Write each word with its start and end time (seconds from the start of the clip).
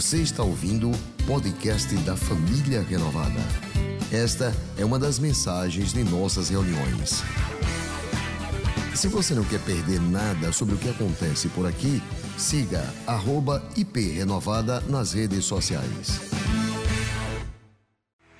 Você 0.00 0.22
está 0.22 0.42
ouvindo 0.42 0.90
o 0.90 1.26
podcast 1.26 1.94
da 2.04 2.16
Família 2.16 2.80
Renovada. 2.80 3.38
Esta 4.10 4.50
é 4.78 4.82
uma 4.82 4.98
das 4.98 5.18
mensagens 5.18 5.92
de 5.92 6.02
nossas 6.02 6.48
reuniões. 6.48 7.22
Se 8.96 9.08
você 9.08 9.34
não 9.34 9.44
quer 9.44 9.62
perder 9.62 10.00
nada 10.00 10.52
sobre 10.52 10.74
o 10.74 10.78
que 10.78 10.88
acontece 10.88 11.50
por 11.50 11.66
aqui, 11.66 12.00
siga 12.38 12.82
@iprenovada 13.76 14.80
nas 14.88 15.12
redes 15.12 15.44
sociais. 15.44 16.30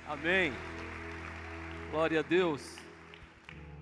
Amém. 0.07 0.51
Glória 1.91 2.21
a 2.21 2.23
Deus. 2.23 2.63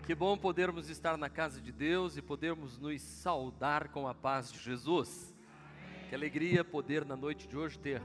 Que 0.06 0.14
bom 0.14 0.38
podermos 0.38 0.90
estar 0.90 1.18
na 1.18 1.30
casa 1.30 1.62
de 1.62 1.72
Deus 1.72 2.18
e 2.18 2.22
podermos 2.22 2.78
nos 2.78 3.02
saudar 3.02 3.88
com 3.88 4.06
a 4.06 4.14
paz 4.14 4.52
de 4.52 4.60
Jesus. 4.60 5.29
Que 6.10 6.16
alegria 6.16 6.66
poder 6.66 7.06
na 7.06 7.16
noite 7.16 7.48
de 7.48 7.56
hoje 7.56 7.78
ter 7.78 8.02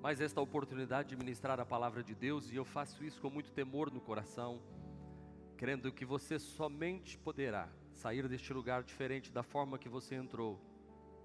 mais 0.00 0.20
esta 0.20 0.40
oportunidade 0.40 1.08
de 1.08 1.16
ministrar 1.16 1.58
a 1.58 1.66
palavra 1.66 2.04
de 2.04 2.14
Deus 2.14 2.52
e 2.52 2.54
eu 2.54 2.64
faço 2.64 3.02
isso 3.02 3.20
com 3.20 3.28
muito 3.28 3.50
temor 3.50 3.90
no 3.90 4.00
coração, 4.00 4.62
crendo 5.56 5.90
que 5.90 6.04
você 6.04 6.38
somente 6.38 7.18
poderá 7.18 7.68
sair 7.94 8.28
deste 8.28 8.52
lugar 8.52 8.84
diferente 8.84 9.32
da 9.32 9.42
forma 9.42 9.76
que 9.76 9.88
você 9.88 10.14
entrou, 10.14 10.60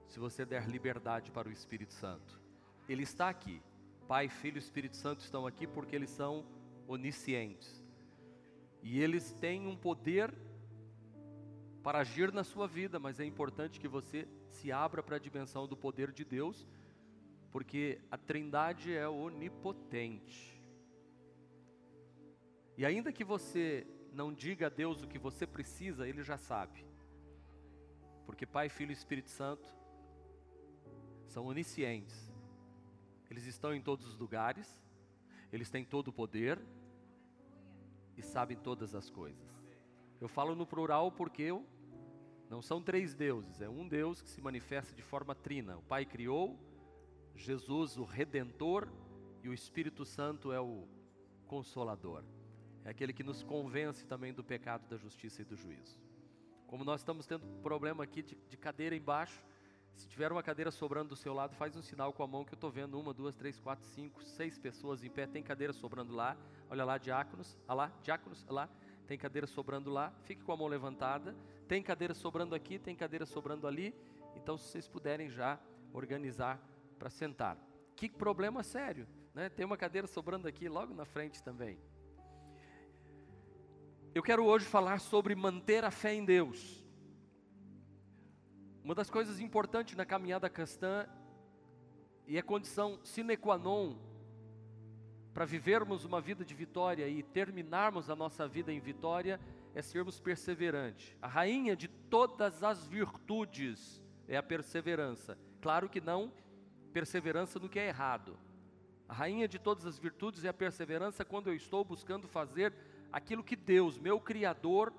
se 0.07 0.17
você 0.17 0.43
der 0.43 0.67
liberdade 0.67 1.29
para 1.29 1.47
o 1.47 1.51
Espírito 1.51 1.93
Santo. 1.93 2.41
Ele 2.89 3.03
está 3.03 3.29
aqui. 3.29 3.61
Pai, 4.07 4.27
Filho 4.27 4.57
e 4.57 4.59
Espírito 4.59 4.97
Santo 4.97 5.19
estão 5.19 5.45
aqui 5.45 5.67
porque 5.67 5.95
eles 5.95 6.09
são 6.09 6.47
oniscientes. 6.87 7.85
E 8.81 8.99
eles 8.99 9.33
têm 9.33 9.67
um 9.67 9.77
poder 9.77 10.33
para 11.83 11.99
agir 11.99 12.33
na 12.33 12.43
sua 12.43 12.67
vida, 12.67 12.97
mas 12.99 13.19
é 13.19 13.23
importante 13.23 13.79
que 13.79 13.87
você 13.87 14.27
se 14.55 14.71
abra 14.71 15.03
para 15.03 15.17
a 15.17 15.19
dimensão 15.19 15.67
do 15.67 15.75
poder 15.75 16.11
de 16.11 16.23
Deus, 16.23 16.67
porque 17.51 17.99
a 18.09 18.17
Trindade 18.17 18.93
é 18.93 19.07
onipotente. 19.07 20.61
E 22.77 22.85
ainda 22.85 23.11
que 23.11 23.23
você 23.23 23.87
não 24.11 24.33
diga 24.33 24.67
a 24.67 24.69
Deus 24.69 25.01
o 25.01 25.07
que 25.07 25.19
você 25.19 25.45
precisa, 25.45 26.07
Ele 26.07 26.23
já 26.23 26.37
sabe. 26.37 26.85
Porque 28.25 28.45
Pai, 28.45 28.69
Filho 28.69 28.91
e 28.91 28.93
Espírito 28.93 29.29
Santo 29.29 29.67
são 31.27 31.45
oniscientes. 31.45 32.33
Eles 33.29 33.45
estão 33.45 33.73
em 33.73 33.81
todos 33.81 34.05
os 34.07 34.17
lugares, 34.17 34.81
eles 35.51 35.69
têm 35.69 35.83
todo 35.83 36.09
o 36.09 36.13
poder 36.13 36.59
e 38.17 38.21
sabem 38.21 38.57
todas 38.57 38.95
as 38.95 39.09
coisas. 39.09 39.53
Eu 40.19 40.27
falo 40.27 40.55
no 40.55 40.65
plural 40.65 41.11
porque 41.11 41.43
eu 41.43 41.65
não 42.49 42.61
são 42.61 42.81
três 42.81 43.13
deuses, 43.15 43.61
é 43.61 43.69
um 43.69 43.87
Deus 43.87 44.21
que 44.21 44.29
se 44.29 44.41
manifesta 44.41 44.93
de 44.93 45.01
forma 45.01 45.33
trina. 45.33 45.77
O 45.77 45.81
Pai 45.81 46.05
criou, 46.05 46.59
Jesus 47.35 47.97
o 47.97 48.03
redentor 48.03 48.87
e 49.43 49.49
o 49.49 49.53
Espírito 49.53 50.05
Santo 50.05 50.51
é 50.51 50.59
o 50.59 50.87
consolador. 51.47 52.23
É 52.83 52.89
aquele 52.89 53.13
que 53.13 53.23
nos 53.23 53.43
convence 53.43 54.05
também 54.05 54.33
do 54.33 54.43
pecado, 54.43 54.87
da 54.87 54.97
justiça 54.97 55.41
e 55.41 55.45
do 55.45 55.55
juízo. 55.55 55.99
Como 56.67 56.83
nós 56.83 57.01
estamos 57.01 57.25
tendo 57.25 57.45
problema 57.61 58.03
aqui 58.03 58.21
de, 58.21 58.35
de 58.47 58.57
cadeira 58.57 58.95
embaixo, 58.95 59.43
se 59.95 60.07
tiver 60.07 60.31
uma 60.31 60.43
cadeira 60.43 60.71
sobrando 60.71 61.09
do 61.09 61.15
seu 61.15 61.33
lado, 61.33 61.55
faz 61.55 61.75
um 61.75 61.81
sinal 61.81 62.11
com 62.11 62.21
a 62.21 62.27
mão 62.27 62.43
que 62.43 62.53
eu 62.53 62.57
estou 62.57 62.69
vendo 62.69 62.99
uma, 62.99 63.13
duas, 63.13 63.35
três, 63.35 63.59
quatro, 63.59 63.85
cinco, 63.85 64.21
seis 64.23 64.57
pessoas 64.59 65.03
em 65.03 65.09
pé. 65.09 65.25
Tem 65.25 65.41
cadeira 65.41 65.71
sobrando 65.71 66.13
lá. 66.13 66.37
Olha 66.69 66.83
lá, 66.83 66.97
diáconos. 66.97 67.57
Olha 67.67 67.75
lá, 67.75 67.91
diáconos. 68.03 68.43
Olha 68.43 68.53
lá. 68.53 68.69
Tem 69.07 69.17
cadeira 69.17 69.47
sobrando 69.47 69.89
lá. 69.89 70.11
Fique 70.25 70.43
com 70.43 70.51
a 70.51 70.57
mão 70.57 70.67
levantada. 70.67 71.35
Tem 71.67 71.81
cadeira 71.81 72.13
sobrando 72.13 72.53
aqui, 72.53 72.77
tem 72.77 72.95
cadeira 72.95 73.25
sobrando 73.25 73.67
ali. 73.67 73.93
Então, 74.35 74.57
se 74.57 74.69
vocês 74.69 74.87
puderem 74.87 75.29
já 75.29 75.59
organizar 75.93 76.59
para 76.99 77.09
sentar. 77.09 77.57
Que 77.95 78.09
problema 78.09 78.63
sério, 78.63 79.07
né? 79.33 79.49
Tem 79.49 79.65
uma 79.65 79.77
cadeira 79.77 80.07
sobrando 80.07 80.47
aqui 80.47 80.67
logo 80.67 80.93
na 80.93 81.05
frente 81.05 81.41
também. 81.41 81.79
Eu 84.13 84.23
quero 84.23 84.45
hoje 84.45 84.65
falar 84.65 84.99
sobre 84.99 85.35
manter 85.35 85.83
a 85.83 85.91
fé 85.91 86.13
em 86.13 86.23
Deus. 86.23 86.83
Uma 88.83 88.95
das 88.95 89.09
coisas 89.09 89.39
importantes 89.39 89.95
na 89.95 90.05
caminhada 90.05 90.49
cristã 90.49 91.07
e 92.27 92.37
é 92.37 92.41
condição 92.41 92.99
sine 93.03 93.35
qua 93.35 93.57
non 93.57 93.97
para 95.33 95.43
vivermos 95.43 96.05
uma 96.05 96.21
vida 96.21 96.45
de 96.45 96.53
vitória 96.53 97.07
e 97.09 97.21
terminarmos 97.21 98.09
a 98.09 98.15
nossa 98.15 98.47
vida 98.47 98.71
em 98.71 98.79
vitória 98.79 99.39
é 99.75 99.81
sermos 99.81 100.19
perseverantes. 100.21 101.15
A 101.21 101.27
rainha 101.27 101.75
de 101.75 101.89
todas 101.89 102.63
as 102.63 102.87
virtudes 102.87 104.01
é 104.25 104.37
a 104.37 104.41
perseverança. 104.41 105.37
Claro 105.61 105.89
que 105.89 105.99
não 105.99 106.31
perseverança 106.93 107.59
no 107.59 107.67
que 107.67 107.77
é 107.77 107.89
errado. 107.89 108.39
A 109.07 109.13
rainha 109.13 109.49
de 109.49 109.59
todas 109.59 109.85
as 109.85 109.99
virtudes 109.99 110.45
é 110.45 110.47
a 110.47 110.53
perseverança 110.53 111.25
quando 111.25 111.47
eu 111.47 111.53
estou 111.53 111.83
buscando 111.83 112.25
fazer 112.25 112.73
aquilo 113.11 113.43
que 113.43 113.55
Deus, 113.55 113.99
meu 113.99 114.19
Criador, 114.19 114.93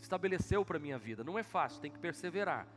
estabeleceu 0.00 0.64
para 0.64 0.76
a 0.76 0.80
minha 0.80 0.96
vida. 0.96 1.24
Não 1.24 1.36
é 1.36 1.42
fácil, 1.42 1.80
tem 1.80 1.90
que 1.90 1.98
perseverar. 1.98 2.68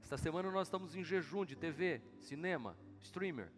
Esta 0.00 0.16
semana 0.16 0.50
nós 0.52 0.68
estamos 0.68 0.94
em 0.94 1.02
jejum 1.02 1.44
de 1.44 1.56
TV, 1.56 2.00
cinema, 2.20 2.76
streamer. 3.00 3.50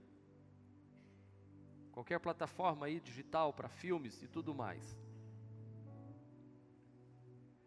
Qualquer 1.92 2.18
plataforma 2.18 2.86
aí 2.86 3.00
digital 3.00 3.52
para 3.52 3.68
filmes 3.68 4.22
e 4.22 4.28
tudo 4.28 4.54
mais. 4.54 4.98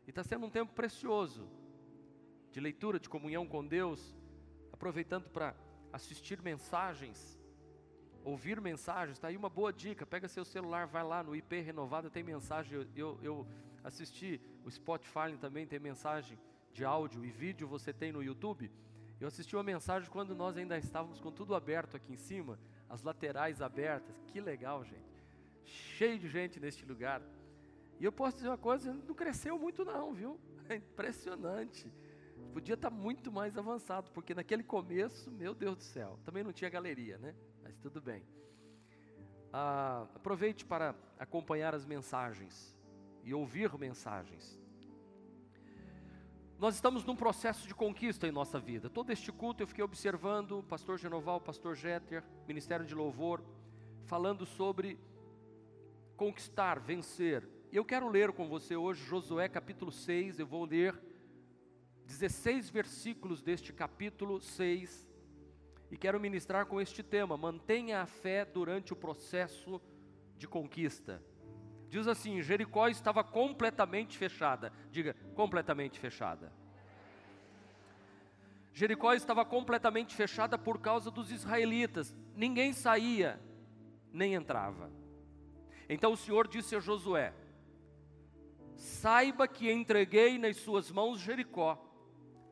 E 0.05 0.09
está 0.09 0.23
sendo 0.23 0.45
um 0.45 0.49
tempo 0.49 0.73
precioso 0.73 1.47
de 2.51 2.59
leitura, 2.59 2.99
de 2.99 3.09
comunhão 3.09 3.45
com 3.45 3.66
Deus, 3.66 4.16
aproveitando 4.71 5.29
para 5.29 5.55
assistir 5.91 6.41
mensagens, 6.41 7.39
ouvir 8.23 8.61
mensagens. 8.61 9.17
Está 9.17 9.29
aí 9.29 9.38
uma 9.38 9.49
boa 9.49 9.73
dica: 9.73 10.05
pega 10.05 10.27
seu 10.27 10.45
celular, 10.45 10.88
vai 10.88 11.03
lá 11.03 11.23
no 11.23 11.35
IP 11.35 11.59
Renovada, 11.59 12.09
tem 12.09 12.23
mensagem. 12.23 12.73
Eu, 12.73 12.88
eu, 12.95 13.19
eu 13.21 13.47
assisti, 13.83 14.39
o 14.63 14.71
Spotify 14.71 15.35
também 15.39 15.66
tem 15.66 15.79
mensagem 15.79 16.37
de 16.72 16.83
áudio 16.83 17.23
e 17.25 17.31
vídeo, 17.31 17.67
você 17.67 17.93
tem 17.93 18.11
no 18.11 18.22
YouTube. 18.22 18.72
Eu 19.19 19.29
assisti 19.29 19.55
uma 19.55 19.63
mensagem 19.63 20.09
quando 20.09 20.35
nós 20.35 20.57
ainda 20.57 20.77
estávamos 20.77 21.19
com 21.19 21.31
tudo 21.31 21.55
aberto 21.55 21.95
aqui 21.95 22.11
em 22.11 22.17
cima, 22.17 22.59
as 22.89 23.01
laterais 23.01 23.61
abertas. 23.61 24.22
Que 24.27 24.41
legal, 24.41 24.83
gente. 24.83 25.23
Cheio 25.63 26.19
de 26.19 26.27
gente 26.27 26.59
neste 26.59 26.85
lugar. 26.85 27.22
E 28.00 28.06
eu 28.06 28.11
posso 28.11 28.38
dizer 28.38 28.50
uma 28.50 28.57
coisa, 28.57 28.94
não 28.94 29.16
cresceu 29.16 29.57
muito 29.57 29.83
não, 29.85 30.13
viu? 30.13 30.39
É 30.67 30.75
impressionante. 30.78 31.94
Podia 32.51 32.73
estar 32.73 32.89
muito 32.89 33.31
mais 33.31 33.56
avançado, 33.56 34.09
porque 34.11 34.33
naquele 34.33 34.63
começo, 34.63 35.29
meu 35.29 35.53
Deus 35.53 35.78
do 35.78 35.83
céu, 35.83 36.17
também 36.25 36.44
não 36.44 36.51
tinha 36.51 36.69
galeria, 36.72 37.19
né? 37.19 37.35
Mas 37.61 37.78
tudo 37.78 38.01
bem. 38.01 38.25
Ah, 39.53 40.07
aproveite 40.16 40.66
para 40.66 40.95
acompanhar 41.19 41.75
as 41.75 41.85
mensagens 41.85 42.75
e 43.23 43.34
ouvir 43.34 43.78
mensagens. 43.78 44.59
Nós 46.57 46.75
estamos 46.75 47.03
num 47.03 47.16
processo 47.16 47.67
de 47.67 47.75
conquista 47.75 48.25
em 48.28 48.31
nossa 48.31 48.59
vida. 48.59 48.89
Todo 48.89 49.11
este 49.11 49.31
culto 49.31 49.61
eu 49.61 49.67
fiquei 49.67 49.84
observando, 49.84 50.63
pastor 50.63 50.97
Genoval, 50.97 51.41
pastor 51.41 51.75
Jeter, 51.75 52.23
Ministério 52.47 52.85
de 52.85 52.95
Louvor, 52.95 53.44
falando 54.05 54.45
sobre 54.45 54.97
conquistar, 56.16 56.79
vencer, 56.79 57.45
eu 57.78 57.84
quero 57.84 58.08
ler 58.08 58.31
com 58.31 58.47
você 58.47 58.78
hoje 58.78 59.03
Josué 59.03 59.50
capítulo 59.50 59.91
6, 59.91 60.40
eu 60.40 60.47
vou 60.47 60.63
ler 60.63 60.97
16 62.06 62.69
versículos 62.69 63.41
deste 63.41 63.74
capítulo 63.74 64.40
6 64.40 65.06
e 65.91 65.97
quero 65.97 66.18
ministrar 66.18 66.66
com 66.68 66.80
este 66.80 67.03
tema: 67.03 67.35
mantenha 67.35 68.02
a 68.02 68.06
fé 68.06 68.46
durante 68.46 68.94
o 68.94 68.96
processo 68.96 69.81
de 70.38 70.47
conquista. 70.47 71.22
Diz 71.90 72.08
assim: 72.08 72.41
Jericó 72.41 72.88
estava 72.88 73.25
completamente 73.25 74.18
fechada. 74.18 74.72
Diga, 74.90 75.14
completamente 75.35 76.00
fechada. 76.00 76.53
Jericó 78.72 79.14
estava 79.14 79.44
completamente 79.44 80.16
fechada 80.16 80.58
por 80.58 80.80
causa 80.80 81.11
dos 81.11 81.29
israelitas. 81.29 82.16
Ninguém 82.38 82.72
saía, 82.72 83.38
nem 84.14 84.34
entrava. 84.34 84.90
Então 85.90 86.14
o 86.14 86.17
Senhor 86.17 86.47
disse 86.47 86.73
a 86.73 86.79
Josué: 86.79 87.34
Saiba 88.75 89.47
que 89.47 89.72
entreguei 89.72 90.37
nas 90.37 90.57
suas 90.57 90.91
mãos 90.91 91.19
Jericó, 91.19 91.81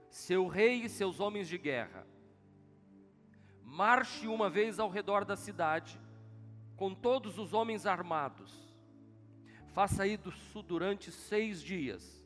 seu 0.09 0.47
rei 0.47 0.83
e 0.83 0.89
seus 0.89 1.19
homens 1.19 1.47
de 1.47 1.57
guerra. 1.57 2.07
Marche 3.61 4.27
uma 4.27 4.49
vez 4.49 4.79
ao 4.79 4.89
redor 4.89 5.25
da 5.25 5.35
cidade, 5.35 5.99
com 6.75 6.93
todos 6.93 7.37
os 7.37 7.53
homens 7.53 7.85
armados. 7.85 8.73
Faça 9.73 10.05
isso 10.07 10.61
durante 10.61 11.11
seis 11.11 11.61
dias. 11.61 12.23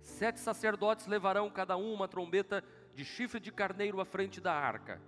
Sete 0.00 0.40
sacerdotes 0.40 1.06
levarão 1.06 1.48
cada 1.48 1.76
um 1.76 1.92
uma 1.92 2.08
trombeta 2.08 2.64
de 2.94 3.04
chifre 3.04 3.40
de 3.40 3.52
carneiro 3.52 4.00
à 4.00 4.04
frente 4.04 4.40
da 4.40 4.52
arca. 4.52 5.00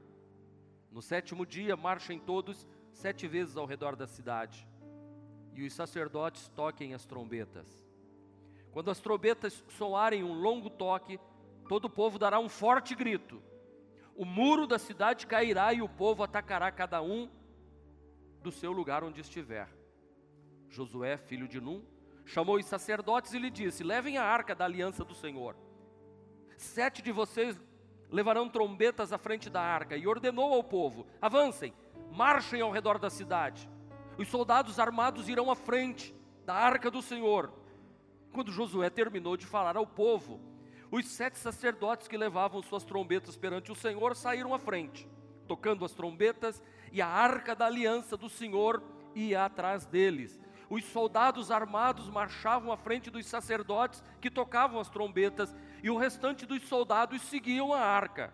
No 0.91 1.03
sétimo 1.03 1.45
dia, 1.45 1.77
marchem 1.77 2.19
todos 2.19 2.67
sete 2.93 3.27
vezes 3.27 3.57
ao 3.57 3.67
redor 3.67 3.97
da 3.97 4.07
cidade 4.07 4.67
e 5.55 5.65
os 5.65 5.73
sacerdotes 5.73 6.49
toquem 6.49 6.95
as 6.95 7.05
trombetas. 7.05 7.67
Quando 8.73 8.91
as 8.91 9.01
trombetas 9.01 9.65
soarem 9.79 10.25
um 10.25 10.33
longo 10.33 10.69
toque, 10.69 11.19
todo 11.69 11.87
o 11.87 11.91
povo 11.91 12.19
dará 12.19 12.39
um 12.41 12.49
forte 12.49 12.95
grito. 12.95 13.41
o 14.17 14.25
muro 14.25 14.67
da 14.67 14.79
cidade 14.79 15.27
cairá 15.27 15.73
e 15.73 15.83
o 15.83 15.89
povo 15.89 16.23
atacará 16.23 16.71
cada 16.71 17.03
um 17.03 17.29
do 18.41 18.53
seu 18.53 18.71
lugar 18.71 19.03
onde 19.03 19.21
estiver. 19.21 19.69
Josué, 20.69 21.17
filho 21.17 21.49
de 21.49 21.61
Num, 21.61 21.83
chamou 22.25 22.57
os 22.57 22.67
sacerdotes 22.67 23.33
e 23.33 23.39
lhe 23.39 23.51
disse: 23.51 23.83
Levem 23.83 24.19
a 24.19 24.25
arca 24.25 24.55
da 24.55 24.65
aliança 24.65 25.05
do 25.05 25.15
Senhor. 25.15 25.57
Sete 26.57 27.03
de 27.03 27.11
vocês 27.11 27.61
levarão 28.11 28.49
trombetas 28.49 29.13
à 29.13 29.19
frente 29.19 29.51
da 29.51 29.61
arca, 29.61 29.97
e 29.97 30.07
ordenou 30.07 30.53
ao 30.55 30.63
povo: 30.63 31.07
Avancem, 31.21 31.75
marchem 32.13 32.61
ao 32.61 32.71
redor 32.71 32.99
da 32.99 33.11
cidade. 33.11 33.69
Os 34.17 34.29
soldados 34.29 34.79
armados 34.79 35.29
irão 35.29 35.51
à 35.51 35.57
frente 35.57 36.15
da 36.45 36.55
arca 36.55 36.91
do 36.91 37.03
Senhor. 37.03 37.53
Quando 38.33 38.53
Josué 38.53 38.91
terminou 38.91 39.37
de 39.37 39.47
falar 39.47 39.77
ao 39.77 39.87
povo, 39.87 40.41
os 40.91 41.07
sete 41.09 41.39
sacerdotes 41.39 42.07
que 42.07 42.17
levavam 42.17 42.63
suas 42.63 42.85
trombetas 42.85 43.37
perante 43.37 43.73
o 43.73 43.75
Senhor 43.75 44.15
saíram 44.15 44.55
à 44.55 44.59
frente, 44.59 45.09
tocando 45.49 45.85
as 45.85 45.93
trombetas, 45.93 46.63
e 46.93 47.03
a 47.03 47.09
arca 47.09 47.55
da 47.57 47.67
aliança 47.67 48.17
do 48.17 48.29
Senhor 48.29 48.83
ia 49.15 49.45
atrás 49.45 49.87
deles. 49.87 50.41
Os 50.71 50.85
soldados 50.85 51.51
armados 51.51 52.09
marchavam 52.09 52.73
à 52.73 52.77
frente 52.77 53.11
dos 53.11 53.27
sacerdotes 53.27 54.03
que 54.21 54.31
tocavam 54.31 54.79
as 54.81 54.89
trombetas, 54.89 55.55
e 55.83 55.91
o 55.91 55.97
restante 55.97 56.47
dos 56.47 56.63
soldados 56.69 57.21
seguiam 57.23 57.73
a 57.73 57.81
arca. 57.81 58.33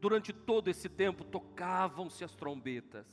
Durante 0.00 0.32
todo 0.32 0.68
esse 0.68 0.88
tempo 0.88 1.24
tocavam-se 1.24 2.22
as 2.22 2.34
trombetas. 2.34 3.06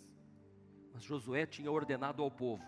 Mas 0.96 1.04
Josué 1.04 1.46
tinha 1.46 1.70
ordenado 1.70 2.24
ao 2.24 2.32
povo: 2.32 2.64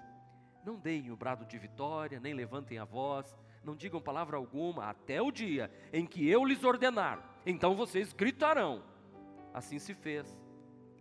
não 0.65 0.75
deem 0.75 1.09
o 1.11 1.15
brado 1.15 1.45
de 1.45 1.57
vitória, 1.57 2.19
nem 2.19 2.33
levantem 2.33 2.77
a 2.77 2.83
voz, 2.83 3.33
não 3.63 3.73
digam 3.73 4.01
palavra 4.01 4.35
alguma, 4.35 4.83
até 4.83 5.21
o 5.21 5.31
dia 5.31 5.71
em 5.93 6.05
que 6.05 6.29
eu 6.29 6.43
lhes 6.43 6.61
ordenar, 6.65 7.23
então 7.45 7.73
vocês 7.73 8.11
gritarão. 8.11 8.83
Assim 9.53 9.79
se 9.79 9.93
fez. 9.93 10.37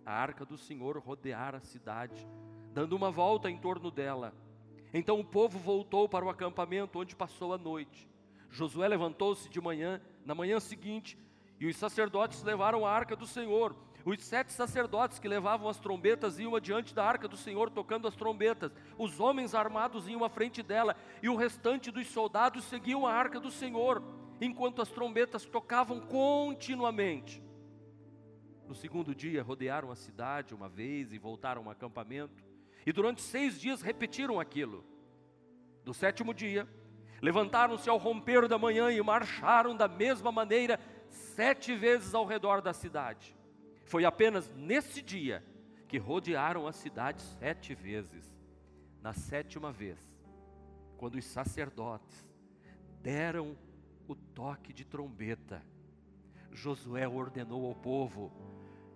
A 0.05 0.13
arca 0.13 0.47
do 0.47 0.57
Senhor 0.57 0.97
rodeara 0.99 1.59
a 1.59 1.61
cidade, 1.61 2.25
dando 2.73 2.95
uma 2.95 3.11
volta 3.11 3.51
em 3.51 3.59
torno 3.59 3.91
dela. 3.91 4.33
Então 4.95 5.19
o 5.19 5.25
povo 5.25 5.59
voltou 5.59 6.09
para 6.09 6.25
o 6.25 6.31
acampamento 6.31 7.01
onde 7.01 7.17
passou 7.17 7.53
a 7.53 7.59
noite. 7.59 8.09
Josué 8.49 8.87
levantou-se 8.87 9.49
de 9.49 9.61
manhã, 9.61 10.01
na 10.25 10.33
manhã 10.33 10.61
seguinte, 10.61 11.19
e 11.59 11.67
os 11.67 11.75
sacerdotes 11.75 12.45
levaram 12.45 12.87
a 12.87 12.93
arca 12.93 13.17
do 13.17 13.27
Senhor. 13.27 13.75
Os 14.07 14.23
sete 14.23 14.53
sacerdotes 14.53 15.19
que 15.19 15.27
levavam 15.27 15.69
as 15.69 15.81
trombetas 15.81 16.39
iam 16.39 16.55
adiante 16.55 16.95
da 16.95 17.05
arca 17.05 17.27
do 17.27 17.37
Senhor 17.37 17.69
tocando 17.69 18.07
as 18.07 18.15
trombetas. 18.15 18.71
Os 18.97 19.19
homens 19.19 19.53
armados 19.53 20.07
iam 20.07 20.23
à 20.23 20.29
frente 20.29 20.63
dela 20.63 20.95
e 21.21 21.29
o 21.29 21.35
restante 21.35 21.91
dos 21.91 22.07
soldados 22.07 22.63
seguiam 22.67 23.05
a 23.05 23.13
arca 23.13 23.41
do 23.41 23.51
Senhor, 23.51 24.01
enquanto 24.41 24.81
as 24.81 24.91
trombetas 24.91 25.45
tocavam 25.45 25.99
continuamente. 25.99 27.43
No 28.69 28.77
segundo 28.77 29.13
dia, 29.13 29.43
rodearam 29.43 29.91
a 29.91 29.97
cidade 29.97 30.55
uma 30.55 30.69
vez 30.69 31.13
e 31.13 31.19
voltaram 31.19 31.65
ao 31.65 31.71
acampamento. 31.71 32.45
E 32.87 32.93
durante 32.93 33.21
seis 33.21 33.61
dias 33.61 33.83
repetiram 33.83 34.39
aquilo. 34.39 34.85
No 35.85 35.93
sétimo 35.93 36.33
dia, 36.33 36.69
levantaram-se 37.21 37.91
ao 37.91 37.99
romper 37.99 38.47
da 38.47 38.57
manhã 38.57 38.89
e 38.89 39.03
marcharam 39.03 39.77
da 39.77 39.89
mesma 39.89 40.31
maneira 40.31 40.79
sete 41.11 41.75
vezes 41.75 42.15
ao 42.15 42.25
redor 42.25 42.63
da 42.63 42.73
cidade. 42.73 43.36
Foi 43.87 44.05
apenas 44.05 44.53
nesse 44.55 45.01
dia 45.01 45.43
que 45.89 45.97
rodearam 45.97 46.67
a 46.67 46.73
cidade 46.73 47.23
sete 47.39 47.75
vezes. 47.75 48.37
Na 49.01 49.13
sétima 49.13 49.71
vez, 49.71 49.99
quando 50.97 51.15
os 51.15 51.25
sacerdotes 51.25 52.29
deram 53.01 53.57
o 54.09 54.15
toque 54.15 54.73
de 54.73 54.85
trombeta, 54.85 55.63
Josué 56.51 57.07
ordenou 57.07 57.65
ao 57.67 57.75
povo: 57.77 58.33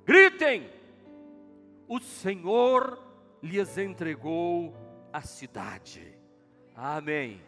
gritem! 0.04 0.68
O 1.86 2.00
Senhor 2.00 3.00
lhes 3.42 3.78
entregou 3.78 4.74
a 5.12 5.20
cidade. 5.20 6.16
Amém. 6.74 7.40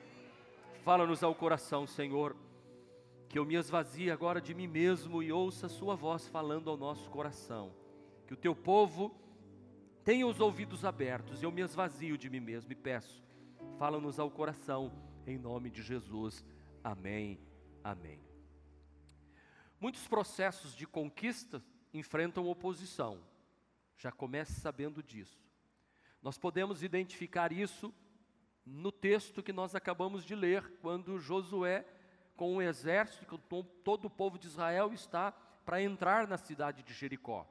Fala-nos 0.84 1.22
ao 1.22 1.34
coração, 1.34 1.86
Senhor 1.86 2.36
que 3.32 3.38
eu 3.38 3.46
me 3.46 3.54
esvazie 3.54 4.10
agora 4.10 4.42
de 4.42 4.54
mim 4.54 4.66
mesmo 4.66 5.22
e 5.22 5.32
ouça 5.32 5.64
a 5.64 5.68
Sua 5.70 5.96
voz 5.96 6.28
falando 6.28 6.68
ao 6.68 6.76
nosso 6.76 7.08
coração. 7.08 7.74
Que 8.26 8.34
o 8.34 8.36
Teu 8.36 8.54
povo 8.54 9.10
tenha 10.04 10.26
os 10.26 10.38
ouvidos 10.38 10.84
abertos, 10.84 11.42
eu 11.42 11.50
me 11.50 11.62
esvazio 11.62 12.18
de 12.18 12.28
mim 12.28 12.40
mesmo 12.40 12.70
e 12.70 12.74
peço, 12.74 13.24
fala-nos 13.78 14.20
ao 14.20 14.30
coração, 14.30 14.92
em 15.26 15.38
nome 15.38 15.70
de 15.70 15.82
Jesus. 15.82 16.44
Amém. 16.84 17.40
Amém. 17.82 18.20
Muitos 19.80 20.06
processos 20.06 20.74
de 20.74 20.86
conquista 20.86 21.64
enfrentam 21.94 22.46
oposição. 22.46 23.18
Já 23.96 24.12
comece 24.12 24.60
sabendo 24.60 25.02
disso. 25.02 25.40
Nós 26.20 26.36
podemos 26.36 26.82
identificar 26.82 27.50
isso 27.50 27.94
no 28.66 28.92
texto 28.92 29.42
que 29.42 29.54
nós 29.54 29.74
acabamos 29.74 30.22
de 30.22 30.34
ler, 30.34 30.70
quando 30.82 31.18
Josué 31.18 31.86
com 32.36 32.54
um 32.56 32.62
exército, 32.62 33.26
com 33.26 33.62
todo 33.62 34.06
o 34.06 34.10
povo 34.10 34.38
de 34.38 34.46
Israel 34.46 34.92
está 34.92 35.32
para 35.64 35.82
entrar 35.82 36.26
na 36.26 36.36
cidade 36.36 36.82
de 36.82 36.92
Jericó. 36.92 37.46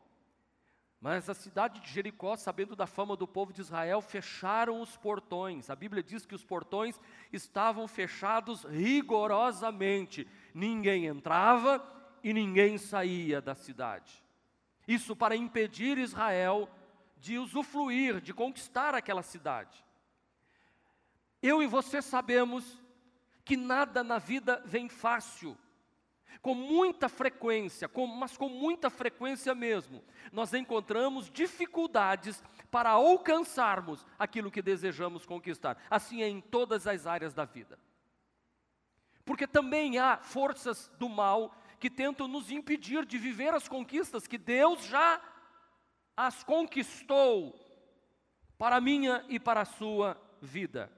Mas 1.00 1.28
a 1.28 1.34
cidade 1.34 1.80
de 1.80 1.90
Jericó, 1.92 2.36
sabendo 2.36 2.76
da 2.76 2.86
fama 2.86 3.16
do 3.16 3.28
povo 3.28 3.52
de 3.52 3.62
Israel, 3.62 4.02
fecharam 4.02 4.82
os 4.82 4.96
portões. 4.98 5.70
A 5.70 5.76
Bíblia 5.76 6.04
diz 6.04 6.28
que 6.28 6.36
os 6.36 6.44
portões 6.44 7.00
estavam 7.34 7.88
fechados 7.88 8.66
rigorosamente. 8.66 10.28
Ninguém 10.54 11.08
entrava 11.08 11.84
e 12.24 12.32
ninguém 12.32 12.78
saía 12.78 13.42
da 13.42 13.56
cidade. 13.56 14.24
Isso 14.88 15.16
para 15.16 15.36
impedir 15.36 15.98
Israel 15.98 16.70
de 17.18 17.40
usufruir, 17.40 18.22
de 18.22 18.34
conquistar 18.34 18.94
aquela 18.94 19.24
cidade. 19.24 19.84
Eu 21.42 21.64
e 21.64 21.68
você 21.68 22.02
sabemos 22.02 22.81
que 23.44 23.58
nada 23.58 24.04
na 24.04 24.18
vida 24.18 24.62
vem 24.66 24.88
fácil. 24.90 25.58
Com 26.42 26.56
muita 26.56 27.08
frequência, 27.08 27.88
com, 27.88 28.08
mas 28.08 28.36
com 28.36 28.50
muita 28.50 28.90
frequência 28.90 29.54
mesmo, 29.54 30.04
nós 30.32 30.54
encontramos 30.54 31.30
dificuldades 31.30 32.44
para 32.72 32.92
alcançarmos 32.92 34.06
aquilo 34.18 34.50
que 34.50 34.62
desejamos 34.62 35.26
conquistar. 35.26 35.78
Assim 35.90 36.24
é 36.24 36.28
em 36.28 36.42
todas 36.42 36.88
as 36.88 37.06
áreas 37.06 37.34
da 37.34 37.46
vida. 37.46 37.78
Porque 39.24 39.46
também 39.46 40.00
há 40.00 40.18
forças 40.18 40.90
do 40.98 41.08
mal 41.08 41.56
que 41.80 41.90
tentam 41.90 42.28
nos 42.28 42.50
impedir 42.50 43.06
de 43.06 43.18
viver 43.18 43.54
as 43.54 43.68
conquistas 43.68 44.26
que 44.26 44.38
Deus 44.38 44.86
já 44.86 45.22
as 46.16 46.44
conquistou 46.44 47.60
para 48.58 48.78
a 48.78 48.82
minha 48.82 49.26
e 49.28 49.40
para 49.40 49.62
a 49.62 49.66
sua 49.66 50.16
vida. 50.42 50.92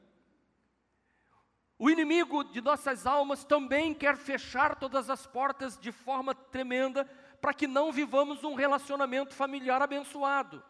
O 1.84 1.90
inimigo 1.90 2.46
de 2.46 2.62
nossas 2.62 3.06
almas 3.06 3.44
também 3.44 3.94
quer 3.94 4.16
fechar 4.16 4.74
todas 4.74 5.10
as 5.10 5.28
portas 5.28 5.78
de 5.78 5.92
forma 5.92 6.34
tremenda 6.34 7.04
para 7.42 7.54
que 7.54 7.68
não 7.68 7.92
vivamos 7.92 8.42
um 8.42 8.56
relacionamento 8.56 9.34
familiar 9.34 9.82
abençoado. 9.82 10.64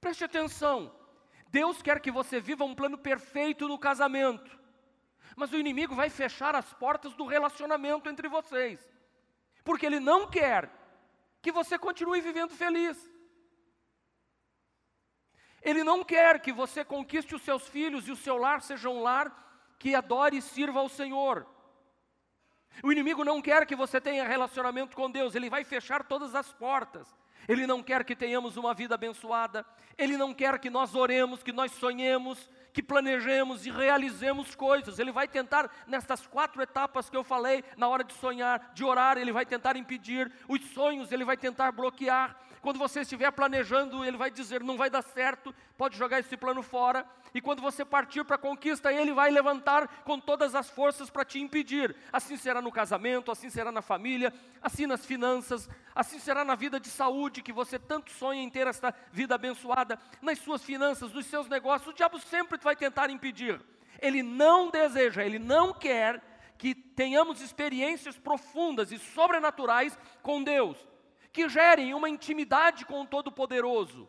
Preste 0.00 0.24
atenção, 0.24 0.92
Deus 1.50 1.80
quer 1.80 2.00
que 2.00 2.10
você 2.10 2.40
viva 2.40 2.64
um 2.64 2.74
plano 2.74 2.98
perfeito 2.98 3.68
no 3.68 3.78
casamento, 3.78 4.58
mas 5.36 5.52
o 5.52 5.56
inimigo 5.56 5.94
vai 5.94 6.10
fechar 6.10 6.56
as 6.56 6.74
portas 6.74 7.14
do 7.14 7.24
relacionamento 7.24 8.10
entre 8.10 8.28
vocês, 8.28 8.80
porque 9.62 9.86
ele 9.86 10.00
não 10.00 10.28
quer 10.28 10.68
que 11.40 11.52
você 11.52 11.78
continue 11.78 12.20
vivendo 12.20 12.50
feliz. 12.50 12.98
Ele 15.62 15.84
não 15.84 16.02
quer 16.02 16.42
que 16.42 16.52
você 16.52 16.84
conquiste 16.84 17.36
os 17.36 17.42
seus 17.42 17.68
filhos 17.68 18.08
e 18.08 18.10
o 18.10 18.16
seu 18.16 18.36
lar 18.36 18.60
seja 18.60 18.90
um 18.90 19.00
lar 19.00 19.43
que 19.84 19.94
adore 19.94 20.38
e 20.38 20.40
sirva 20.40 20.80
ao 20.80 20.88
Senhor. 20.88 21.46
O 22.82 22.90
inimigo 22.90 23.22
não 23.22 23.42
quer 23.42 23.66
que 23.66 23.76
você 23.76 24.00
tenha 24.00 24.26
relacionamento 24.26 24.96
com 24.96 25.10
Deus, 25.10 25.34
ele 25.34 25.50
vai 25.50 25.62
fechar 25.62 26.02
todas 26.02 26.34
as 26.34 26.50
portas. 26.54 27.06
Ele 27.46 27.66
não 27.66 27.82
quer 27.82 28.02
que 28.02 28.16
tenhamos 28.16 28.56
uma 28.56 28.72
vida 28.72 28.94
abençoada, 28.94 29.62
ele 29.98 30.16
não 30.16 30.32
quer 30.32 30.58
que 30.58 30.70
nós 30.70 30.94
oremos, 30.94 31.42
que 31.42 31.52
nós 31.52 31.70
sonhemos, 31.72 32.50
que 32.72 32.82
planejemos 32.82 33.66
e 33.66 33.70
realizemos 33.70 34.54
coisas. 34.54 34.98
Ele 34.98 35.12
vai 35.12 35.28
tentar, 35.28 35.70
nestas 35.86 36.26
quatro 36.26 36.62
etapas 36.62 37.10
que 37.10 37.16
eu 37.18 37.22
falei, 37.22 37.62
na 37.76 37.86
hora 37.86 38.02
de 38.02 38.14
sonhar, 38.14 38.72
de 38.72 38.84
orar, 38.84 39.18
ele 39.18 39.32
vai 39.32 39.44
tentar 39.44 39.76
impedir, 39.76 40.32
os 40.48 40.62
sonhos 40.70 41.12
ele 41.12 41.26
vai 41.26 41.36
tentar 41.36 41.72
bloquear, 41.72 42.34
quando 42.64 42.78
você 42.78 43.02
estiver 43.02 43.30
planejando, 43.30 44.02
ele 44.06 44.16
vai 44.16 44.30
dizer: 44.30 44.62
não 44.62 44.78
vai 44.78 44.88
dar 44.88 45.02
certo, 45.02 45.54
pode 45.76 45.98
jogar 45.98 46.20
esse 46.20 46.34
plano 46.34 46.62
fora. 46.62 47.04
E 47.34 47.38
quando 47.38 47.60
você 47.60 47.84
partir 47.84 48.24
para 48.24 48.36
a 48.36 48.38
conquista, 48.38 48.90
ele 48.90 49.12
vai 49.12 49.30
levantar 49.30 49.86
com 50.02 50.18
todas 50.18 50.54
as 50.54 50.70
forças 50.70 51.10
para 51.10 51.26
te 51.26 51.38
impedir. 51.38 51.94
Assim 52.10 52.38
será 52.38 52.62
no 52.62 52.72
casamento, 52.72 53.30
assim 53.30 53.50
será 53.50 53.70
na 53.70 53.82
família, 53.82 54.32
assim 54.62 54.86
nas 54.86 55.04
finanças, 55.04 55.68
assim 55.94 56.18
será 56.18 56.42
na 56.42 56.54
vida 56.54 56.80
de 56.80 56.88
saúde, 56.88 57.42
que 57.42 57.52
você 57.52 57.78
tanto 57.78 58.10
sonha 58.10 58.40
em 58.40 58.48
ter 58.48 58.66
esta 58.66 58.94
vida 59.12 59.34
abençoada, 59.34 59.98
nas 60.22 60.38
suas 60.38 60.62
finanças, 60.62 61.12
nos 61.12 61.26
seus 61.26 61.46
negócios. 61.46 61.92
O 61.92 61.94
diabo 61.94 62.18
sempre 62.18 62.58
vai 62.62 62.74
tentar 62.74 63.10
impedir. 63.10 63.60
Ele 64.00 64.22
não 64.22 64.70
deseja, 64.70 65.22
ele 65.22 65.38
não 65.38 65.74
quer 65.74 66.22
que 66.56 66.74
tenhamos 66.74 67.42
experiências 67.42 68.16
profundas 68.16 68.90
e 68.90 68.98
sobrenaturais 68.98 69.98
com 70.22 70.42
Deus. 70.42 70.93
Que 71.34 71.48
gerem 71.48 71.92
uma 71.92 72.08
intimidade 72.08 72.86
com 72.86 73.02
o 73.02 73.06
Todo-Poderoso. 73.06 74.08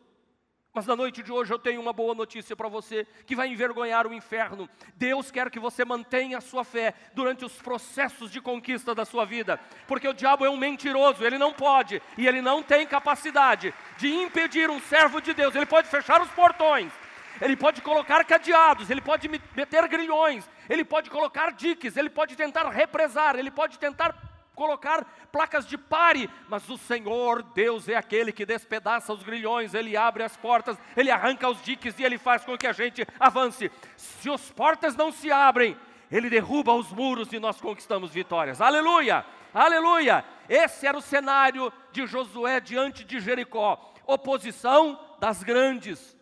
Mas 0.71 0.85
na 0.85 0.95
noite 0.95 1.23
de 1.23 1.31
hoje 1.31 1.51
eu 1.51 1.57
tenho 1.57 1.81
uma 1.81 1.91
boa 1.91 2.13
notícia 2.13 2.55
para 2.55 2.69
você 2.69 3.07
que 3.25 3.35
vai 3.35 3.47
envergonhar 3.47 4.05
o 4.05 4.13
inferno. 4.13 4.69
Deus 4.95 5.31
quer 5.31 5.49
que 5.49 5.59
você 5.59 5.83
mantenha 5.83 6.37
a 6.37 6.41
sua 6.41 6.63
fé 6.63 6.93
durante 7.15 7.43
os 7.43 7.53
processos 7.53 8.29
de 8.29 8.39
conquista 8.39 8.93
da 8.93 9.05
sua 9.05 9.25
vida, 9.25 9.59
porque 9.87 10.07
o 10.07 10.13
diabo 10.13 10.45
é 10.45 10.49
um 10.49 10.57
mentiroso, 10.57 11.25
ele 11.25 11.39
não 11.39 11.51
pode 11.51 11.99
e 12.15 12.27
ele 12.27 12.43
não 12.43 12.61
tem 12.61 12.85
capacidade 12.85 13.73
de 13.97 14.13
impedir 14.13 14.69
um 14.69 14.79
servo 14.81 15.19
de 15.19 15.33
Deus. 15.33 15.55
Ele 15.55 15.65
pode 15.65 15.87
fechar 15.87 16.21
os 16.21 16.29
portões, 16.29 16.93
ele 17.41 17.55
pode 17.55 17.81
colocar 17.81 18.23
cadeados, 18.23 18.91
ele 18.91 19.01
pode 19.01 19.27
meter 19.27 19.87
grilhões, 19.87 20.47
ele 20.69 20.85
pode 20.85 21.09
colocar 21.09 21.53
diques, 21.53 21.97
ele 21.97 22.09
pode 22.09 22.35
tentar 22.35 22.69
represar, 22.69 23.35
ele 23.35 23.49
pode 23.49 23.79
tentar 23.79 24.34
colocar 24.55 25.05
placas 25.31 25.67
de 25.67 25.77
pare, 25.77 26.29
mas 26.47 26.67
o 26.69 26.77
Senhor 26.77 27.43
Deus 27.43 27.87
é 27.87 27.95
aquele 27.95 28.31
que 28.31 28.45
despedaça 28.45 29.13
os 29.13 29.21
grilhões, 29.21 29.73
ele 29.73 29.95
abre 29.95 30.23
as 30.23 30.35
portas, 30.35 30.77
ele 30.95 31.11
arranca 31.11 31.49
os 31.49 31.61
diques 31.61 31.99
e 31.99 32.03
ele 32.03 32.17
faz 32.17 32.43
com 32.43 32.57
que 32.57 32.65
a 32.65 32.71
gente 32.71 33.05
avance. 33.19 33.69
Se 33.97 34.31
as 34.31 34.49
portas 34.51 34.95
não 34.95 35.11
se 35.11 35.31
abrem, 35.31 35.77
ele 36.09 36.29
derruba 36.29 36.73
os 36.73 36.91
muros 36.91 37.31
e 37.33 37.39
nós 37.39 37.59
conquistamos 37.59 38.11
vitórias. 38.11 38.61
Aleluia! 38.61 39.25
Aleluia! 39.53 40.25
Esse 40.49 40.87
era 40.87 40.97
o 40.97 41.01
cenário 41.01 41.71
de 41.91 42.07
Josué 42.07 42.59
diante 42.59 43.03
de 43.03 43.19
Jericó. 43.19 43.93
Oposição 44.07 44.99
das 45.19 45.43
grandes, 45.43 46.17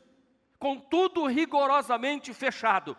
com 0.57 0.79
tudo 0.79 1.25
rigorosamente 1.25 2.33
fechado. 2.33 2.97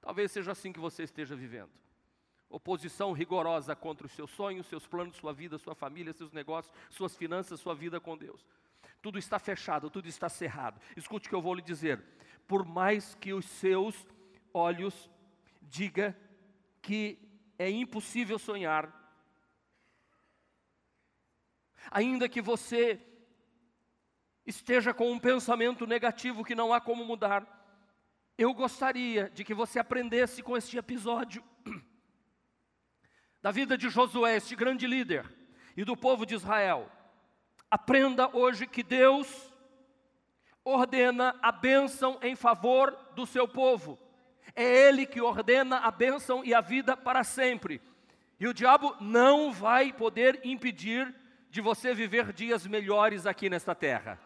Talvez 0.00 0.32
seja 0.32 0.52
assim 0.52 0.72
que 0.72 0.80
você 0.80 1.02
esteja 1.02 1.36
vivendo 1.36 1.85
oposição 2.48 3.12
rigorosa 3.12 3.74
contra 3.74 4.06
os 4.06 4.12
seus 4.12 4.30
sonhos, 4.30 4.66
seus 4.66 4.86
planos, 4.86 5.16
sua 5.16 5.32
vida, 5.32 5.58
sua 5.58 5.74
família, 5.74 6.12
seus 6.12 6.32
negócios, 6.32 6.74
suas 6.90 7.16
finanças, 7.16 7.60
sua 7.60 7.74
vida 7.74 8.00
com 8.00 8.16
Deus. 8.16 8.46
Tudo 9.02 9.18
está 9.18 9.38
fechado, 9.38 9.90
tudo 9.90 10.08
está 10.08 10.28
cerrado. 10.28 10.80
Escute 10.96 11.26
o 11.26 11.30
que 11.30 11.34
eu 11.34 11.42
vou 11.42 11.54
lhe 11.54 11.62
dizer. 11.62 12.02
Por 12.46 12.64
mais 12.64 13.14
que 13.14 13.32
os 13.32 13.44
seus 13.44 14.06
olhos 14.52 15.10
diga 15.62 16.16
que 16.80 17.18
é 17.58 17.68
impossível 17.68 18.38
sonhar, 18.38 18.92
ainda 21.90 22.28
que 22.28 22.40
você 22.40 23.00
esteja 24.46 24.94
com 24.94 25.10
um 25.10 25.18
pensamento 25.18 25.86
negativo 25.86 26.44
que 26.44 26.54
não 26.54 26.72
há 26.72 26.80
como 26.80 27.04
mudar, 27.04 27.52
eu 28.38 28.52
gostaria 28.54 29.30
de 29.30 29.44
que 29.44 29.54
você 29.54 29.78
aprendesse 29.78 30.42
com 30.42 30.56
este 30.56 30.76
episódio 30.76 31.42
da 33.46 33.52
vida 33.52 33.78
de 33.78 33.88
Josué, 33.88 34.34
este 34.34 34.56
grande 34.56 34.88
líder, 34.88 35.24
e 35.76 35.84
do 35.84 35.96
povo 35.96 36.26
de 36.26 36.34
Israel. 36.34 36.90
Aprenda 37.70 38.28
hoje 38.36 38.66
que 38.66 38.82
Deus 38.82 39.54
ordena 40.64 41.32
a 41.40 41.52
bênção 41.52 42.18
em 42.22 42.34
favor 42.34 42.90
do 43.14 43.24
seu 43.24 43.46
povo. 43.46 44.00
É 44.52 44.64
Ele 44.64 45.06
que 45.06 45.20
ordena 45.20 45.78
a 45.78 45.92
bênção 45.92 46.44
e 46.44 46.52
a 46.52 46.60
vida 46.60 46.96
para 46.96 47.22
sempre. 47.22 47.80
E 48.40 48.48
o 48.48 48.52
diabo 48.52 48.96
não 49.00 49.52
vai 49.52 49.92
poder 49.92 50.40
impedir 50.42 51.14
de 51.48 51.60
você 51.60 51.94
viver 51.94 52.32
dias 52.32 52.66
melhores 52.66 53.26
aqui 53.26 53.48
nesta 53.48 53.76
terra. 53.76 54.18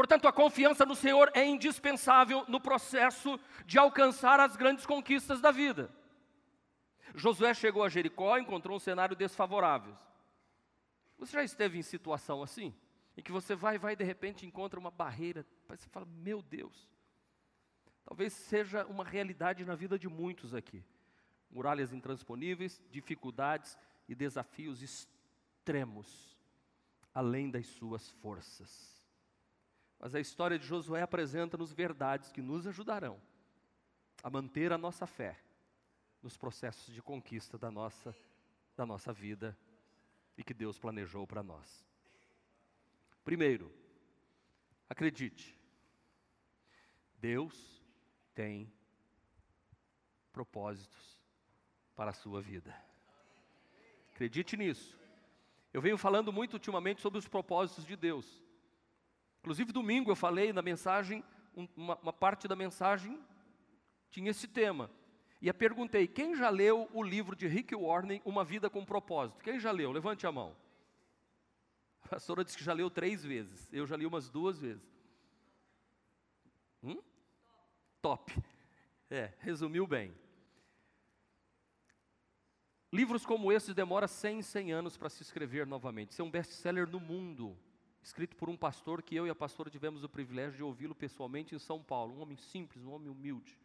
Portanto, 0.00 0.26
a 0.26 0.32
confiança 0.32 0.86
no 0.86 0.96
Senhor 0.96 1.30
é 1.34 1.44
indispensável 1.44 2.42
no 2.48 2.58
processo 2.58 3.38
de 3.66 3.78
alcançar 3.78 4.40
as 4.40 4.56
grandes 4.56 4.86
conquistas 4.86 5.42
da 5.42 5.50
vida. 5.50 5.94
Josué 7.14 7.52
chegou 7.52 7.84
a 7.84 7.88
Jericó 7.90 8.38
e 8.38 8.40
encontrou 8.40 8.78
um 8.78 8.80
cenário 8.80 9.14
desfavorável. 9.14 9.94
Você 11.18 11.32
já 11.32 11.44
esteve 11.44 11.78
em 11.78 11.82
situação 11.82 12.42
assim? 12.42 12.74
Em 13.14 13.20
que 13.20 13.30
você 13.30 13.54
vai, 13.54 13.76
vai 13.76 13.92
e 13.92 13.96
de 13.96 14.02
repente 14.02 14.46
encontra 14.46 14.80
uma 14.80 14.90
barreira, 14.90 15.44
você 15.68 15.86
fala, 15.90 16.06
meu 16.06 16.40
Deus. 16.40 16.88
Talvez 18.02 18.32
seja 18.32 18.86
uma 18.86 19.04
realidade 19.04 19.66
na 19.66 19.74
vida 19.74 19.98
de 19.98 20.08
muitos 20.08 20.54
aqui. 20.54 20.82
Muralhas 21.50 21.92
intransponíveis, 21.92 22.80
dificuldades 22.90 23.76
e 24.08 24.14
desafios 24.14 24.80
extremos, 24.80 26.38
além 27.12 27.50
das 27.50 27.66
suas 27.66 28.08
forças. 28.12 28.99
Mas 30.00 30.14
a 30.14 30.20
história 30.20 30.58
de 30.58 30.66
Josué 30.66 31.02
apresenta-nos 31.02 31.72
verdades 31.72 32.32
que 32.32 32.40
nos 32.40 32.66
ajudarão 32.66 33.20
a 34.22 34.30
manter 34.30 34.72
a 34.72 34.78
nossa 34.78 35.06
fé 35.06 35.38
nos 36.22 36.38
processos 36.38 36.94
de 36.94 37.02
conquista 37.02 37.58
da 37.58 37.70
nossa, 37.70 38.16
da 38.74 38.86
nossa 38.86 39.12
vida 39.12 39.56
e 40.38 40.42
que 40.42 40.54
Deus 40.54 40.78
planejou 40.78 41.26
para 41.26 41.42
nós. 41.42 41.86
Primeiro, 43.22 43.70
acredite, 44.88 45.58
Deus 47.18 47.82
tem 48.34 48.72
propósitos 50.32 51.20
para 51.94 52.10
a 52.10 52.14
sua 52.14 52.40
vida. 52.40 52.74
Acredite 54.14 54.56
nisso. 54.56 54.98
Eu 55.74 55.82
venho 55.82 55.98
falando 55.98 56.32
muito 56.32 56.54
ultimamente 56.54 57.02
sobre 57.02 57.18
os 57.18 57.28
propósitos 57.28 57.84
de 57.84 57.96
Deus. 57.96 58.39
Inclusive, 59.40 59.72
domingo 59.72 60.10
eu 60.10 60.16
falei 60.16 60.52
na 60.52 60.62
mensagem, 60.62 61.24
uma, 61.74 61.96
uma 61.96 62.12
parte 62.12 62.46
da 62.46 62.54
mensagem 62.54 63.18
tinha 64.10 64.30
esse 64.30 64.46
tema. 64.46 64.90
E 65.40 65.48
eu 65.48 65.54
perguntei: 65.54 66.06
quem 66.06 66.36
já 66.36 66.50
leu 66.50 66.88
o 66.92 67.02
livro 67.02 67.34
de 67.34 67.46
Rick 67.46 67.74
Warren, 67.74 68.20
Uma 68.24 68.44
Vida 68.44 68.68
com 68.68 68.84
Propósito? 68.84 69.42
Quem 69.42 69.58
já 69.58 69.70
leu? 69.70 69.90
Levante 69.90 70.26
a 70.26 70.32
mão. 70.32 70.54
A 72.02 72.08
pastora 72.08 72.44
disse 72.44 72.58
que 72.58 72.64
já 72.64 72.72
leu 72.72 72.90
três 72.90 73.24
vezes. 73.24 73.68
Eu 73.72 73.86
já 73.86 73.96
li 73.96 74.04
umas 74.04 74.28
duas 74.28 74.58
vezes. 74.58 74.84
Hum? 76.82 77.00
Top. 78.02 78.34
É, 79.08 79.32
resumiu 79.38 79.86
bem. 79.86 80.14
Livros 82.92 83.24
como 83.24 83.52
esses 83.52 83.74
demoram 83.74 84.08
100, 84.08 84.42
100 84.42 84.72
anos 84.72 84.96
para 84.96 85.08
se 85.08 85.22
escrever 85.22 85.66
novamente. 85.66 86.10
Isso 86.10 86.20
é 86.20 86.24
um 86.24 86.30
best-seller 86.30 86.88
no 86.88 86.98
mundo 86.98 87.56
escrito 88.02 88.36
por 88.36 88.48
um 88.48 88.56
pastor 88.56 89.02
que 89.02 89.14
eu 89.14 89.26
e 89.26 89.30
a 89.30 89.34
pastora 89.34 89.70
tivemos 89.70 90.02
o 90.04 90.08
privilégio 90.08 90.56
de 90.56 90.62
ouvi-lo 90.62 90.94
pessoalmente 90.94 91.54
em 91.54 91.58
São 91.58 91.82
Paulo, 91.82 92.14
um 92.14 92.20
homem 92.20 92.36
simples, 92.36 92.84
um 92.84 92.92
homem 92.92 93.08
humilde. 93.08 93.58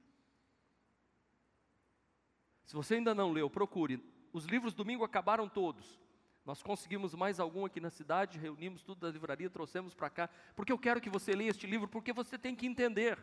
Se 2.65 2.73
você 2.73 2.95
ainda 2.95 3.13
não 3.13 3.31
leu, 3.31 3.49
procure. 3.49 4.03
Os 4.33 4.45
livros 4.45 4.73
domingo 4.73 5.03
acabaram 5.03 5.47
todos. 5.47 5.99
Nós 6.45 6.61
conseguimos 6.61 7.15
mais 7.15 7.39
algum 7.39 7.65
aqui 7.65 7.79
na 7.79 7.89
cidade, 7.89 8.37
reunimos 8.37 8.83
tudo 8.83 9.01
da 9.01 9.09
livraria, 9.09 9.49
trouxemos 9.49 9.93
para 9.93 10.09
cá, 10.09 10.29
porque 10.55 10.71
eu 10.71 10.77
quero 10.77 11.01
que 11.01 11.09
você 11.09 11.33
leia 11.33 11.49
este 11.49 11.65
livro, 11.65 11.87
porque 11.87 12.13
você 12.13 12.37
tem 12.37 12.55
que 12.55 12.67
entender. 12.67 13.17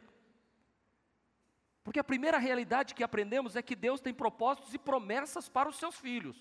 Porque 1.84 2.00
a 2.00 2.04
primeira 2.04 2.38
realidade 2.38 2.94
que 2.94 3.02
aprendemos 3.02 3.56
é 3.56 3.62
que 3.62 3.76
Deus 3.76 4.00
tem 4.00 4.14
propósitos 4.14 4.72
e 4.74 4.78
promessas 4.78 5.48
para 5.48 5.68
os 5.68 5.76
seus 5.76 5.96
filhos. 5.96 6.36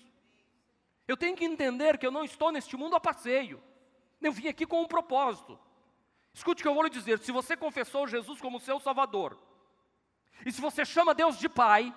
Eu 1.06 1.16
tenho 1.16 1.36
que 1.36 1.44
entender 1.44 1.98
que 1.98 2.06
eu 2.06 2.12
não 2.12 2.24
estou 2.24 2.50
neste 2.52 2.76
mundo 2.76 2.96
a 2.96 3.00
passeio. 3.00 3.62
Eu 4.22 4.32
vim 4.32 4.48
aqui 4.48 4.64
com 4.66 4.82
um 4.82 4.86
propósito. 4.86 5.58
Escute 6.32 6.60
o 6.60 6.64
que 6.64 6.68
eu 6.68 6.74
vou 6.74 6.84
lhe 6.84 6.90
dizer: 6.90 7.18
se 7.18 7.32
você 7.32 7.56
confessou 7.56 8.06
Jesus 8.06 8.40
como 8.40 8.60
seu 8.60 8.78
Salvador, 8.80 9.38
e 10.46 10.52
se 10.52 10.60
você 10.60 10.84
chama 10.84 11.14
Deus 11.14 11.38
de 11.38 11.48
Pai, 11.48 11.92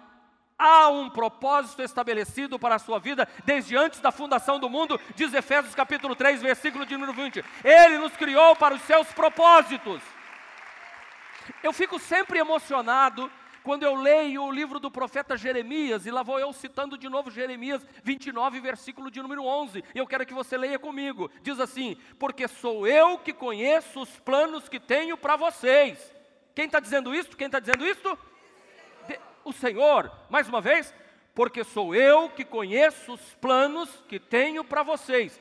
há 0.57 0.89
um 0.89 1.09
propósito 1.09 1.81
estabelecido 1.81 2.59
para 2.59 2.75
a 2.75 2.79
sua 2.79 2.99
vida 2.99 3.27
desde 3.43 3.75
antes 3.75 3.99
da 3.99 4.11
fundação 4.11 4.59
do 4.59 4.69
mundo, 4.69 4.99
diz 5.15 5.33
Efésios 5.33 5.75
capítulo 5.75 6.15
3, 6.15 6.41
versículo 6.41 6.85
de 6.85 6.95
número 6.95 7.13
20. 7.13 7.43
Ele 7.63 7.97
nos 7.97 8.15
criou 8.15 8.55
para 8.55 8.75
os 8.75 8.81
seus 8.81 9.07
propósitos. 9.13 10.01
Eu 11.61 11.71
fico 11.71 11.99
sempre 11.99 12.39
emocionado 12.39 13.31
quando 13.65 13.81
eu 13.81 13.95
leio 13.95 14.43
o 14.43 14.51
livro 14.51 14.79
do 14.79 14.91
profeta 14.91 15.35
Jeremias, 15.35 16.05
e 16.05 16.11
lá 16.11 16.21
vou 16.21 16.39
eu 16.39 16.53
citando 16.53 16.95
de 16.95 17.09
novo 17.09 17.31
Jeremias 17.31 17.85
29, 18.03 18.59
versículo 18.59 19.09
de 19.09 19.19
número 19.19 19.43
11, 19.43 19.83
e 19.95 19.97
eu 19.97 20.05
quero 20.05 20.23
que 20.23 20.35
você 20.35 20.55
leia 20.55 20.77
comigo. 20.77 21.31
Diz 21.41 21.59
assim: 21.59 21.97
Porque 22.19 22.47
sou 22.47 22.85
eu 22.85 23.17
que 23.17 23.33
conheço 23.33 24.03
os 24.03 24.19
planos 24.19 24.69
que 24.69 24.79
tenho 24.79 25.17
para 25.17 25.35
vocês. 25.35 26.13
Quem 26.53 26.67
está 26.67 26.79
dizendo 26.79 27.13
isso? 27.13 27.35
Quem 27.35 27.47
está 27.47 27.59
dizendo 27.59 27.85
isso? 27.87 28.15
o 29.43 29.51
Senhor, 29.51 30.11
mais 30.29 30.47
uma 30.47 30.61
vez, 30.61 30.93
porque 31.33 31.63
sou 31.63 31.93
eu 31.95 32.29
que 32.29 32.45
conheço 32.45 33.13
os 33.13 33.33
planos 33.35 33.89
que 34.07 34.19
tenho 34.19 34.63
para 34.63 34.83
vocês. 34.83 35.39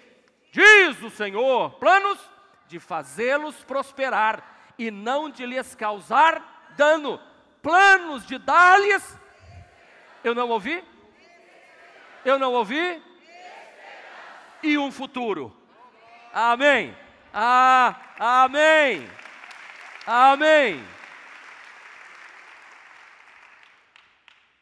Diz 0.50 1.02
o 1.02 1.11
Senhor: 1.11 1.73
planos 1.75 2.19
de 2.66 2.81
fazê-los 2.81 3.62
prosperar 3.64 4.73
e 4.78 4.90
não 4.90 5.28
de 5.28 5.45
lhes 5.45 5.75
causar 5.75 6.73
dano 6.75 7.21
planos 7.64 8.26
de 8.26 8.37
dar-lhes. 8.38 9.18
Eu 10.23 10.35
não 10.35 10.50
ouvi? 10.50 10.85
Eu 12.23 12.38
não 12.38 12.52
ouvi? 12.52 13.02
E 14.62 14.76
um 14.76 14.92
futuro. 14.92 15.56
Amém. 16.33 16.94
Ah, 17.33 17.97
amém. 18.18 19.09
Amém. 20.06 20.85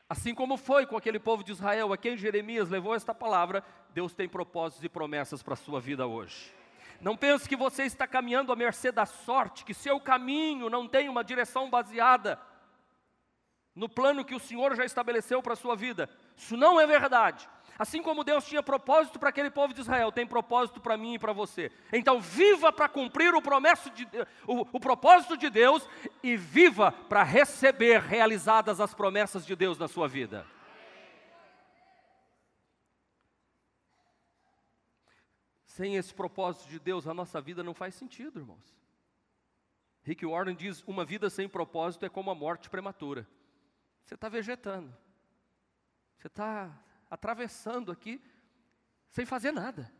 Assim 0.08 0.34
como 0.34 0.56
foi 0.56 0.86
com 0.86 0.96
aquele 0.96 1.18
povo 1.18 1.42
de 1.42 1.50
Israel, 1.50 1.92
a 1.92 1.96
quem 1.96 2.16
Jeremias 2.16 2.68
levou 2.68 2.94
esta 2.94 3.14
palavra, 3.14 3.64
Deus 3.90 4.14
tem 4.14 4.28
propósitos 4.28 4.84
e 4.84 4.88
promessas 4.88 5.42
para 5.42 5.54
a 5.54 5.56
sua 5.56 5.80
vida 5.80 6.06
hoje. 6.06 6.54
Não 7.00 7.16
pense 7.16 7.48
que 7.48 7.56
você 7.56 7.82
está 7.82 8.06
caminhando 8.06 8.52
à 8.52 8.56
mercê 8.56 8.92
da 8.92 9.06
sorte, 9.06 9.64
que 9.64 9.74
seu 9.74 9.98
caminho 9.98 10.70
não 10.70 10.86
tem 10.86 11.08
uma 11.08 11.24
direção 11.24 11.68
baseada 11.68 12.38
no 13.74 13.88
plano 13.88 14.24
que 14.24 14.34
o 14.34 14.40
Senhor 14.40 14.74
já 14.76 14.84
estabeleceu 14.84 15.42
para 15.42 15.54
a 15.54 15.56
sua 15.56 15.74
vida. 15.74 16.08
Isso 16.36 16.56
não 16.56 16.80
é 16.80 16.86
verdade. 16.86 17.48
Assim 17.78 18.02
como 18.02 18.22
Deus 18.22 18.46
tinha 18.46 18.62
propósito 18.62 19.18
para 19.18 19.30
aquele 19.30 19.50
povo 19.50 19.72
de 19.72 19.80
Israel, 19.80 20.12
tem 20.12 20.26
propósito 20.26 20.80
para 20.80 20.96
mim 20.96 21.14
e 21.14 21.18
para 21.18 21.32
você. 21.32 21.72
Então, 21.92 22.20
viva 22.20 22.70
para 22.70 22.88
cumprir 22.88 23.34
o, 23.34 23.40
de, 23.40 24.06
o, 24.46 24.60
o 24.72 24.80
propósito 24.80 25.36
de 25.36 25.48
Deus 25.48 25.88
e 26.22 26.36
viva 26.36 26.92
para 26.92 27.22
receber 27.22 28.00
realizadas 28.00 28.78
as 28.78 28.94
promessas 28.94 29.46
de 29.46 29.56
Deus 29.56 29.78
na 29.78 29.88
sua 29.88 30.06
vida. 30.06 30.46
Sem 35.64 35.96
esse 35.96 36.12
propósito 36.12 36.68
de 36.68 36.78
Deus, 36.78 37.06
a 37.06 37.14
nossa 37.14 37.40
vida 37.40 37.62
não 37.62 37.72
faz 37.72 37.94
sentido, 37.94 38.38
irmãos. 38.38 38.76
Rick 40.02 40.26
Warren 40.26 40.54
diz: 40.54 40.84
uma 40.86 41.04
vida 41.04 41.30
sem 41.30 41.48
propósito 41.48 42.04
é 42.04 42.10
como 42.10 42.30
a 42.30 42.34
morte 42.34 42.68
prematura. 42.68 43.26
Você 44.04 44.14
está 44.14 44.28
vegetando, 44.28 44.94
você 46.18 46.26
está 46.26 46.78
atravessando 47.10 47.92
aqui 47.92 48.22
sem 49.10 49.24
fazer 49.24 49.52
nada. 49.52 49.92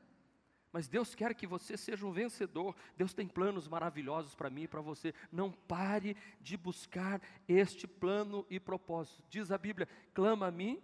Mas 0.73 0.89
Deus 0.89 1.15
quer 1.15 1.35
que 1.35 1.47
você 1.47 1.77
seja 1.77 2.07
um 2.07 2.13
vencedor. 2.13 2.75
Deus 2.97 3.13
tem 3.13 3.29
planos 3.29 3.69
maravilhosos 3.69 4.35
para 4.35 4.49
mim 4.49 4.63
e 4.63 4.69
para 4.69 4.81
você. 4.81 5.15
Não 5.31 5.53
pare 5.53 6.17
de 6.41 6.57
buscar 6.57 7.21
este 7.47 7.87
plano 7.87 8.47
e 8.49 8.59
propósito. 8.59 9.23
Diz 9.29 9.53
a 9.53 9.59
Bíblia: 9.59 9.87
clama 10.15 10.47
a 10.47 10.51
mim. 10.51 10.83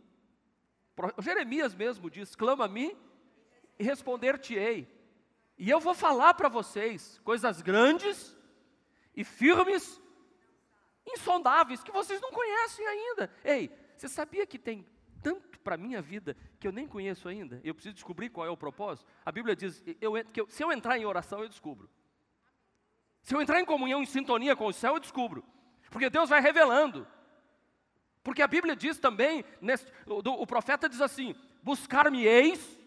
Jeremias 1.20 1.74
mesmo 1.74 2.10
diz: 2.10 2.36
clama 2.36 2.66
a 2.66 2.68
mim 2.68 2.94
e 3.78 3.82
responder-te-ei. 3.82 4.94
E 5.56 5.70
eu 5.70 5.80
vou 5.80 5.94
falar 5.94 6.34
para 6.34 6.50
vocês 6.50 7.18
coisas 7.24 7.62
grandes 7.62 8.36
e 9.14 9.24
firmes, 9.24 10.00
insondáveis, 11.12 11.82
que 11.82 11.92
vocês 11.92 12.20
não 12.20 12.30
conhecem 12.30 12.86
ainda. 12.86 13.30
Ei, 13.44 13.70
você 13.96 14.08
sabia 14.08 14.46
que 14.46 14.58
tem 14.58 14.86
tanto 15.22 15.58
para 15.60 15.74
a 15.74 15.78
minha 15.78 16.00
vida 16.00 16.36
que 16.58 16.66
eu 16.66 16.72
nem 16.72 16.86
conheço 16.86 17.28
ainda? 17.28 17.60
Eu 17.64 17.74
preciso 17.74 17.94
descobrir 17.94 18.30
qual 18.30 18.46
é 18.46 18.50
o 18.50 18.56
propósito? 18.56 19.06
A 19.24 19.32
Bíblia 19.32 19.56
diz 19.56 19.82
eu, 20.00 20.12
que 20.32 20.40
eu, 20.40 20.48
se 20.48 20.62
eu 20.62 20.72
entrar 20.72 20.98
em 20.98 21.04
oração, 21.04 21.42
eu 21.42 21.48
descubro. 21.48 21.90
Se 23.22 23.34
eu 23.34 23.42
entrar 23.42 23.60
em 23.60 23.64
comunhão, 23.64 24.02
em 24.02 24.06
sintonia 24.06 24.56
com 24.56 24.66
o 24.66 24.72
céu, 24.72 24.94
eu 24.94 25.00
descubro. 25.00 25.44
Porque 25.90 26.08
Deus 26.08 26.30
vai 26.30 26.40
revelando. 26.40 27.06
Porque 28.22 28.42
a 28.42 28.48
Bíblia 28.48 28.76
diz 28.76 28.98
também, 28.98 29.44
o, 30.06 30.42
o 30.42 30.46
profeta 30.46 30.88
diz 30.88 31.00
assim: 31.00 31.34
buscar-me-eis 31.62 32.78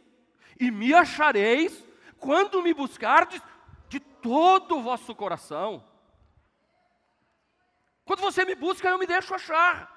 e 0.59 0.71
me 0.71 0.93
achareis 0.93 1.83
quando 2.19 2.61
me 2.61 2.73
buscardes 2.73 3.41
de 3.89 3.99
todo 3.99 4.77
o 4.77 4.81
vosso 4.81 5.13
coração. 5.15 5.83
Quando 8.11 8.23
você 8.23 8.43
me 8.43 8.55
busca, 8.55 8.89
eu 8.89 8.99
me 8.99 9.05
deixo 9.05 9.33
achar. 9.33 9.89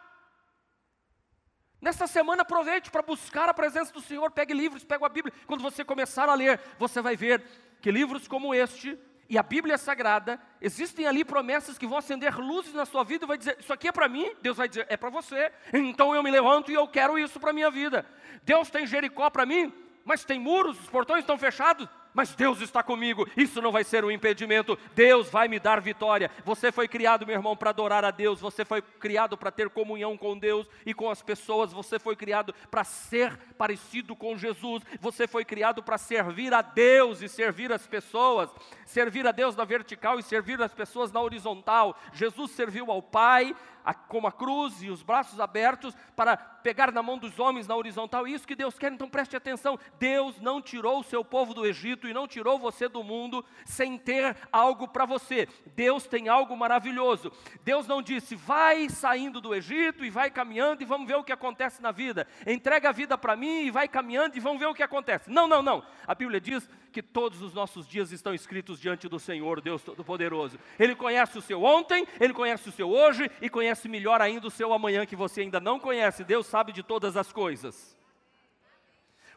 Nesta 1.80 2.06
semana, 2.06 2.42
aproveite 2.42 2.88
para 2.88 3.02
buscar 3.02 3.49
a 3.49 3.52
presença 3.52 3.92
do 3.92 4.00
Senhor. 4.00 4.30
Pegue 4.30 4.54
livros, 4.54 4.85
pegue 4.85 5.04
a 5.04 5.09
Bíblia. 5.09 5.35
Quando 5.49 5.62
você 5.62 5.85
começar 5.85 6.28
a 6.28 6.35
ler, 6.35 6.61
você 6.78 7.02
vai 7.02 7.16
ver 7.16 7.42
que 7.80 7.90
livros 7.90 8.28
como 8.28 8.54
este 8.54 8.97
e 9.28 9.37
a 9.37 9.42
Bíblia 9.42 9.76
Sagrada, 9.76 10.40
existem 10.61 11.09
ali 11.09 11.25
promessas 11.25 11.76
que 11.76 11.88
vão 11.88 11.99
acender 11.99 12.38
luzes 12.38 12.73
na 12.73 12.87
sua 12.87 13.02
vida 13.02 13.25
e 13.25 13.26
vai 13.26 13.37
dizer: 13.37 13.56
Isso 13.59 13.73
aqui 13.73 13.88
é 13.88 13.92
para 13.92 14.09
mim? 14.09 14.33
Deus 14.40 14.59
vai 14.59 14.68
dizer: 14.68 14.87
É 14.88 14.97
para 14.97 15.11
você. 15.11 15.50
Então 15.73 16.14
eu 16.14 16.23
me 16.23 16.30
levanto 16.30 16.71
e 16.71 16.75
eu 16.75 16.87
quero 16.87 17.18
isso 17.18 17.40
para 17.40 17.50
a 17.50 17.52
minha 17.52 17.68
vida. 17.68 18.06
Deus 18.44 18.71
tem 18.71 18.87
Jericó 18.87 19.28
para 19.28 19.44
mim? 19.44 19.75
mas 20.04 20.25
tem 20.25 20.38
muros, 20.38 20.78
os 20.78 20.90
portões 20.90 21.21
estão 21.21 21.38
fechados 21.38 21.88
mas 22.14 22.33
Deus 22.35 22.61
está 22.61 22.83
comigo, 22.83 23.28
isso 23.37 23.61
não 23.61 23.73
vai 23.73 23.83
ser 23.83 24.04
um 24.04 24.11
impedimento, 24.11 24.79
Deus 24.94 25.29
vai 25.29 25.48
me 25.48 25.59
dar 25.59 25.81
vitória. 25.81 26.31
Você 26.44 26.70
foi 26.70 26.87
criado, 26.87 27.27
meu 27.27 27.35
irmão, 27.35 27.57
para 27.57 27.70
adorar 27.70 28.05
a 28.05 28.12
Deus, 28.12 28.40
você 28.40 28.64
foi 28.64 28.81
criado 28.81 29.37
para 29.37 29.50
ter 29.50 29.68
comunhão 29.68 30.16
com 30.16 30.38
Deus 30.38 30.68
e 30.87 30.94
com 30.94 31.11
as 31.11 31.20
pessoas, 31.20 31.72
você 31.72 31.98
foi 31.98 32.14
criado 32.14 32.55
para 32.70 32.85
ser 32.85 33.37
parecido 33.59 34.14
com 34.14 34.38
Jesus, 34.38 34.85
você 35.00 35.27
foi 35.27 35.44
criado 35.44 35.83
para 35.83 35.98
servir 35.98 36.55
a 36.55 36.62
Deus 36.62 37.20
e 37.20 37.29
servir 37.29 37.72
as 37.72 37.87
pessoas, 37.87 38.48
servir 38.87 39.27
a 39.27 39.33
Deus 39.33 39.57
na 39.57 39.64
vertical 39.64 40.18
e 40.18 40.22
servir 40.22 40.62
as 40.62 40.72
pessoas 40.72 41.11
na 41.11 41.20
horizontal. 41.20 41.98
Jesus 42.12 42.53
serviu 42.53 42.92
ao 42.92 43.03
Pai, 43.03 43.55
a, 43.85 43.92
com 43.92 44.27
a 44.27 44.33
cruz 44.33 44.83
e 44.83 44.88
os 44.88 45.03
braços 45.03 45.38
abertos 45.38 45.94
para 46.16 46.37
pegar 46.37 46.90
na 46.90 47.03
mão 47.03 47.18
dos 47.18 47.38
homens 47.38 47.66
na 47.66 47.77
horizontal. 47.77 48.27
Isso 48.27 48.47
que 48.47 48.57
Deus 48.57 48.79
quer, 48.79 48.92
então 48.92 49.09
preste 49.09 49.37
atenção. 49.37 49.79
Deus 49.99 50.40
não 50.40 50.62
tirou 50.62 51.01
o 51.01 51.05
seu 51.05 51.25
povo 51.25 51.53
do 51.53 51.66
Egito 51.66 52.09
e 52.09 52.14
não 52.14 52.27
tirou 52.27 52.59
você 52.59 52.88
do 52.88 53.05
mundo 53.05 53.44
sem 53.64 53.99
ter 53.99 54.37
algo 54.51 54.88
para 54.88 55.05
você. 55.05 55.47
Deus 55.77 56.07
tem 56.07 56.29
algo 56.29 56.57
maravilhoso. 56.57 57.31
Deus 57.62 57.87
não 57.87 58.01
disse, 58.01 58.35
vai 58.35 58.88
saindo 58.88 59.40
do 59.40 59.55
Egito 59.55 60.05
e 60.05 60.11
vai 60.11 60.31
caminhando 60.31 60.83
e 60.83 60.87
vamos 60.87 61.07
ver 61.07 61.16
o 61.16 61.25
que 61.25 61.33
acontece 61.33 61.83
na 61.83 61.92
vida. 61.92 62.27
Entrega 62.47 62.88
a 62.88 62.92
vida 62.92 63.18
para 63.18 63.37
mim 63.37 63.64
e 63.64 63.70
vai 63.70 63.87
caminhando 63.87 64.37
e 64.37 64.40
vamos 64.40 64.59
ver 64.59 64.66
o 64.66 64.75
que 64.75 64.83
acontece. 64.83 65.31
Não, 65.31 65.47
não, 65.47 65.62
não. 65.62 65.85
A 66.07 66.14
Bíblia 66.14 66.40
diz 66.40 66.68
que 66.94 67.02
todos 67.02 67.42
os 67.42 67.52
nossos 67.52 67.88
dias 67.88 68.12
estão 68.12 68.33
escritos 68.33 68.80
diante 68.80 69.09
do 69.09 69.18
Senhor, 69.18 69.61
Deus 69.61 69.83
Todo-Poderoso. 69.83 70.61
Ele 70.78 70.94
conhece 70.94 71.37
o 71.37 71.42
seu 71.42 71.64
ontem, 71.64 72.07
ele 72.20 72.33
conhece 72.33 72.68
o 72.68 72.72
seu 72.72 72.88
hoje 72.88 73.28
e 73.42 73.50
conhece 73.50 73.88
melhor 73.88 74.22
ainda 74.22 74.46
o 74.46 74.50
seu 74.50 74.72
amanhã 74.72 75.04
que 75.04 75.16
você 75.16 75.40
ainda 75.40 75.59
não 75.59 75.80
conhece. 75.80 76.22
Deus 76.22 76.46
sabe 76.46 76.72
de 76.72 76.85
todas 76.85 77.16
as 77.16 77.33
coisas. 77.33 77.98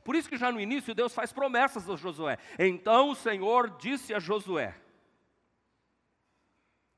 Por 0.03 0.15
isso 0.15 0.29
que 0.29 0.37
já 0.37 0.51
no 0.51 0.61
início 0.61 0.93
Deus 0.93 1.15
faz 1.15 1.33
promessas 1.33 1.89
a 1.89 1.95
Josué. 1.95 2.37
Então 2.59 3.09
o 3.09 3.15
Senhor 3.15 3.75
disse 3.79 4.13
a 4.13 4.19
Josué: 4.19 4.79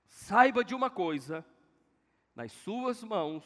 Saiba 0.06 0.62
de 0.62 0.76
uma 0.76 0.90
coisa, 0.90 1.46
nas 2.36 2.52
suas 2.52 3.02
mãos 3.02 3.44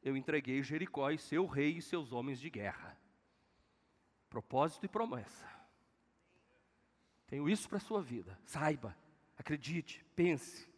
eu 0.00 0.16
entreguei 0.16 0.62
Jericó 0.62 1.10
e 1.10 1.18
seu 1.18 1.44
rei 1.44 1.78
e 1.78 1.82
seus 1.82 2.12
homens 2.12 2.38
de 2.38 2.48
guerra. 2.48 2.96
Propósito 4.30 4.86
e 4.86 4.88
promessa. 4.88 5.55
Tenho 7.26 7.48
isso 7.48 7.68
para 7.68 7.78
a 7.78 7.80
sua 7.80 8.00
vida. 8.00 8.38
Saiba, 8.44 8.96
acredite, 9.36 10.04
pense. 10.14 10.68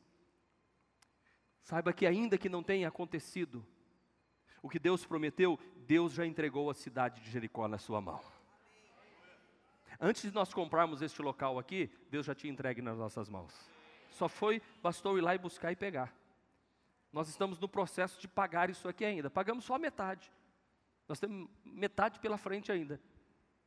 Saiba 1.63 1.93
que, 1.93 2.07
ainda 2.07 2.39
que 2.39 2.49
não 2.49 2.63
tenha 2.63 2.89
acontecido 2.89 3.65
o 4.63 4.69
que 4.69 4.79
Deus 4.79 5.05
prometeu, 5.05 5.59
Deus 5.87 6.13
já 6.13 6.27
entregou 6.27 6.71
a 6.71 6.75
cidade 6.75 7.21
de 7.21 7.31
Jericó 7.31 7.69
na 7.69 7.79
sua 7.79 8.01
mão. 8.01 8.21
Antes 10.01 10.23
de 10.23 10.31
nós 10.33 10.53
comprarmos 10.53 11.03
este 11.03 11.21
local 11.21 11.59
aqui, 11.59 11.91
Deus 12.11 12.25
já 12.25 12.35
tinha 12.35 12.53
entregue 12.53 12.81
nas 12.81 12.97
nossas 12.97 13.29
mãos. 13.29 13.53
Só 14.11 14.29
foi, 14.29 14.63
bastou 14.83 15.19
ir 15.19 15.21
lá 15.21 15.35
e 15.35 15.39
buscar 15.39 15.73
e 15.73 15.77
pegar. 15.77 16.15
Nós 17.13 17.29
estamos 17.29 17.59
no 17.59 17.69
processo 17.69 18.21
de 18.21 18.29
pagar 18.29 18.71
isso 18.71 18.89
aqui 18.89 19.05
ainda. 19.05 19.29
Pagamos 19.29 19.65
só 19.65 19.75
a 19.75 19.79
metade. 19.79 20.33
Nós 21.09 21.19
temos 21.19 21.49
metade 21.65 22.19
pela 22.21 22.39
frente 22.39 22.71
ainda. 22.71 23.01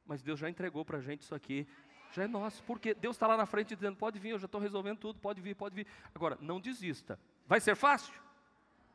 Mas 0.05 0.21
Deus 0.21 0.39
já 0.39 0.49
entregou 0.49 0.83
para 0.85 0.97
a 0.97 1.01
gente 1.01 1.21
isso 1.21 1.35
aqui 1.35 1.67
já 2.11 2.23
é 2.23 2.27
nosso, 2.27 2.63
porque 2.63 2.93
Deus 2.93 3.15
está 3.15 3.27
lá 3.27 3.37
na 3.37 3.45
frente 3.45 3.75
dizendo: 3.75 3.95
pode 3.95 4.19
vir, 4.19 4.29
eu 4.29 4.39
já 4.39 4.45
estou 4.45 4.59
resolvendo 4.59 4.99
tudo, 4.99 5.19
pode 5.19 5.41
vir, 5.41 5.55
pode 5.55 5.75
vir. 5.75 5.87
Agora, 6.13 6.37
não 6.41 6.59
desista. 6.59 7.19
Vai 7.47 7.59
ser 7.59 7.75
fácil? 7.75 8.13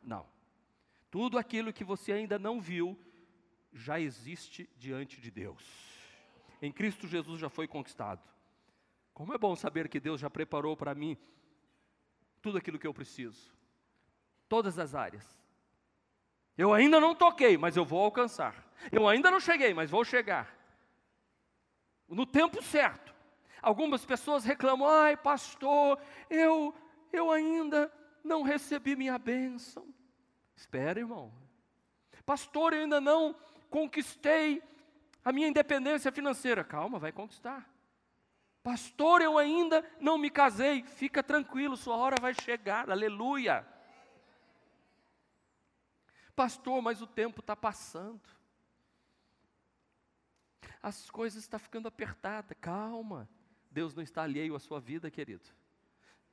Não. 0.02 0.26
Tudo 1.10 1.38
aquilo 1.38 1.72
que 1.72 1.84
você 1.84 2.12
ainda 2.12 2.38
não 2.38 2.60
viu 2.60 2.98
já 3.72 3.98
existe 3.98 4.68
diante 4.76 5.20
de 5.20 5.30
Deus. 5.30 5.64
Em 6.60 6.72
Cristo 6.72 7.06
Jesus 7.06 7.40
já 7.40 7.48
foi 7.48 7.66
conquistado. 7.66 8.22
Como 9.14 9.32
é 9.32 9.38
bom 9.38 9.56
saber 9.56 9.88
que 9.88 10.00
Deus 10.00 10.20
já 10.20 10.28
preparou 10.28 10.76
para 10.76 10.94
mim 10.94 11.16
tudo 12.42 12.58
aquilo 12.58 12.78
que 12.78 12.86
eu 12.86 12.94
preciso, 12.94 13.52
todas 14.48 14.78
as 14.78 14.94
áreas. 14.94 15.26
Eu 16.56 16.72
ainda 16.72 17.00
não 17.00 17.14
toquei, 17.14 17.56
mas 17.56 17.76
eu 17.76 17.84
vou 17.84 18.00
alcançar. 18.00 18.54
Eu 18.92 19.08
ainda 19.08 19.30
não 19.30 19.40
cheguei, 19.40 19.74
mas 19.74 19.90
vou 19.90 20.04
chegar 20.04 20.55
no 22.08 22.26
tempo 22.26 22.62
certo. 22.62 23.14
Algumas 23.60 24.04
pessoas 24.04 24.44
reclamam: 24.44 24.88
ai, 24.88 25.16
pastor, 25.16 25.98
eu, 26.30 26.74
eu 27.12 27.30
ainda 27.30 27.92
não 28.22 28.42
recebi 28.42 28.94
minha 28.94 29.18
bênção. 29.18 29.86
Espera, 30.54 31.00
irmão. 31.00 31.32
Pastor, 32.24 32.72
eu 32.72 32.82
ainda 32.82 33.00
não 33.00 33.34
conquistei 33.70 34.62
a 35.24 35.32
minha 35.32 35.48
independência 35.48 36.12
financeira. 36.12 36.64
Calma, 36.64 36.98
vai 36.98 37.12
conquistar. 37.12 37.68
Pastor, 38.62 39.22
eu 39.22 39.38
ainda 39.38 39.84
não 40.00 40.18
me 40.18 40.30
casei. 40.30 40.82
Fica 40.82 41.22
tranquilo, 41.22 41.76
sua 41.76 41.96
hora 41.96 42.16
vai 42.20 42.34
chegar. 42.34 42.90
Aleluia. 42.90 43.66
Pastor, 46.34 46.82
mas 46.82 47.00
o 47.00 47.06
tempo 47.06 47.40
está 47.40 47.56
passando 47.56 48.35
as 50.82 51.10
coisas 51.10 51.42
estão 51.42 51.58
ficando 51.58 51.88
apertadas. 51.88 52.56
Calma, 52.60 53.28
Deus 53.70 53.94
não 53.94 54.02
está 54.02 54.22
alheio 54.22 54.54
à 54.54 54.58
sua 54.58 54.80
vida, 54.80 55.10
querido. 55.10 55.44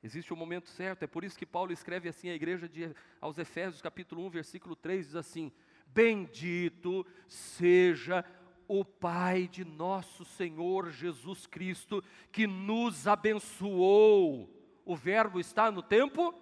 Existe 0.02 0.32
o 0.32 0.36
um 0.36 0.38
momento 0.38 0.68
certo, 0.68 1.02
é 1.02 1.06
por 1.06 1.24
isso 1.24 1.38
que 1.38 1.46
Paulo 1.46 1.72
escreve 1.72 2.08
assim 2.08 2.28
à 2.28 2.34
igreja 2.34 2.68
de, 2.68 2.94
aos 3.20 3.38
Efésios, 3.38 3.80
capítulo 3.80 4.26
1, 4.26 4.30
versículo 4.30 4.76
3, 4.76 5.06
diz 5.06 5.16
assim: 5.16 5.50
Bendito 5.86 7.06
seja 7.26 8.24
o 8.68 8.84
Pai 8.84 9.48
de 9.48 9.64
nosso 9.64 10.24
Senhor 10.24 10.90
Jesus 10.90 11.46
Cristo, 11.46 12.02
que 12.30 12.46
nos 12.46 13.06
abençoou. 13.06 14.50
O 14.84 14.94
verbo 14.94 15.40
está 15.40 15.70
no 15.70 15.82
tempo 15.82 16.34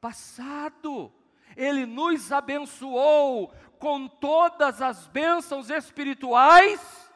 passado. 0.00 1.12
Ele 1.58 1.84
nos 1.84 2.30
abençoou 2.30 3.52
com 3.80 4.06
todas 4.06 4.80
as 4.80 5.08
bênçãos 5.08 5.68
espirituais. 5.68 7.10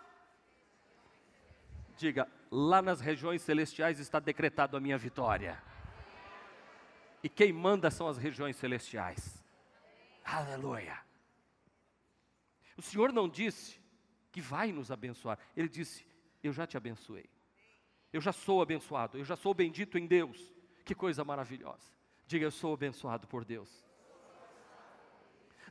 Diga, 1.97 2.29
lá 2.51 2.83
nas 2.83 3.01
regiões 3.01 3.41
celestiais 3.43 4.01
está 4.01 4.19
decretado 4.19 4.77
a 4.77 4.81
minha 4.81 4.99
vitória. 4.99 5.63
E 7.23 7.29
quem 7.29 7.53
manda 7.53 7.89
são 7.89 8.09
as 8.09 8.19
regiões 8.19 8.57
celestiais. 8.57 9.41
Aleluia. 10.25 10.99
O 12.77 12.83
Senhor 12.83 13.13
não 13.13 13.29
disse 13.29 13.81
que 14.33 14.41
vai 14.41 14.73
nos 14.73 14.91
abençoar, 14.91 15.39
Ele 15.57 15.69
disse: 15.69 16.05
Eu 16.43 16.53
já 16.53 16.67
te 16.67 16.77
abençoei. 16.77 17.31
Eu 18.13 18.21
já 18.21 18.33
sou 18.33 18.61
abençoado, 18.61 19.19
eu 19.19 19.25
já 19.25 19.37
sou 19.37 19.55
bendito 19.55 19.97
em 19.97 20.07
Deus. 20.07 20.53
Que 20.85 20.97
coisa 20.97 21.25
maravilhosa. 21.25 21.93
Diga, 22.27 22.45
eu 22.45 22.51
sou 22.51 22.75
abençoado 22.75 23.29
por 23.29 23.45
Deus. 23.45 23.92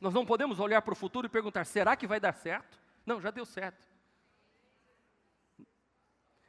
Nós 0.02 0.16
não 0.16 0.26
podemos 0.26 0.60
olhar 0.60 0.82
para 0.82 0.94
o 0.94 0.98
futuro 0.98 1.28
e 1.28 1.30
perguntar: 1.30 1.64
será 1.64 1.96
que 1.96 2.08
vai 2.08 2.20
dar 2.20 2.34
certo? 2.34 2.82
Não, 3.06 3.22
já 3.22 3.30
deu 3.30 3.46
certo. 3.46 3.88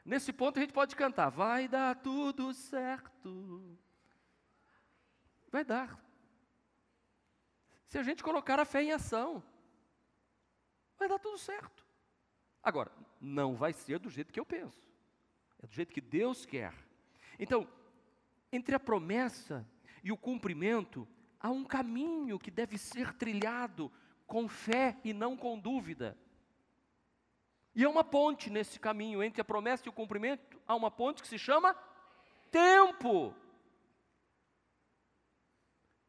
Nesse 0.02 0.32
ponto 0.32 0.58
a 0.58 0.62
gente 0.62 0.72
pode 0.72 0.96
cantar: 0.96 1.28
vai 1.28 1.68
dar 1.68 1.94
tudo 1.96 2.54
certo. 2.54 3.78
Vai 5.50 5.62
dar. 5.64 6.02
Se 7.88 7.98
a 7.98 8.02
gente 8.02 8.24
colocar 8.24 8.58
a 8.58 8.64
fé 8.64 8.82
em 8.82 8.92
ação, 8.92 9.44
vai 10.98 11.06
dar 11.06 11.18
tudo 11.18 11.36
certo. 11.36 11.86
Agora, 12.62 12.90
não 13.20 13.54
vai 13.54 13.74
ser 13.74 13.98
do 13.98 14.08
jeito 14.08 14.32
que 14.32 14.40
eu 14.40 14.46
penso, 14.46 14.90
é 15.62 15.66
do 15.66 15.74
jeito 15.74 15.92
que 15.92 16.00
Deus 16.00 16.46
quer. 16.46 16.72
Então, 17.38 17.68
entre 18.50 18.74
a 18.74 18.80
promessa 18.80 19.66
e 20.02 20.10
o 20.10 20.16
cumprimento, 20.16 21.06
há 21.42 21.50
um 21.50 21.64
caminho 21.64 22.38
que 22.38 22.50
deve 22.50 22.78
ser 22.78 23.12
trilhado 23.14 23.90
com 24.26 24.48
fé 24.48 24.96
e 25.02 25.12
não 25.12 25.36
com 25.36 25.58
dúvida. 25.58 26.16
E 27.74 27.84
há 27.84 27.88
uma 27.88 28.04
ponte 28.04 28.48
nesse 28.48 28.78
caminho 28.78 29.22
entre 29.22 29.40
a 29.40 29.44
promessa 29.44 29.82
e 29.86 29.88
o 29.88 29.92
cumprimento, 29.92 30.60
há 30.68 30.76
uma 30.76 30.90
ponte 30.90 31.20
que 31.20 31.28
se 31.28 31.38
chama 31.38 31.76
tempo. 32.50 33.34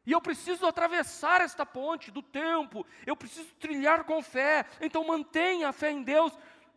E 0.06 0.12
eu 0.12 0.20
preciso 0.20 0.66
atravessar 0.66 1.40
esta 1.40 1.64
ponte 1.66 2.10
do 2.10 2.22
tempo, 2.22 2.86
eu 3.06 3.16
preciso 3.16 3.52
trilhar 3.56 4.04
com 4.04 4.22
fé. 4.22 4.66
Então 4.80 5.04
mantenha 5.04 5.70
a 5.70 5.72
fé 5.72 5.90
em 5.90 6.02
Deus 6.02 6.32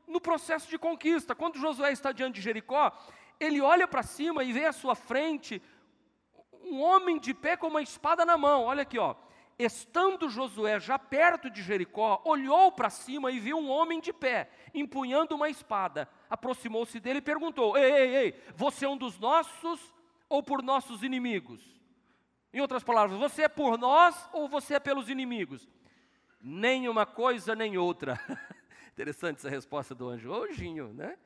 no 0.08 0.20
processo 0.20 0.70
de 0.70 0.80
conquista. 0.80 1.36
Quando 1.36 1.60
Josué 1.60 1.92
está 1.92 2.12
diante 2.12 2.36
de 2.36 2.42
Jericó, 2.42 2.98
ele 3.40 3.62
olha 3.62 3.88
para 3.88 4.02
cima 4.02 4.44
e 4.44 4.54
vê 4.54 4.66
à 4.66 4.72
sua 4.72 4.96
frente 4.96 5.62
um 6.64 6.82
homem 6.82 7.20
de 7.20 7.34
pé 7.34 7.58
com 7.58 7.68
uma 7.68 7.82
espada 7.82 8.26
na 8.26 8.38
mão. 8.38 8.64
Olha 8.64 8.84
aqui, 8.84 8.98
ó. 8.98 9.16
Estando 9.60 10.30
Josué 10.30 10.80
já 10.80 11.00
perto 11.00 11.50
de 11.50 11.64
Jericó, 11.64 12.22
olhou 12.24 12.72
para 12.72 12.92
cima 12.92 13.32
e 13.32 13.40
viu 13.40 13.58
um 13.58 13.72
homem 13.72 14.00
de 14.00 14.14
pé, 14.14 14.50
empunhando 14.72 15.34
uma 15.34 15.50
espada. 15.50 16.08
Aproximou-se 16.30 17.00
dele 17.00 17.20
e 17.20 17.24
perguntou: 17.24 17.76
Ei, 17.76 17.92
ei, 17.92 18.16
ei, 18.16 18.44
você 18.56 18.86
é 18.86 18.90
um 18.90 18.98
dos 18.98 19.18
nossos 19.18 19.94
ou 20.30 20.44
por 20.44 20.62
nossos 20.62 21.02
inimigos? 21.02 21.62
Em 22.54 22.62
outras 22.62 22.84
palavras, 22.84 23.18
você 23.18 23.44
é 23.44 23.50
por 23.50 23.78
nós 23.80 24.30
ou 24.32 24.48
você 24.48 24.76
é 24.76 24.80
pelos 24.80 25.10
inimigos? 25.10 25.68
Nem 26.40 26.88
uma 26.88 27.06
coisa 27.06 27.56
nem 27.56 27.78
outra. 27.78 28.20
Interessante 28.94 29.38
essa 29.38 29.50
resposta 29.50 29.96
do 29.96 30.08
anjo. 30.08 30.32
Ojinho, 30.32 30.94
né? 30.94 31.18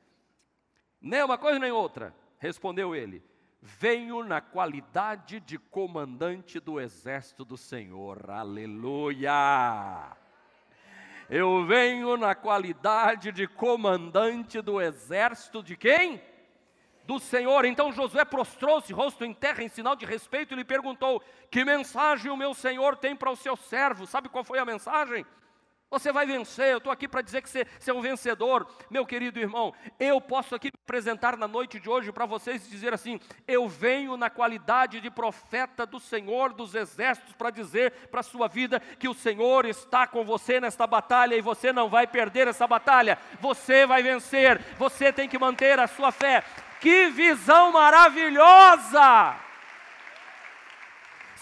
Nem 1.00 1.22
uma 1.22 1.36
coisa 1.36 1.58
nem 1.58 1.70
outra. 1.70 2.14
Respondeu 2.38 2.94
ele: 2.94 3.22
Venho 3.64 4.24
na 4.24 4.40
qualidade 4.40 5.38
de 5.38 5.56
comandante 5.56 6.58
do 6.58 6.80
exército 6.80 7.44
do 7.44 7.56
Senhor. 7.56 8.28
Aleluia! 8.28 9.30
Eu 11.30 11.64
venho 11.64 12.16
na 12.16 12.34
qualidade 12.34 13.30
de 13.30 13.46
comandante 13.46 14.60
do 14.60 14.80
exército 14.80 15.62
de 15.62 15.76
quem? 15.76 16.20
do 17.04 17.18
Senhor. 17.18 17.64
Então 17.64 17.92
Josué 17.92 18.24
prostrou-se, 18.24 18.92
rosto 18.92 19.24
em 19.24 19.34
terra, 19.34 19.62
em 19.62 19.68
sinal 19.68 19.96
de 19.96 20.06
respeito, 20.06 20.54
e 20.54 20.56
lhe 20.56 20.64
perguntou: 20.64 21.22
Que 21.50 21.64
mensagem 21.64 22.30
o 22.30 22.36
meu 22.36 22.54
Senhor 22.54 22.96
tem 22.96 23.14
para 23.14 23.30
o 23.30 23.36
seu 23.36 23.56
servo? 23.56 24.06
Sabe 24.06 24.28
qual 24.28 24.44
foi 24.44 24.58
a 24.58 24.64
mensagem? 24.64 25.26
Você 25.92 26.10
vai 26.10 26.24
vencer, 26.24 26.72
eu 26.72 26.78
estou 26.78 26.90
aqui 26.90 27.06
para 27.06 27.20
dizer 27.20 27.42
que 27.42 27.50
você, 27.50 27.66
você, 27.78 27.90
é 27.90 27.94
um 27.94 28.00
vencedor, 28.00 28.66
meu 28.88 29.04
querido 29.04 29.38
irmão. 29.38 29.74
Eu 30.00 30.22
posso 30.22 30.54
aqui 30.54 30.68
me 30.68 30.80
apresentar 30.82 31.36
na 31.36 31.46
noite 31.46 31.78
de 31.78 31.86
hoje 31.86 32.10
para 32.10 32.24
vocês 32.24 32.66
dizer 32.66 32.94
assim: 32.94 33.20
eu 33.46 33.68
venho 33.68 34.16
na 34.16 34.30
qualidade 34.30 35.02
de 35.02 35.10
profeta 35.10 35.84
do 35.84 36.00
Senhor 36.00 36.54
dos 36.54 36.74
exércitos 36.74 37.34
para 37.34 37.50
dizer 37.50 37.92
para 38.10 38.20
a 38.20 38.22
sua 38.22 38.48
vida 38.48 38.80
que 38.98 39.06
o 39.06 39.12
Senhor 39.12 39.66
está 39.66 40.06
com 40.06 40.24
você 40.24 40.58
nesta 40.58 40.86
batalha 40.86 41.34
e 41.34 41.42
você 41.42 41.74
não 41.74 41.90
vai 41.90 42.06
perder 42.06 42.48
essa 42.48 42.66
batalha, 42.66 43.18
você 43.38 43.84
vai 43.84 44.02
vencer, 44.02 44.62
você 44.78 45.12
tem 45.12 45.28
que 45.28 45.38
manter 45.38 45.78
a 45.78 45.86
sua 45.86 46.10
fé, 46.10 46.42
que 46.80 47.10
visão 47.10 47.70
maravilhosa! 47.70 49.41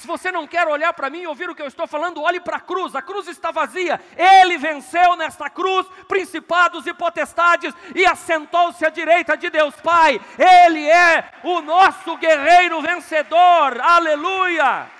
Se 0.00 0.06
você 0.06 0.32
não 0.32 0.46
quer 0.46 0.66
olhar 0.66 0.94
para 0.94 1.10
mim 1.10 1.20
e 1.20 1.26
ouvir 1.26 1.50
o 1.50 1.54
que 1.54 1.60
eu 1.60 1.66
estou 1.66 1.86
falando, 1.86 2.22
olhe 2.22 2.40
para 2.40 2.56
a 2.56 2.60
cruz. 2.60 2.96
A 2.96 3.02
cruz 3.02 3.28
está 3.28 3.50
vazia. 3.50 4.00
Ele 4.16 4.56
venceu 4.56 5.14
nesta 5.14 5.50
cruz 5.50 5.86
principados 6.08 6.86
e 6.86 6.94
potestades 6.94 7.74
e 7.94 8.06
assentou-se 8.06 8.82
à 8.82 8.88
direita 8.88 9.36
de 9.36 9.50
Deus 9.50 9.74
Pai. 9.82 10.18
Ele 10.38 10.88
é 10.88 11.30
o 11.44 11.60
nosso 11.60 12.16
guerreiro 12.16 12.80
vencedor. 12.80 13.78
Aleluia! 13.78 14.90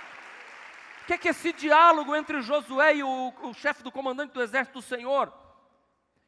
O 1.03 1.07
que 1.07 1.15
é, 1.15 1.19
que 1.19 1.31
esse 1.31 1.51
diálogo 1.55 2.15
entre 2.15 2.43
Josué 2.43 2.97
e 2.97 3.03
o, 3.03 3.33
o 3.41 3.55
chefe 3.55 3.83
do 3.83 3.91
comandante 3.91 4.35
do 4.35 4.43
exército 4.43 4.81
do 4.81 4.85
Senhor? 4.85 5.33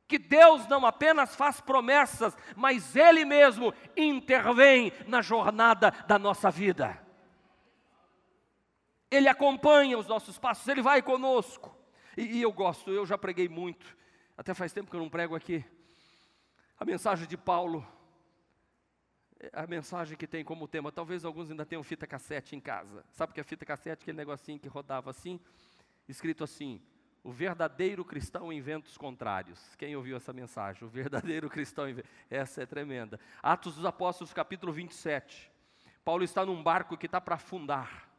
que 0.09 0.19
Deus 0.19 0.67
não 0.69 0.85
apenas 0.85 1.35
faz 1.35 1.59
promessas, 1.59 2.37
mas 2.55 2.95
Ele 2.97 3.25
mesmo 3.25 3.73
intervém 3.97 4.93
na 5.07 5.23
jornada 5.23 5.91
da 6.07 6.19
nossa 6.19 6.51
vida. 6.51 7.02
Ele 9.13 9.29
acompanha 9.29 9.99
os 9.99 10.07
nossos 10.07 10.39
passos, 10.39 10.67
Ele 10.67 10.81
vai 10.81 11.03
conosco. 11.03 11.77
E, 12.17 12.39
e, 12.39 12.43
eu 12.43 12.51
gosto, 12.51 12.91
eu 12.91 13.05
já 13.05 13.19
preguei 13.19 13.49
muito, 13.49 13.97
até 14.37 14.55
faz 14.55 14.73
tempo 14.73 14.91
que 14.91 14.97
eu 14.97 15.01
não 15.01 15.11
prego 15.11 15.35
aqui. 15.35 15.65
A 16.81 16.85
mensagem 16.85 17.27
de 17.27 17.37
Paulo, 17.37 17.87
é 19.39 19.51
a 19.53 19.67
mensagem 19.67 20.17
que 20.17 20.27
tem 20.27 20.43
como 20.43 20.67
tema, 20.67 20.91
talvez 20.91 21.25
alguns 21.25 21.51
ainda 21.51 21.67
tenham 21.67 21.83
fita 21.83 22.07
cassete 22.07 22.57
em 22.57 22.61
casa. 22.61 23.05
Sabe 23.11 23.33
o 23.33 23.35
que 23.35 23.41
é 23.41 23.45
fita 23.45 23.67
cassete? 23.67 24.03
Aquele 24.03 24.17
negocinho 24.17 24.59
que 24.59 24.69
rodava 24.69 25.11
assim, 25.11 25.39
escrito 26.09 26.43
assim: 26.43 26.81
o 27.23 27.31
verdadeiro 27.31 28.05
cristão 28.05 28.53
em 28.53 28.61
ventos 28.61 28.97
contrários. 28.97 29.77
Quem 29.77 29.95
ouviu 29.95 30.17
essa 30.17 30.33
mensagem? 30.33 30.85
O 30.85 30.91
verdadeiro 30.91 31.51
cristão 31.51 31.89
em 31.89 32.03
Essa 32.31 32.63
é 32.63 32.67
tremenda. 32.67 33.21
Atos 33.43 33.77
dos 33.77 33.85
Apóstolos, 33.85 34.33
capítulo 34.33 34.73
27. 34.73 35.51
Paulo 36.05 36.25
está 36.25 36.45
num 36.45 36.63
barco 36.63 36.97
que 36.97 37.07
está 37.07 37.21
para 37.21 37.37
afundar. 37.37 38.12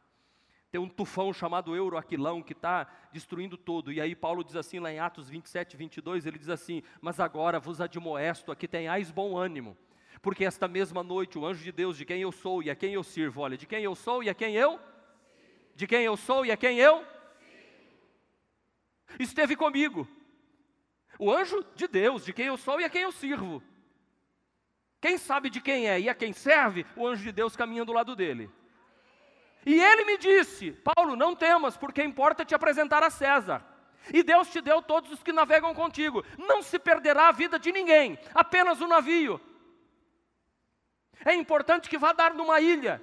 Tem 0.74 0.80
um 0.80 0.88
tufão 0.88 1.32
chamado 1.32 1.76
Euroaquilão 1.76 2.42
que 2.42 2.52
está 2.52 2.88
destruindo 3.12 3.56
todo. 3.56 3.92
E 3.92 4.00
aí 4.00 4.12
Paulo 4.12 4.42
diz 4.42 4.56
assim 4.56 4.80
lá 4.80 4.92
em 4.92 4.98
Atos 4.98 5.28
27, 5.30 5.76
22, 5.76 6.26
ele 6.26 6.36
diz 6.36 6.48
assim, 6.48 6.82
mas 7.00 7.20
agora 7.20 7.60
vos 7.60 7.80
admoesto 7.80 8.50
a 8.50 8.56
que 8.56 8.66
tenhais 8.66 9.08
bom 9.12 9.36
ânimo, 9.36 9.78
porque 10.20 10.44
esta 10.44 10.66
mesma 10.66 11.00
noite 11.04 11.38
o 11.38 11.46
anjo 11.46 11.62
de 11.62 11.70
Deus, 11.70 11.96
de 11.96 12.04
quem 12.04 12.22
eu 12.22 12.32
sou 12.32 12.60
e 12.60 12.70
a 12.70 12.74
quem 12.74 12.92
eu 12.92 13.04
sirvo, 13.04 13.42
olha, 13.42 13.56
de 13.56 13.66
quem 13.66 13.84
eu 13.84 13.94
sou 13.94 14.20
e 14.20 14.28
a 14.28 14.34
quem 14.34 14.56
eu? 14.56 14.80
De 15.76 15.86
quem 15.86 16.02
eu 16.02 16.16
sou 16.16 16.44
e 16.44 16.50
a 16.50 16.56
quem 16.56 16.80
eu? 16.80 17.06
esteve 19.20 19.54
comigo. 19.54 20.08
O 21.20 21.30
anjo 21.30 21.64
de 21.76 21.86
Deus, 21.86 22.24
de 22.24 22.32
quem 22.32 22.46
eu 22.46 22.56
sou 22.56 22.80
e 22.80 22.84
a 22.84 22.90
quem 22.90 23.02
eu 23.02 23.12
sirvo. 23.12 23.62
Quem 25.00 25.18
sabe 25.18 25.50
de 25.50 25.60
quem 25.60 25.88
é 25.88 26.00
e 26.00 26.08
a 26.08 26.14
quem 26.16 26.32
serve, 26.32 26.84
o 26.96 27.06
anjo 27.06 27.22
de 27.22 27.30
Deus 27.30 27.54
caminha 27.54 27.84
do 27.84 27.92
lado 27.92 28.16
dele. 28.16 28.50
E 29.66 29.80
ele 29.80 30.04
me 30.04 30.18
disse: 30.18 30.72
Paulo, 30.72 31.16
não 31.16 31.34
temas, 31.34 31.76
porque 31.76 32.02
importa 32.02 32.44
te 32.44 32.54
apresentar 32.54 33.02
a 33.02 33.10
César. 33.10 33.64
E 34.12 34.22
Deus 34.22 34.48
te 34.50 34.60
deu 34.60 34.82
todos 34.82 35.10
os 35.10 35.22
que 35.22 35.32
navegam 35.32 35.74
contigo. 35.74 36.24
Não 36.36 36.62
se 36.62 36.78
perderá 36.78 37.28
a 37.28 37.32
vida 37.32 37.58
de 37.58 37.72
ninguém, 37.72 38.18
apenas 38.34 38.80
o 38.80 38.86
navio. 38.86 39.40
É 41.24 41.34
importante 41.34 41.88
que 41.88 41.96
vá 41.96 42.12
dar 42.12 42.34
numa 42.34 42.60
ilha. 42.60 43.00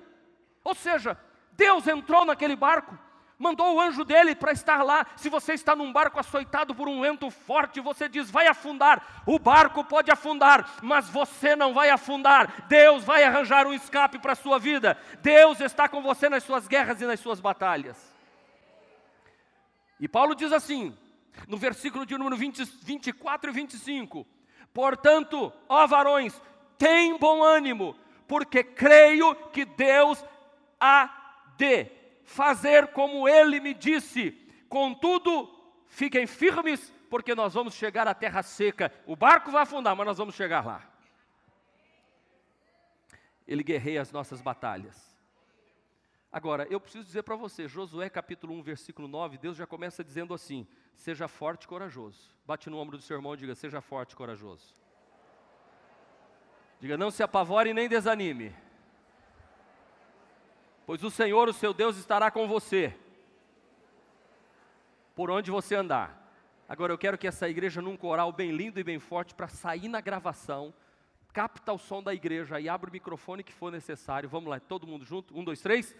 Ou 0.63 0.75
seja, 0.75 1.17
Deus 1.53 1.87
entrou 1.87 2.23
naquele 2.23 2.55
barco 2.55 2.97
mandou 3.41 3.73
o 3.73 3.81
anjo 3.81 4.05
dele 4.05 4.35
para 4.35 4.51
estar 4.51 4.83
lá. 4.83 5.05
Se 5.15 5.27
você 5.27 5.53
está 5.53 5.75
num 5.75 5.91
barco 5.91 6.19
açoitado 6.19 6.75
por 6.75 6.87
um 6.87 7.01
vento 7.01 7.29
forte, 7.31 7.81
você 7.81 8.07
diz: 8.07 8.29
vai 8.29 8.47
afundar. 8.47 9.23
O 9.25 9.39
barco 9.39 9.83
pode 9.83 10.11
afundar, 10.11 10.77
mas 10.83 11.09
você 11.09 11.55
não 11.55 11.73
vai 11.73 11.89
afundar. 11.89 12.67
Deus 12.67 13.03
vai 13.03 13.23
arranjar 13.23 13.65
um 13.65 13.73
escape 13.73 14.19
para 14.19 14.33
a 14.33 14.35
sua 14.35 14.59
vida. 14.59 14.95
Deus 15.21 15.59
está 15.59 15.89
com 15.89 16.03
você 16.03 16.29
nas 16.29 16.43
suas 16.43 16.67
guerras 16.67 17.01
e 17.01 17.05
nas 17.05 17.19
suas 17.19 17.39
batalhas. 17.39 17.97
E 19.99 20.07
Paulo 20.07 20.35
diz 20.35 20.53
assim: 20.53 20.95
No 21.47 21.57
versículo 21.57 22.05
de 22.05 22.15
número 22.17 22.37
20, 22.37 22.63
24 22.83 23.49
e 23.49 23.53
25. 23.53 24.27
Portanto, 24.71 25.51
ó 25.67 25.87
varões, 25.87 26.39
tem 26.77 27.17
bom 27.17 27.43
ânimo, 27.43 27.95
porque 28.27 28.63
creio 28.63 29.33
que 29.51 29.65
Deus 29.65 30.23
há 30.79 31.09
de 31.57 32.00
fazer 32.31 32.87
como 32.87 33.27
ele 33.27 33.59
me 33.59 33.73
disse. 33.73 34.31
Contudo, 34.69 35.49
fiquem 35.87 36.25
firmes, 36.25 36.91
porque 37.09 37.35
nós 37.35 37.53
vamos 37.53 37.73
chegar 37.73 38.07
à 38.07 38.13
terra 38.13 38.41
seca. 38.41 38.91
O 39.05 39.15
barco 39.15 39.51
vai 39.51 39.63
afundar, 39.63 39.95
mas 39.95 40.07
nós 40.07 40.17
vamos 40.17 40.33
chegar 40.33 40.65
lá. 40.65 40.81
Ele 43.47 43.63
guerreia 43.63 44.01
as 44.01 44.11
nossas 44.11 44.41
batalhas. 44.41 45.11
Agora, 46.31 46.65
eu 46.69 46.79
preciso 46.79 47.03
dizer 47.03 47.23
para 47.23 47.35
você, 47.35 47.67
Josué 47.67 48.09
capítulo 48.09 48.53
1, 48.55 48.61
versículo 48.61 49.07
9, 49.09 49.37
Deus 49.37 49.57
já 49.57 49.67
começa 49.67 50.01
dizendo 50.01 50.33
assim: 50.33 50.65
seja 50.95 51.27
forte 51.27 51.65
e 51.65 51.67
corajoso. 51.67 52.31
Bate 52.45 52.69
no 52.69 52.77
ombro 52.77 52.97
do 52.97 53.03
seu 53.03 53.17
irmão 53.17 53.33
e 53.33 53.37
diga: 53.37 53.53
seja 53.53 53.81
forte 53.81 54.13
e 54.13 54.15
corajoso. 54.15 54.73
Diga: 56.79 56.97
não 56.97 57.11
se 57.11 57.21
apavore 57.21 57.73
nem 57.73 57.89
desanime, 57.89 58.55
pois 60.91 61.05
o 61.05 61.09
Senhor, 61.09 61.47
o 61.47 61.53
seu 61.53 61.73
Deus, 61.73 61.95
estará 61.95 62.29
com 62.29 62.49
você, 62.49 62.93
por 65.15 65.31
onde 65.31 65.49
você 65.49 65.73
andar. 65.73 66.29
Agora 66.67 66.91
eu 66.91 66.97
quero 66.97 67.17
que 67.17 67.25
essa 67.25 67.47
igreja, 67.47 67.81
num 67.81 67.95
coral 67.95 68.33
bem 68.33 68.51
lindo 68.51 68.77
e 68.77 68.83
bem 68.83 68.99
forte, 68.99 69.33
para 69.33 69.47
sair 69.47 69.87
na 69.87 70.01
gravação, 70.01 70.73
capta 71.31 71.71
o 71.71 71.77
som 71.77 72.03
da 72.03 72.13
igreja 72.13 72.59
e 72.59 72.67
abre 72.67 72.89
o 72.89 72.91
microfone 72.91 73.41
que 73.41 73.53
for 73.53 73.71
necessário. 73.71 74.27
Vamos 74.27 74.49
lá, 74.49 74.59
todo 74.59 74.85
mundo 74.85 75.05
junto? 75.05 75.33
Um, 75.33 75.45
dois, 75.45 75.61
três. 75.61 75.95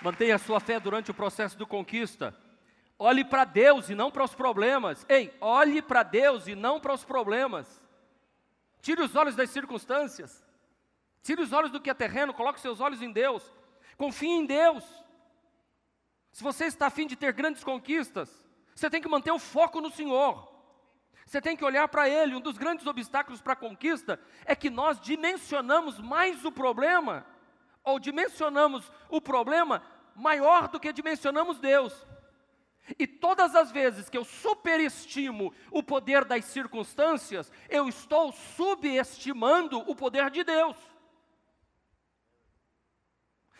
Mantenha 0.00 0.36
a 0.36 0.38
sua 0.38 0.60
fé 0.60 0.78
durante 0.78 1.10
o 1.10 1.14
processo 1.14 1.56
de 1.56 1.66
conquista. 1.66 2.34
Olhe 2.98 3.24
para 3.24 3.44
Deus 3.44 3.88
e 3.90 3.94
não 3.94 4.10
para 4.10 4.24
os 4.24 4.34
problemas. 4.34 5.04
Ei, 5.08 5.34
olhe 5.40 5.80
para 5.80 6.02
Deus 6.02 6.46
e 6.46 6.54
não 6.54 6.80
para 6.80 6.94
os 6.94 7.04
problemas. 7.04 7.80
Tire 8.80 9.02
os 9.02 9.14
olhos 9.14 9.36
das 9.36 9.50
circunstâncias. 9.50 10.44
Tire 11.22 11.42
os 11.42 11.52
olhos 11.52 11.70
do 11.70 11.80
que 11.80 11.90
é 11.90 11.94
terreno, 11.94 12.32
coloque 12.32 12.60
seus 12.60 12.80
olhos 12.80 13.02
em 13.02 13.12
Deus. 13.12 13.42
Confie 13.96 14.28
em 14.28 14.46
Deus. 14.46 14.84
Se 16.32 16.42
você 16.42 16.66
está 16.66 16.86
afim 16.86 17.06
de 17.06 17.16
ter 17.16 17.32
grandes 17.32 17.64
conquistas, 17.64 18.44
você 18.74 18.88
tem 18.88 19.02
que 19.02 19.08
manter 19.08 19.32
o 19.32 19.38
foco 19.38 19.80
no 19.80 19.90
Senhor. 19.90 20.48
Você 21.26 21.40
tem 21.40 21.56
que 21.56 21.64
olhar 21.64 21.86
para 21.88 22.08
Ele. 22.08 22.34
Um 22.34 22.40
dos 22.40 22.56
grandes 22.56 22.86
obstáculos 22.86 23.42
para 23.42 23.52
a 23.52 23.56
conquista 23.56 24.20
é 24.44 24.54
que 24.56 24.70
nós 24.70 25.00
dimensionamos 25.00 25.98
mais 25.98 26.44
o 26.44 26.52
problema, 26.52 27.26
ou 27.88 27.98
dimensionamos 27.98 28.90
o 29.08 29.20
problema 29.20 29.82
maior 30.14 30.68
do 30.68 30.78
que 30.78 30.92
dimensionamos 30.92 31.58
Deus. 31.58 32.06
E 32.98 33.06
todas 33.06 33.54
as 33.54 33.70
vezes 33.70 34.08
que 34.08 34.16
eu 34.16 34.24
superestimo 34.24 35.52
o 35.70 35.82
poder 35.82 36.24
das 36.24 36.44
circunstâncias, 36.46 37.52
eu 37.68 37.88
estou 37.88 38.32
subestimando 38.32 39.78
o 39.90 39.94
poder 39.94 40.30
de 40.30 40.44
Deus. 40.44 40.76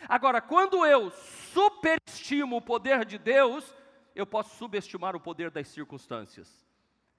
Agora, 0.07 0.41
quando 0.41 0.85
eu 0.85 1.11
superestimo 1.53 2.57
o 2.57 2.61
poder 2.61 3.05
de 3.05 3.17
Deus, 3.17 3.75
eu 4.15 4.25
posso 4.25 4.55
subestimar 4.57 5.15
o 5.15 5.19
poder 5.19 5.51
das 5.51 5.67
circunstâncias. 5.67 6.65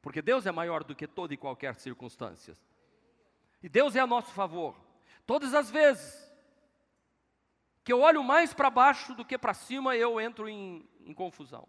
Porque 0.01 0.23
Deus 0.23 0.47
é 0.47 0.51
maior 0.51 0.83
do 0.83 0.95
que 0.95 1.07
toda 1.07 1.35
e 1.35 1.37
qualquer 1.37 1.75
circunstância. 1.75 2.57
E 3.63 3.69
Deus 3.69 3.95
é 3.95 4.01
a 4.01 4.07
nosso 4.07 4.33
favor. 4.33 4.75
Todas 5.27 5.55
as 5.55 5.71
vezes 5.71 6.30
que 7.91 7.93
eu 7.93 8.03
olho 8.03 8.23
mais 8.23 8.55
para 8.55 8.71
baixo 8.71 9.17
do 9.17 9.25
que 9.25 9.37
para 9.37 9.53
cima, 9.53 9.97
eu 9.97 10.21
entro 10.21 10.49
em, 10.49 10.89
em 11.05 11.13
confusão. 11.13 11.69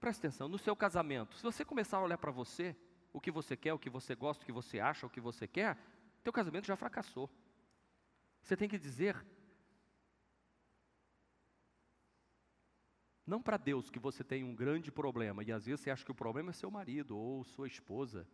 Presta 0.00 0.26
atenção, 0.26 0.48
no 0.48 0.56
seu 0.56 0.74
casamento, 0.74 1.36
se 1.36 1.42
você 1.42 1.62
começar 1.62 1.98
a 1.98 2.02
olhar 2.02 2.16
para 2.16 2.30
você, 2.30 2.74
o 3.12 3.20
que 3.20 3.30
você 3.30 3.54
quer, 3.54 3.74
o 3.74 3.78
que 3.78 3.90
você 3.90 4.14
gosta, 4.14 4.42
o 4.42 4.46
que 4.46 4.52
você 4.52 4.80
acha, 4.80 5.06
o 5.06 5.10
que 5.10 5.20
você 5.20 5.46
quer, 5.46 5.76
teu 6.24 6.32
casamento 6.32 6.66
já 6.66 6.74
fracassou. 6.74 7.30
Você 8.40 8.56
tem 8.56 8.66
que 8.66 8.78
dizer 8.78 9.22
não 13.26 13.42
para 13.42 13.58
Deus 13.58 13.90
que 13.90 13.98
você 13.98 14.24
tem 14.24 14.42
um 14.42 14.54
grande 14.54 14.90
problema, 14.90 15.44
e 15.44 15.52
às 15.52 15.66
vezes 15.66 15.82
você 15.82 15.90
acha 15.90 16.02
que 16.02 16.12
o 16.12 16.14
problema 16.14 16.48
é 16.48 16.54
seu 16.54 16.70
marido 16.70 17.14
ou 17.14 17.44
sua 17.44 17.66
esposa. 17.66 18.26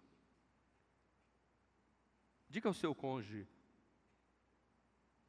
Diga 2.49 2.69
ao 2.69 2.75
seu 2.75 2.95
cônjuge, 2.95 3.49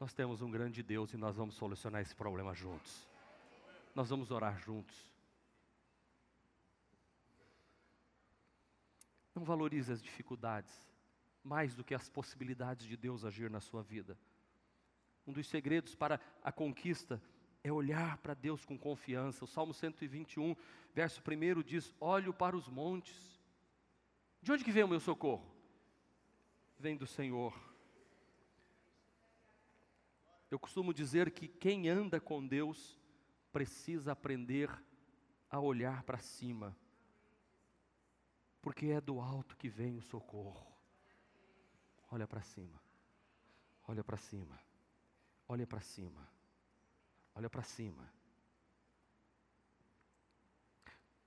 nós 0.04 0.14
temos 0.14 0.42
um 0.42 0.52
grande 0.52 0.84
Deus 0.84 1.14
e 1.14 1.18
nós 1.18 1.38
vamos 1.38 1.56
solucionar 1.56 2.02
esse 2.02 2.14
problema 2.14 2.54
juntos. 2.54 3.08
Nós 3.96 4.10
vamos 4.10 4.32
orar 4.32 4.60
juntos. 4.60 4.98
Não 9.34 9.46
valorize 9.46 9.94
as 9.94 10.04
dificuldades 10.04 10.76
mais 11.42 11.74
do 11.74 11.86
que 11.86 11.96
as 11.96 12.10
possibilidades 12.10 12.86
de 12.86 12.98
Deus 12.98 13.24
agir 13.24 13.50
na 13.50 13.62
sua 13.62 13.82
vida. 13.82 14.18
Um 15.26 15.32
dos 15.32 15.48
segredos 15.48 15.96
para 15.96 16.20
a 16.44 16.52
conquista 16.52 17.22
é 17.64 17.72
olhar 17.72 18.18
para 18.18 18.34
Deus 18.34 18.66
com 18.66 18.78
confiança. 18.78 19.46
O 19.46 19.48
Salmo 19.48 19.74
121, 19.74 20.54
verso 20.94 21.22
1 21.26 21.64
diz: 21.64 21.96
Olho 21.98 22.34
para 22.34 22.58
os 22.58 22.68
montes. 22.68 23.40
De 24.42 24.52
onde 24.52 24.66
que 24.66 24.72
vem 24.74 24.84
o 24.84 24.88
meu 24.90 25.00
socorro? 25.00 25.50
Vem 26.78 26.98
do 26.98 27.08
Senhor 27.08 27.73
eu 30.54 30.60
costumo 30.60 30.94
dizer 30.94 31.32
que 31.32 31.48
quem 31.48 31.90
anda 31.90 32.20
com 32.20 32.46
Deus 32.46 33.00
precisa 33.52 34.12
aprender 34.12 34.70
a 35.50 35.60
olhar 35.60 36.04
para 36.04 36.20
cima, 36.20 36.78
porque 38.62 38.86
é 38.88 39.02
do 39.02 39.20
alto 39.20 39.58
que 39.58 39.68
vem 39.68 39.98
o 39.98 40.02
socorro. 40.04 40.72
Olha 42.12 42.28
para 42.28 42.44
cima, 42.44 42.80
olha 43.88 44.04
para 44.04 44.16
cima, 44.16 44.60
olha 45.48 45.66
para 45.66 45.82
cima, 45.82 46.30
olha 47.34 47.50
para 47.50 47.64
cima. 47.64 48.14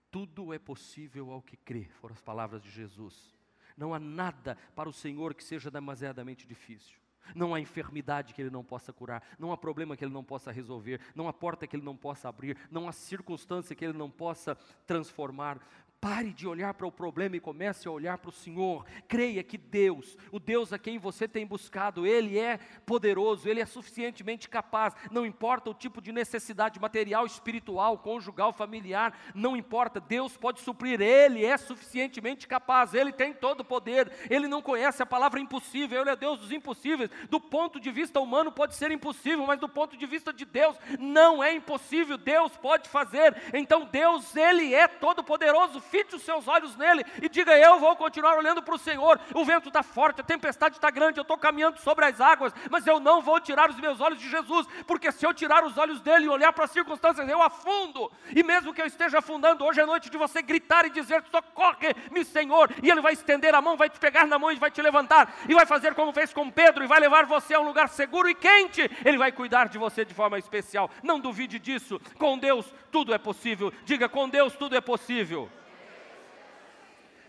Tudo 0.08 0.54
é 0.54 0.58
possível 0.60 1.32
ao 1.32 1.42
que 1.42 1.56
crê, 1.56 1.86
foram 2.00 2.14
as 2.14 2.22
palavras 2.22 2.62
de 2.62 2.70
Jesus. 2.70 3.36
Não 3.76 3.92
há 3.92 3.98
nada 3.98 4.54
para 4.76 4.88
o 4.88 4.92
Senhor 4.92 5.34
que 5.34 5.42
seja 5.42 5.68
demasiadamente 5.68 6.46
difícil. 6.46 7.05
Não 7.34 7.54
há 7.54 7.60
enfermidade 7.60 8.32
que 8.32 8.40
ele 8.40 8.50
não 8.50 8.64
possa 8.64 8.92
curar, 8.92 9.22
não 9.38 9.52
há 9.52 9.56
problema 9.56 9.96
que 9.96 10.04
ele 10.04 10.12
não 10.12 10.24
possa 10.24 10.50
resolver, 10.50 11.00
não 11.14 11.28
há 11.28 11.32
porta 11.32 11.66
que 11.66 11.76
ele 11.76 11.84
não 11.84 11.96
possa 11.96 12.28
abrir, 12.28 12.56
não 12.70 12.88
há 12.88 12.92
circunstância 12.92 13.74
que 13.74 13.84
ele 13.84 13.96
não 13.96 14.10
possa 14.10 14.56
transformar. 14.86 15.58
Pare 16.00 16.32
de 16.32 16.46
olhar 16.46 16.74
para 16.74 16.86
o 16.86 16.92
problema 16.92 17.36
e 17.36 17.40
comece 17.40 17.88
a 17.88 17.90
olhar 17.90 18.18
para 18.18 18.28
o 18.28 18.32
Senhor. 18.32 18.84
Creia 19.08 19.42
que 19.42 19.56
Deus, 19.56 20.16
o 20.30 20.38
Deus 20.38 20.72
a 20.72 20.78
quem 20.78 20.98
você 20.98 21.26
tem 21.26 21.46
buscado, 21.46 22.06
Ele 22.06 22.38
é 22.38 22.58
poderoso, 22.84 23.48
Ele 23.48 23.60
é 23.60 23.66
suficientemente 23.66 24.48
capaz. 24.48 24.94
Não 25.10 25.24
importa 25.24 25.70
o 25.70 25.74
tipo 25.74 26.02
de 26.02 26.12
necessidade 26.12 26.78
material, 26.78 27.24
espiritual, 27.24 27.98
conjugal, 27.98 28.52
familiar, 28.52 29.18
não 29.34 29.56
importa. 29.56 29.98
Deus 29.98 30.36
pode 30.36 30.60
suprir, 30.60 31.00
Ele 31.00 31.44
é 31.44 31.56
suficientemente 31.56 32.46
capaz, 32.46 32.92
Ele 32.92 33.10
tem 33.10 33.32
todo 33.32 33.60
o 33.60 33.64
poder. 33.64 34.12
Ele 34.28 34.46
não 34.46 34.60
conhece 34.60 35.02
a 35.02 35.06
palavra 35.06 35.40
impossível, 35.40 36.02
Ele 36.02 36.10
é 36.10 36.16
Deus 36.16 36.38
dos 36.38 36.52
impossíveis. 36.52 37.10
Do 37.30 37.40
ponto 37.40 37.80
de 37.80 37.90
vista 37.90 38.20
humano 38.20 38.52
pode 38.52 38.74
ser 38.74 38.90
impossível, 38.90 39.46
mas 39.46 39.58
do 39.58 39.68
ponto 39.68 39.96
de 39.96 40.04
vista 40.04 40.30
de 40.30 40.44
Deus 40.44 40.76
não 41.00 41.42
é 41.42 41.54
impossível. 41.54 42.18
Deus 42.18 42.54
pode 42.58 42.88
fazer. 42.88 43.34
Então 43.54 43.86
Deus, 43.86 44.36
Ele 44.36 44.74
é 44.74 44.86
todo 44.86 45.24
poderoso 45.24 45.80
fite 45.90 46.16
os 46.16 46.22
seus 46.22 46.46
olhos 46.48 46.76
nele 46.76 47.04
e 47.22 47.28
diga: 47.28 47.56
Eu 47.58 47.78
vou 47.78 47.94
continuar 47.96 48.36
olhando 48.36 48.62
para 48.62 48.74
o 48.74 48.78
Senhor. 48.78 49.18
O 49.34 49.44
vento 49.44 49.68
está 49.68 49.82
forte, 49.82 50.20
a 50.20 50.24
tempestade 50.24 50.76
está 50.76 50.90
grande, 50.90 51.18
eu 51.18 51.22
estou 51.22 51.38
caminhando 51.38 51.78
sobre 51.78 52.04
as 52.04 52.20
águas, 52.20 52.52
mas 52.70 52.86
eu 52.86 53.00
não 53.00 53.20
vou 53.20 53.40
tirar 53.40 53.70
os 53.70 53.78
meus 53.78 54.00
olhos 54.00 54.18
de 54.18 54.28
Jesus, 54.28 54.66
porque 54.86 55.10
se 55.12 55.26
eu 55.26 55.32
tirar 55.32 55.64
os 55.64 55.76
olhos 55.78 56.00
dele 56.00 56.26
e 56.26 56.28
olhar 56.28 56.52
para 56.52 56.64
as 56.64 56.70
circunstâncias, 56.70 57.28
eu 57.28 57.42
afundo. 57.42 58.10
E 58.34 58.42
mesmo 58.42 58.74
que 58.74 58.82
eu 58.82 58.86
esteja 58.86 59.18
afundando, 59.18 59.64
hoje 59.64 59.80
é 59.80 59.86
noite 59.86 60.10
de 60.10 60.16
você 60.16 60.42
gritar 60.42 60.84
e 60.86 60.90
dizer: 60.90 61.22
Socorre-me, 61.30 62.24
Senhor. 62.24 62.70
E 62.82 62.90
ele 62.90 63.00
vai 63.00 63.12
estender 63.12 63.54
a 63.54 63.62
mão, 63.62 63.76
vai 63.76 63.88
te 63.88 63.98
pegar 63.98 64.26
na 64.26 64.38
mão 64.38 64.52
e 64.52 64.56
vai 64.56 64.70
te 64.70 64.82
levantar, 64.82 65.34
e 65.48 65.54
vai 65.54 65.66
fazer 65.66 65.94
como 65.94 66.12
fez 66.12 66.32
com 66.32 66.50
Pedro, 66.50 66.84
e 66.84 66.86
vai 66.86 67.00
levar 67.00 67.26
você 67.26 67.54
a 67.54 67.60
um 67.60 67.64
lugar 67.64 67.88
seguro 67.88 68.28
e 68.28 68.34
quente. 68.34 68.90
Ele 69.04 69.18
vai 69.18 69.32
cuidar 69.32 69.68
de 69.68 69.78
você 69.78 70.04
de 70.04 70.14
forma 70.14 70.38
especial. 70.38 70.90
Não 71.02 71.20
duvide 71.20 71.58
disso. 71.58 72.00
Com 72.18 72.38
Deus 72.38 72.66
tudo 72.90 73.14
é 73.14 73.18
possível. 73.18 73.72
Diga: 73.84 74.08
Com 74.08 74.28
Deus 74.28 74.54
tudo 74.54 74.76
é 74.76 74.80
possível. 74.80 75.50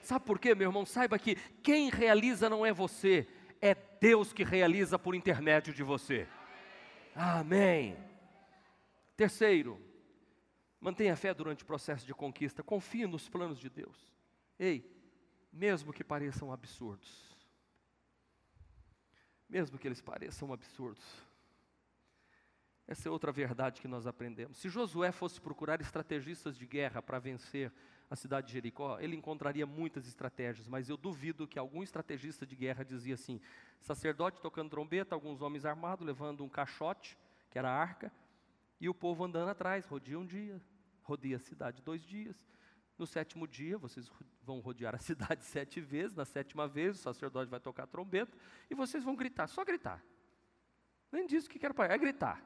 Sabe 0.07 0.23
por 0.23 0.39
quê, 0.39 0.55
meu 0.55 0.69
irmão? 0.69 0.85
Saiba 0.85 1.19
que 1.19 1.35
quem 1.61 1.89
realiza 1.89 2.49
não 2.49 2.65
é 2.65 2.71
você, 2.71 3.27
é 3.59 3.75
Deus 3.75 4.31
que 4.31 4.41
realiza 4.41 4.97
por 4.97 5.13
intermédio 5.13 5.73
de 5.73 5.83
você. 5.83 6.25
Amém. 7.13 7.97
Terceiro, 9.17 9.77
mantenha 10.79 11.13
fé 11.17 11.33
durante 11.33 11.65
o 11.65 11.67
processo 11.67 12.05
de 12.05 12.13
conquista, 12.13 12.63
confie 12.63 13.05
nos 13.05 13.27
planos 13.27 13.59
de 13.59 13.69
Deus. 13.69 13.97
Ei, 14.57 14.89
mesmo 15.51 15.91
que 15.91 16.05
pareçam 16.05 16.53
absurdos, 16.53 17.35
mesmo 19.49 19.77
que 19.77 19.89
eles 19.89 19.99
pareçam 19.99 20.53
absurdos, 20.53 21.03
essa 22.87 23.09
é 23.09 23.11
outra 23.11 23.33
verdade 23.33 23.81
que 23.81 23.89
nós 23.89 24.07
aprendemos. 24.07 24.57
Se 24.57 24.69
Josué 24.69 25.11
fosse 25.11 25.41
procurar 25.41 25.81
estrategistas 25.81 26.57
de 26.57 26.65
guerra 26.65 27.01
para 27.01 27.19
vencer 27.19 27.73
a 28.09 28.15
cidade 28.15 28.47
de 28.47 28.53
Jericó, 28.53 28.99
ele 28.99 29.15
encontraria 29.15 29.65
muitas 29.65 30.07
estratégias, 30.07 30.67
mas 30.67 30.89
eu 30.89 30.95
duvido 30.95 31.47
que 31.47 31.59
algum 31.59 31.83
estrategista 31.83 32.45
de 32.45 32.55
guerra 32.55 32.83
dizia 32.83 33.15
assim: 33.15 33.41
sacerdote 33.81 34.41
tocando 34.41 34.69
trombeta, 34.69 35.13
alguns 35.13 35.41
homens 35.41 35.65
armados 35.65 36.05
levando 36.05 36.43
um 36.43 36.49
caixote, 36.49 37.17
que 37.49 37.59
era 37.59 37.69
a 37.69 37.75
arca, 37.75 38.11
e 38.79 38.87
o 38.87 38.93
povo 38.93 39.23
andando 39.23 39.49
atrás, 39.49 39.85
rodia 39.85 40.17
um 40.17 40.25
dia, 40.25 40.61
rodeia 41.03 41.35
a 41.35 41.39
cidade 41.39 41.81
dois 41.81 42.03
dias. 42.03 42.45
No 42.97 43.05
sétimo 43.05 43.47
dia, 43.47 43.77
vocês 43.77 44.09
vão 44.41 44.59
rodear 44.59 44.95
a 44.95 44.97
cidade 44.99 45.43
sete 45.43 45.79
vezes. 45.79 46.15
Na 46.15 46.25
sétima 46.25 46.67
vez, 46.67 46.97
o 46.97 47.01
sacerdote 47.01 47.49
vai 47.49 47.59
tocar 47.59 47.83
a 47.83 47.87
trombeta 47.87 48.35
e 48.69 48.75
vocês 48.75 49.03
vão 49.03 49.15
gritar, 49.15 49.47
só 49.47 49.63
gritar. 49.63 50.03
Nem 51.11 51.27
disse 51.27 51.47
o 51.47 51.49
que 51.49 51.63
era 51.63 51.73
para 51.73 51.93
é 51.93 51.97
gritar. 51.97 52.41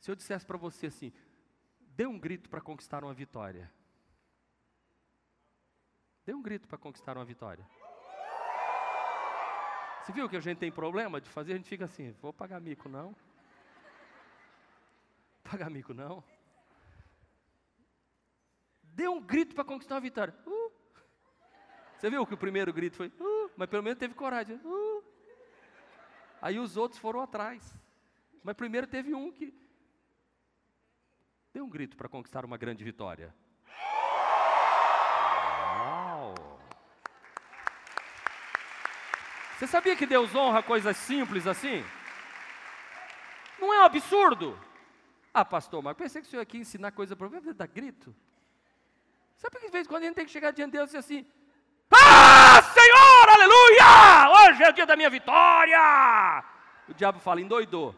Se 0.00 0.10
eu 0.10 0.14
dissesse 0.14 0.44
para 0.44 0.56
você 0.56 0.86
assim, 0.86 1.12
dê 1.80 2.06
um 2.06 2.18
grito 2.18 2.48
para 2.48 2.60
conquistar 2.60 3.02
uma 3.04 3.14
vitória. 3.14 3.72
Dê 6.24 6.34
um 6.34 6.42
grito 6.42 6.66
para 6.66 6.78
conquistar 6.78 7.16
uma 7.16 7.24
vitória. 7.24 7.66
Você 10.02 10.12
viu 10.12 10.28
que 10.28 10.36
a 10.36 10.40
gente 10.40 10.58
tem 10.58 10.70
problema 10.70 11.20
de 11.20 11.28
fazer? 11.28 11.54
A 11.54 11.56
gente 11.56 11.68
fica 11.68 11.84
assim, 11.84 12.12
vou 12.22 12.32
pagar 12.32 12.60
mico 12.60 12.88
não. 12.88 13.14
Pagar 15.42 15.70
mico 15.70 15.92
não. 15.92 16.22
Dê 18.82 19.08
um 19.08 19.20
grito 19.20 19.54
para 19.54 19.64
conquistar 19.64 19.96
uma 19.96 20.00
vitória. 20.00 20.34
Uh. 20.46 20.72
Você 21.98 22.08
viu 22.08 22.26
que 22.26 22.34
o 22.34 22.38
primeiro 22.38 22.72
grito 22.72 22.96
foi, 22.96 23.08
uh, 23.08 23.50
mas 23.56 23.68
pelo 23.68 23.82
menos 23.82 23.98
teve 23.98 24.14
coragem. 24.14 24.60
Uh. 24.64 25.04
Aí 26.40 26.58
os 26.58 26.76
outros 26.76 27.00
foram 27.00 27.20
atrás. 27.20 27.76
Mas 28.42 28.54
primeiro 28.54 28.86
teve 28.86 29.12
um 29.12 29.32
que. 29.32 29.52
Dê 31.56 31.62
um 31.62 31.70
grito 31.70 31.96
para 31.96 32.06
conquistar 32.06 32.44
uma 32.44 32.58
grande 32.58 32.84
vitória. 32.84 33.34
Você 39.56 39.66
sabia 39.66 39.96
que 39.96 40.04
Deus 40.04 40.34
honra 40.34 40.62
coisas 40.62 40.94
simples 40.98 41.46
assim? 41.46 41.82
Não 43.58 43.72
é 43.72 43.80
um 43.80 43.84
absurdo? 43.84 44.60
Ah, 45.32 45.46
pastor, 45.46 45.82
mas 45.82 45.96
pensei 45.96 46.20
que 46.20 46.28
o 46.28 46.30
senhor 46.30 46.42
aqui 46.42 46.58
ensinar 46.58 46.90
coisa 46.92 47.16
para 47.16 47.26
mim, 47.30 47.40
dar 47.54 47.66
grito. 47.66 48.14
Sabe 49.38 49.58
que 49.58 49.64
de 49.64 49.72
vez 49.72 49.86
em 49.86 49.88
quando 49.88 50.02
a 50.02 50.06
gente 50.08 50.16
tem 50.16 50.26
que 50.26 50.32
chegar 50.32 50.50
diante 50.50 50.72
de 50.72 50.76
Deus 50.76 50.90
e 50.90 50.98
dizer 50.98 50.98
assim: 50.98 51.26
Ah, 51.90 52.60
Senhor, 52.64 53.28
aleluia! 53.30 54.50
Hoje 54.50 54.62
é 54.62 54.68
o 54.68 54.74
dia 54.74 54.84
da 54.84 54.94
minha 54.94 55.08
vitória! 55.08 56.44
O 56.86 56.92
diabo 56.92 57.18
fala, 57.18 57.40
endoidou. 57.40 57.94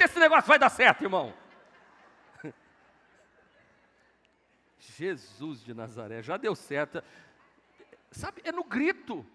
Deita 0.00 0.04
esse 0.12 0.18
negócio, 0.18 0.48
vai 0.48 0.58
dar 0.58 0.70
certo, 0.70 1.02
irmão. 1.02 1.34
Jesus 4.78 5.62
de 5.62 5.74
Nazaré, 5.74 6.22
já 6.22 6.38
deu 6.38 6.54
certo. 6.56 7.02
Sabe, 8.10 8.40
é 8.42 8.50
no 8.50 8.64
grito. 8.64 9.26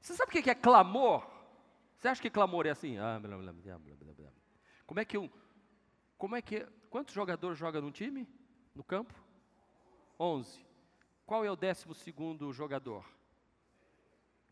Você 0.00 0.14
sabe 0.14 0.36
o 0.36 0.42
que 0.42 0.50
é 0.50 0.54
clamor? 0.54 1.24
Você 1.96 2.08
acha 2.08 2.20
que 2.20 2.28
clamor 2.28 2.66
é 2.66 2.70
assim? 2.70 2.98
Ah, 2.98 3.20
como 4.84 4.98
é 4.98 5.04
que 5.04 5.16
um, 5.16 5.30
como 6.18 6.34
é 6.34 6.42
que, 6.42 6.66
quantos 6.90 7.14
jogadores 7.14 7.56
joga 7.56 7.80
num 7.80 7.92
time? 7.92 8.28
No 8.74 8.82
campo? 8.82 9.14
Onze. 10.18 10.66
Qual 11.24 11.44
é 11.44 11.50
o 11.50 11.56
décimo 11.56 11.94
segundo 11.94 12.52
jogador? 12.52 13.04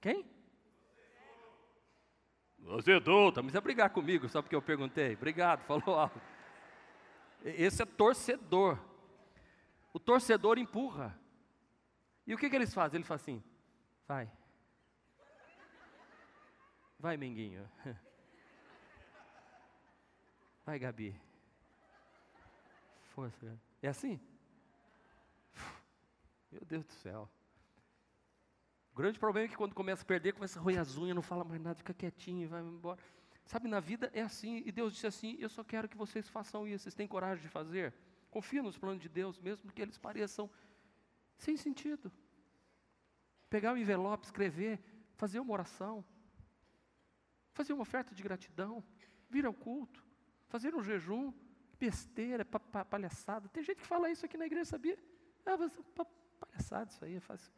Quem? 0.01 0.25
Você 2.63 2.93
é 2.93 3.01
mas 3.01 3.35
precisa 3.35 3.61
brigar 3.61 3.91
comigo, 3.91 4.29
só 4.29 4.41
porque 4.41 4.55
eu 4.55 4.63
perguntei. 4.63 5.15
Obrigado, 5.15 5.63
falou 5.67 5.99
algo. 5.99 6.21
Esse 7.45 7.83
é 7.83 7.87
torcedor. 7.87 8.79
O 9.93 9.99
torcedor 9.99 10.59
empurra. 10.59 11.19
E 12.27 12.33
o 12.33 12.39
que, 12.39 12.49
que 12.49 12.57
eles 12.57 12.73
fazem? 12.73 12.99
Ele 12.99 13.05
fala 13.05 13.21
assim: 13.21 13.43
vai. 14.07 14.31
Vai, 16.99 17.17
Menguinho. 17.17 17.69
Vai, 20.65 20.79
Gabi. 20.79 21.21
Força. 23.13 23.59
É 23.83 23.89
assim? 23.89 24.21
Meu 26.53 26.65
Deus 26.65 26.85
do 26.85 26.93
céu. 26.93 27.29
O 28.93 28.97
grande 28.97 29.19
problema 29.19 29.47
é 29.47 29.49
que 29.49 29.57
quando 29.57 29.75
começa 29.75 30.03
a 30.03 30.07
perder, 30.07 30.35
começa 30.35 30.59
a 30.59 30.63
roer 30.63 30.79
as 30.79 30.99
unhas, 30.99 31.15
não 31.15 31.23
fala 31.23 31.45
mais 31.45 31.61
nada, 31.61 31.77
fica 31.77 31.95
quietinho, 31.95 32.49
vai 32.49 32.61
embora. 32.61 33.01
Sabe, 33.47 33.67
na 33.67 33.81
vida 33.81 34.11
é 34.13 34.21
assim, 34.21 34.63
e 34.67 34.71
Deus 34.71 34.93
disse 34.93 35.07
assim: 35.07 35.37
Eu 35.41 35.49
só 35.49 35.65
quero 35.65 35.89
que 35.89 35.97
vocês 35.97 36.29
façam 36.29 36.69
isso, 36.69 36.85
vocês 36.85 36.95
têm 36.95 37.07
coragem 37.09 37.43
de 37.43 37.49
fazer. 37.49 37.95
Confia 38.31 38.63
nos 38.63 38.77
planos 38.77 39.01
de 39.01 39.09
Deus, 39.09 39.39
mesmo 39.39 39.73
que 39.73 39.81
eles 39.81 39.99
pareçam 39.99 40.51
sem 41.37 41.57
sentido. 41.57 42.13
Pegar 43.49 43.73
o 43.73 43.77
envelope, 43.77 44.25
escrever, 44.25 44.79
fazer 45.17 45.41
uma 45.41 45.53
oração, 45.53 46.05
fazer 47.53 47.73
uma 47.73 47.83
oferta 47.83 48.15
de 48.15 48.23
gratidão, 48.23 48.83
vir 49.29 49.47
ao 49.47 49.55
culto, 49.55 50.05
fazer 50.49 50.75
um 50.75 50.83
jejum, 50.83 51.33
besteira, 51.79 52.45
pa, 52.45 52.61
pa, 52.61 52.85
palhaçada. 52.85 53.49
Tem 53.49 53.63
gente 53.63 53.81
que 53.81 53.87
fala 53.87 54.11
isso 54.11 54.25
aqui 54.25 54.37
na 54.37 54.47
igreja, 54.47 54.67
sabia? 54.67 54.99
Ah, 55.45 55.57
pa, 55.95 56.07
palhaçada 56.41 56.91
isso 56.91 57.05
aí, 57.05 57.19
faz. 57.21 57.51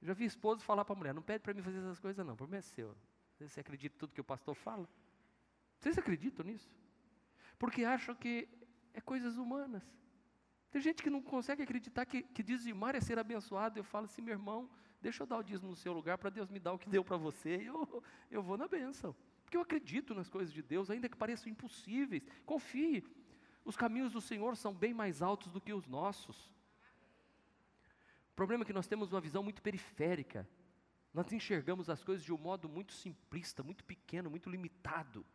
Já 0.00 0.14
vi 0.14 0.24
esposo 0.24 0.62
falar 0.62 0.84
para 0.84 0.94
a 0.94 0.98
mulher, 0.98 1.14
não 1.14 1.22
pede 1.22 1.40
para 1.40 1.52
mim 1.52 1.62
fazer 1.62 1.78
essas 1.78 1.98
coisas 1.98 2.24
não, 2.24 2.36
por 2.36 2.48
mim 2.48 2.56
é 2.56 2.60
seu. 2.60 2.94
Você 3.40 3.60
acredita 3.60 3.94
em 3.94 3.98
tudo 3.98 4.14
que 4.14 4.20
o 4.20 4.24
pastor 4.24 4.54
fala? 4.54 4.88
Vocês 5.78 5.96
acreditam 5.96 6.44
nisso? 6.44 6.70
Porque 7.58 7.84
acham 7.84 8.14
que 8.14 8.48
é 8.94 9.00
coisas 9.00 9.36
humanas. 9.36 9.82
Tem 10.70 10.80
gente 10.80 11.02
que 11.02 11.10
não 11.10 11.22
consegue 11.22 11.62
acreditar 11.62 12.04
que, 12.04 12.22
que 12.22 12.42
dizimar 12.42 12.94
é 12.94 13.00
ser 13.00 13.18
abençoado. 13.18 13.78
Eu 13.78 13.84
falo 13.84 14.04
assim, 14.04 14.20
meu 14.20 14.34
irmão, 14.34 14.68
deixa 15.00 15.22
eu 15.22 15.26
dar 15.26 15.38
o 15.38 15.42
dízimo 15.42 15.70
no 15.70 15.76
seu 15.76 15.92
lugar 15.92 16.18
para 16.18 16.30
Deus 16.30 16.50
me 16.50 16.58
dar 16.58 16.72
o 16.72 16.78
que 16.78 16.88
deu 16.88 17.04
para 17.04 17.16
você. 17.16 17.56
E 17.56 17.66
eu, 17.66 18.02
eu 18.30 18.42
vou 18.42 18.56
na 18.56 18.68
bênção. 18.68 19.14
Porque 19.44 19.56
eu 19.56 19.62
acredito 19.62 20.14
nas 20.14 20.28
coisas 20.28 20.52
de 20.52 20.62
Deus, 20.62 20.90
ainda 20.90 21.08
que 21.08 21.16
pareçam 21.16 21.50
impossíveis. 21.50 22.22
Confie. 22.44 23.02
Os 23.64 23.76
caminhos 23.76 24.12
do 24.12 24.20
Senhor 24.20 24.56
são 24.56 24.74
bem 24.74 24.92
mais 24.92 25.22
altos 25.22 25.50
do 25.50 25.60
que 25.60 25.72
os 25.72 25.86
nossos. 25.86 26.54
Problema 28.38 28.62
é 28.62 28.64
que 28.64 28.72
nós 28.72 28.86
temos 28.86 29.10
uma 29.10 29.20
visão 29.20 29.42
muito 29.42 29.60
periférica. 29.60 30.48
Nós 31.12 31.32
enxergamos 31.32 31.90
as 31.90 32.04
coisas 32.04 32.24
de 32.24 32.32
um 32.32 32.38
modo 32.38 32.68
muito 32.68 32.92
simplista, 32.92 33.64
muito 33.64 33.84
pequeno, 33.84 34.30
muito 34.30 34.48
limitado. 34.48 35.26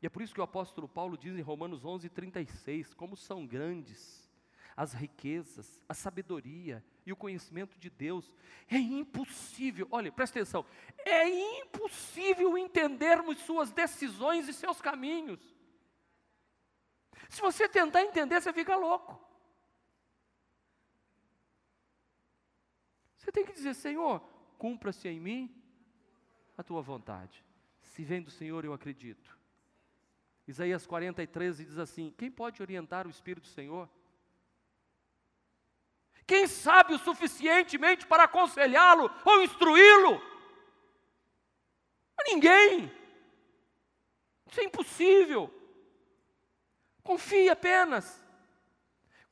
E 0.00 0.06
é 0.06 0.08
por 0.08 0.22
isso 0.22 0.32
que 0.32 0.40
o 0.40 0.44
apóstolo 0.44 0.88
Paulo 0.88 1.18
diz 1.18 1.36
em 1.36 1.40
Romanos 1.40 1.84
11, 1.84 2.08
36, 2.08 2.94
como 2.94 3.16
são 3.16 3.44
grandes 3.44 4.30
as 4.76 4.92
riquezas, 4.92 5.80
a 5.88 5.94
sabedoria 5.94 6.84
e 7.04 7.12
o 7.12 7.16
conhecimento 7.16 7.76
de 7.80 7.90
Deus. 7.90 8.32
É 8.70 8.78
impossível, 8.78 9.88
olha, 9.90 10.12
presta 10.12 10.38
atenção, 10.38 10.64
é 10.98 11.28
impossível 11.62 12.56
entendermos 12.56 13.38
suas 13.40 13.72
decisões 13.72 14.46
e 14.46 14.52
seus 14.52 14.80
caminhos. 14.80 15.40
Se 17.28 17.40
você 17.40 17.68
tentar 17.68 18.04
entender, 18.04 18.40
você 18.40 18.52
fica 18.52 18.76
louco. 18.76 19.25
Você 23.26 23.32
tem 23.32 23.44
que 23.44 23.54
dizer, 23.54 23.74
Senhor, 23.74 24.22
cumpra-se 24.56 25.08
em 25.08 25.18
mim 25.18 25.52
a 26.56 26.62
tua 26.62 26.80
vontade. 26.80 27.44
Se 27.82 28.04
vem 28.04 28.22
do 28.22 28.30
Senhor, 28.30 28.64
eu 28.64 28.72
acredito. 28.72 29.36
Isaías 30.46 30.86
43 30.86 31.56
diz 31.56 31.76
assim: 31.76 32.14
Quem 32.16 32.30
pode 32.30 32.62
orientar 32.62 33.04
o 33.04 33.10
Espírito 33.10 33.42
do 33.42 33.50
Senhor? 33.50 33.90
Quem 36.24 36.46
sabe 36.46 36.94
o 36.94 37.00
suficientemente 37.00 38.06
para 38.06 38.22
aconselhá-lo 38.22 39.10
ou 39.24 39.42
instruí-lo? 39.42 40.22
Ninguém. 42.28 42.92
Isso 44.48 44.60
é 44.60 44.64
impossível. 44.64 45.52
Confie 47.02 47.48
apenas. 47.48 48.24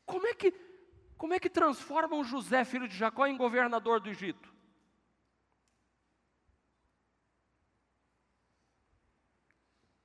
Como 0.04 0.26
é 0.26 0.34
que 0.34 0.63
como 1.24 1.32
é 1.32 1.40
que 1.40 1.48
transformam 1.48 2.22
José, 2.22 2.66
filho 2.66 2.86
de 2.86 2.94
Jacó, 2.94 3.26
em 3.26 3.34
governador 3.34 3.98
do 3.98 4.10
Egito? 4.10 4.52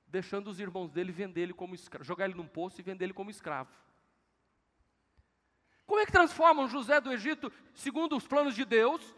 deixando 0.06 0.48
os 0.48 0.58
irmãos 0.58 0.90
dele 0.90 1.12
vender 1.12 1.42
ele 1.42 1.52
como 1.52 1.74
escravo, 1.74 2.06
jogar 2.06 2.24
ele 2.24 2.34
num 2.34 2.48
poço 2.48 2.80
e 2.80 2.82
vender 2.82 3.04
ele 3.04 3.12
como 3.12 3.30
escravo. 3.30 3.70
Como 5.86 6.00
é 6.00 6.06
que 6.06 6.10
transformam 6.10 6.66
José 6.66 6.98
do 7.02 7.12
Egito, 7.12 7.52
segundo 7.74 8.16
os 8.16 8.26
planos 8.26 8.54
de 8.54 8.64
Deus, 8.64 9.14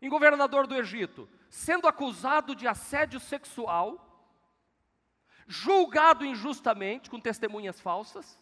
em 0.00 0.08
governador 0.08 0.68
do 0.68 0.76
Egito? 0.76 1.28
Sendo 1.48 1.88
acusado 1.88 2.54
de 2.54 2.68
assédio 2.68 3.18
sexual, 3.18 4.38
julgado 5.48 6.24
injustamente, 6.24 7.10
com 7.10 7.20
testemunhas 7.20 7.80
falsas, 7.80 8.38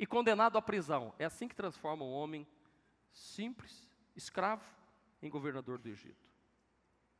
e 0.00 0.06
condenado 0.06 0.56
à 0.56 0.62
prisão. 0.62 1.14
É 1.18 1.26
assim 1.26 1.46
que 1.46 1.54
transforma 1.54 2.02
um 2.02 2.10
homem 2.10 2.48
simples, 3.12 3.86
escravo, 4.16 4.64
em 5.20 5.28
governador 5.28 5.78
do 5.78 5.90
Egito. 5.90 6.26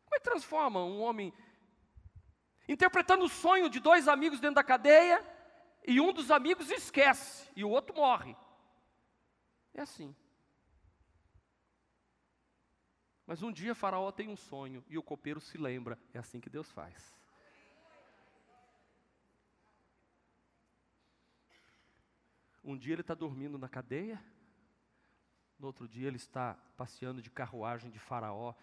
Como 0.06 0.16
é 0.16 0.18
que 0.18 0.24
transforma 0.24 0.82
um 0.82 1.02
homem 1.02 1.30
interpretando 2.66 3.26
o 3.26 3.28
sonho 3.28 3.68
de 3.68 3.78
dois 3.80 4.08
amigos 4.08 4.40
dentro 4.40 4.54
da 4.54 4.64
cadeia 4.64 5.22
e 5.86 6.00
um 6.00 6.10
dos 6.10 6.30
amigos 6.30 6.70
esquece 6.70 7.50
e 7.54 7.62
o 7.62 7.68
outro 7.68 7.94
morre? 7.94 8.34
É 9.74 9.82
assim. 9.82 10.16
Mas 13.26 13.42
um 13.42 13.52
dia 13.52 13.74
Faraó 13.74 14.10
tem 14.10 14.30
um 14.30 14.36
sonho 14.36 14.82
e 14.88 14.96
o 14.96 15.02
copeiro 15.02 15.38
se 15.38 15.58
lembra. 15.58 15.98
É 16.14 16.18
assim 16.18 16.40
que 16.40 16.48
Deus 16.48 16.72
faz. 16.72 17.14
Um 22.70 22.78
dia 22.78 22.92
ele 22.92 23.00
está 23.00 23.14
dormindo 23.14 23.58
na 23.58 23.68
cadeia, 23.68 24.22
no 25.58 25.66
outro 25.66 25.88
dia 25.88 26.06
ele 26.06 26.18
está 26.18 26.56
passeando 26.76 27.20
de 27.20 27.28
carruagem 27.28 27.90
de 27.90 27.98
Faraó 27.98 28.54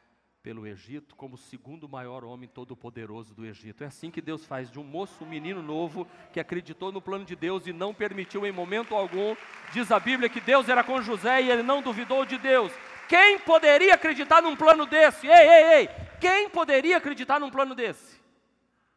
pelo 0.41 0.65
Egito 0.65 1.13
como 1.13 1.35
o 1.35 1.37
segundo 1.37 1.89
maior 1.89 2.23
homem 2.23 2.47
todo-poderoso 2.47 3.35
do 3.35 3.45
Egito. 3.45 3.83
É 3.83 3.87
assim 3.87 4.09
que 4.09 4.21
Deus 4.21 4.45
faz 4.45 4.71
de 4.71 4.79
um 4.79 4.83
moço, 4.85 5.25
um 5.25 5.27
menino 5.27 5.61
novo, 5.61 6.07
que 6.31 6.39
acreditou 6.39 6.89
no 6.89 7.01
plano 7.01 7.25
de 7.25 7.35
Deus 7.35 7.67
e 7.67 7.73
não 7.73 7.93
permitiu 7.93 8.45
em 8.45 8.51
momento 8.53 8.95
algum, 8.95 9.35
diz 9.73 9.91
a 9.91 9.99
Bíblia 9.99 10.29
que 10.29 10.39
Deus 10.39 10.69
era 10.69 10.85
com 10.85 11.01
José 11.01 11.41
e 11.41 11.51
ele 11.51 11.61
não 11.61 11.81
duvidou 11.81 12.25
de 12.25 12.37
Deus. 12.37 12.71
Quem 13.09 13.37
poderia 13.39 13.95
acreditar 13.95 14.41
num 14.41 14.55
plano 14.55 14.85
desse? 14.85 15.27
Ei, 15.27 15.33
ei, 15.33 15.63
ei! 15.79 15.89
Quem 16.21 16.49
poderia 16.49 16.95
acreditar 16.95 17.41
num 17.41 17.51
plano 17.51 17.75
desse? 17.75 18.21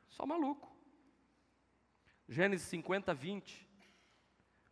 Só 0.08 0.24
maluco. 0.24 0.72
Gênesis 2.28 2.68
50, 2.68 3.12
20. 3.12 3.69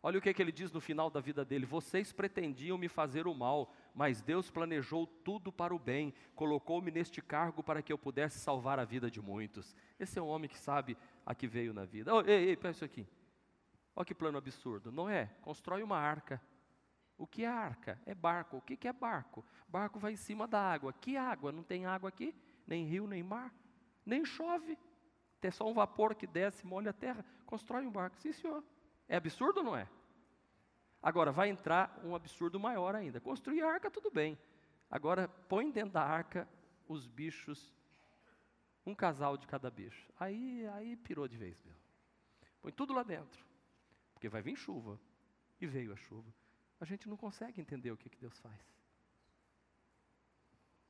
Olha 0.01 0.17
o 0.17 0.21
que, 0.21 0.33
que 0.33 0.41
ele 0.41 0.51
diz 0.51 0.71
no 0.71 0.79
final 0.79 1.09
da 1.09 1.19
vida 1.19 1.43
dele: 1.43 1.65
Vocês 1.65 2.13
pretendiam 2.13 2.77
me 2.77 2.87
fazer 2.87 3.27
o 3.27 3.35
mal, 3.35 3.73
mas 3.93 4.21
Deus 4.21 4.49
planejou 4.49 5.05
tudo 5.05 5.51
para 5.51 5.75
o 5.75 5.79
bem, 5.79 6.13
colocou-me 6.35 6.89
neste 6.89 7.21
cargo 7.21 7.61
para 7.61 7.81
que 7.81 7.91
eu 7.91 7.97
pudesse 7.97 8.39
salvar 8.39 8.79
a 8.79 8.85
vida 8.85 9.11
de 9.11 9.21
muitos. 9.21 9.75
Esse 9.99 10.17
é 10.17 10.21
um 10.21 10.27
homem 10.27 10.49
que 10.49 10.57
sabe 10.57 10.97
a 11.25 11.35
que 11.35 11.47
veio 11.47 11.73
na 11.73 11.83
vida. 11.83 12.13
Oh, 12.13 12.21
ei, 12.21 12.49
ei, 12.49 12.55
pensa 12.55 12.77
isso 12.77 12.85
aqui. 12.85 13.07
Olha 13.93 14.05
que 14.05 14.15
plano 14.15 14.37
absurdo. 14.37 14.91
Noé 14.91 15.29
constrói 15.41 15.83
uma 15.83 15.97
arca. 15.97 16.41
O 17.17 17.27
que 17.27 17.43
é 17.43 17.47
arca? 17.47 18.01
É 18.05 18.15
barco. 18.15 18.55
O 18.55 18.61
que, 18.61 18.77
que 18.77 18.87
é 18.87 18.93
barco? 18.93 19.45
Barco 19.67 19.99
vai 19.99 20.13
em 20.13 20.15
cima 20.15 20.47
da 20.47 20.61
água. 20.61 20.93
Que 20.93 21.17
água? 21.17 21.51
Não 21.51 21.63
tem 21.63 21.85
água 21.85 22.07
aqui? 22.07 22.33
Nem 22.65 22.85
rio, 22.85 23.05
nem 23.05 23.21
mar. 23.21 23.53
Nem 24.05 24.23
chove. 24.23 24.77
Tem 25.41 25.51
só 25.51 25.67
um 25.67 25.73
vapor 25.73 26.15
que 26.15 26.25
desce, 26.25 26.65
molha 26.65 26.91
a 26.91 26.93
terra. 26.93 27.25
Constrói 27.45 27.85
um 27.85 27.91
barco. 27.91 28.15
Sim, 28.17 28.31
senhor. 28.31 28.63
É 29.09 29.17
absurdo 29.17 29.57
ou 29.57 29.63
não 29.63 29.75
é? 29.75 29.89
Agora, 31.01 31.31
vai 31.31 31.49
entrar 31.49 31.99
um 32.03 32.13
absurdo 32.15 32.59
maior 32.59 32.93
ainda. 32.93 33.19
Construir 33.19 33.63
a 33.63 33.67
arca, 33.67 33.89
tudo 33.89 34.11
bem. 34.11 34.37
Agora, 34.89 35.27
põe 35.27 35.71
dentro 35.71 35.93
da 35.93 36.03
arca 36.03 36.47
os 36.87 37.07
bichos, 37.07 37.73
um 38.85 38.93
casal 38.93 39.35
de 39.35 39.47
cada 39.47 39.69
bicho. 39.71 40.11
Aí, 40.19 40.67
aí 40.73 40.95
pirou 40.95 41.27
de 41.27 41.37
vez, 41.37 41.61
meu. 41.63 41.75
Põe 42.61 42.71
tudo 42.71 42.93
lá 42.93 43.01
dentro. 43.01 43.43
Porque 44.13 44.29
vai 44.29 44.41
vir 44.41 44.55
chuva. 44.55 44.99
E 45.59 45.65
veio 45.65 45.91
a 45.91 45.95
chuva. 45.95 46.33
A 46.79 46.85
gente 46.85 47.09
não 47.09 47.17
consegue 47.17 47.59
entender 47.59 47.91
o 47.91 47.97
que, 47.97 48.09
que 48.09 48.17
Deus 48.17 48.37
faz. 48.39 48.59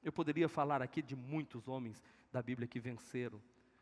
Eu 0.04 0.12
poderia 0.12 0.48
falar 0.48 0.82
aqui 0.82 1.02
de 1.02 1.16
muitos 1.16 1.68
homens 1.68 2.02
da 2.32 2.42
Bíblia 2.42 2.68
que 2.68 2.80
venceram. 2.80 3.42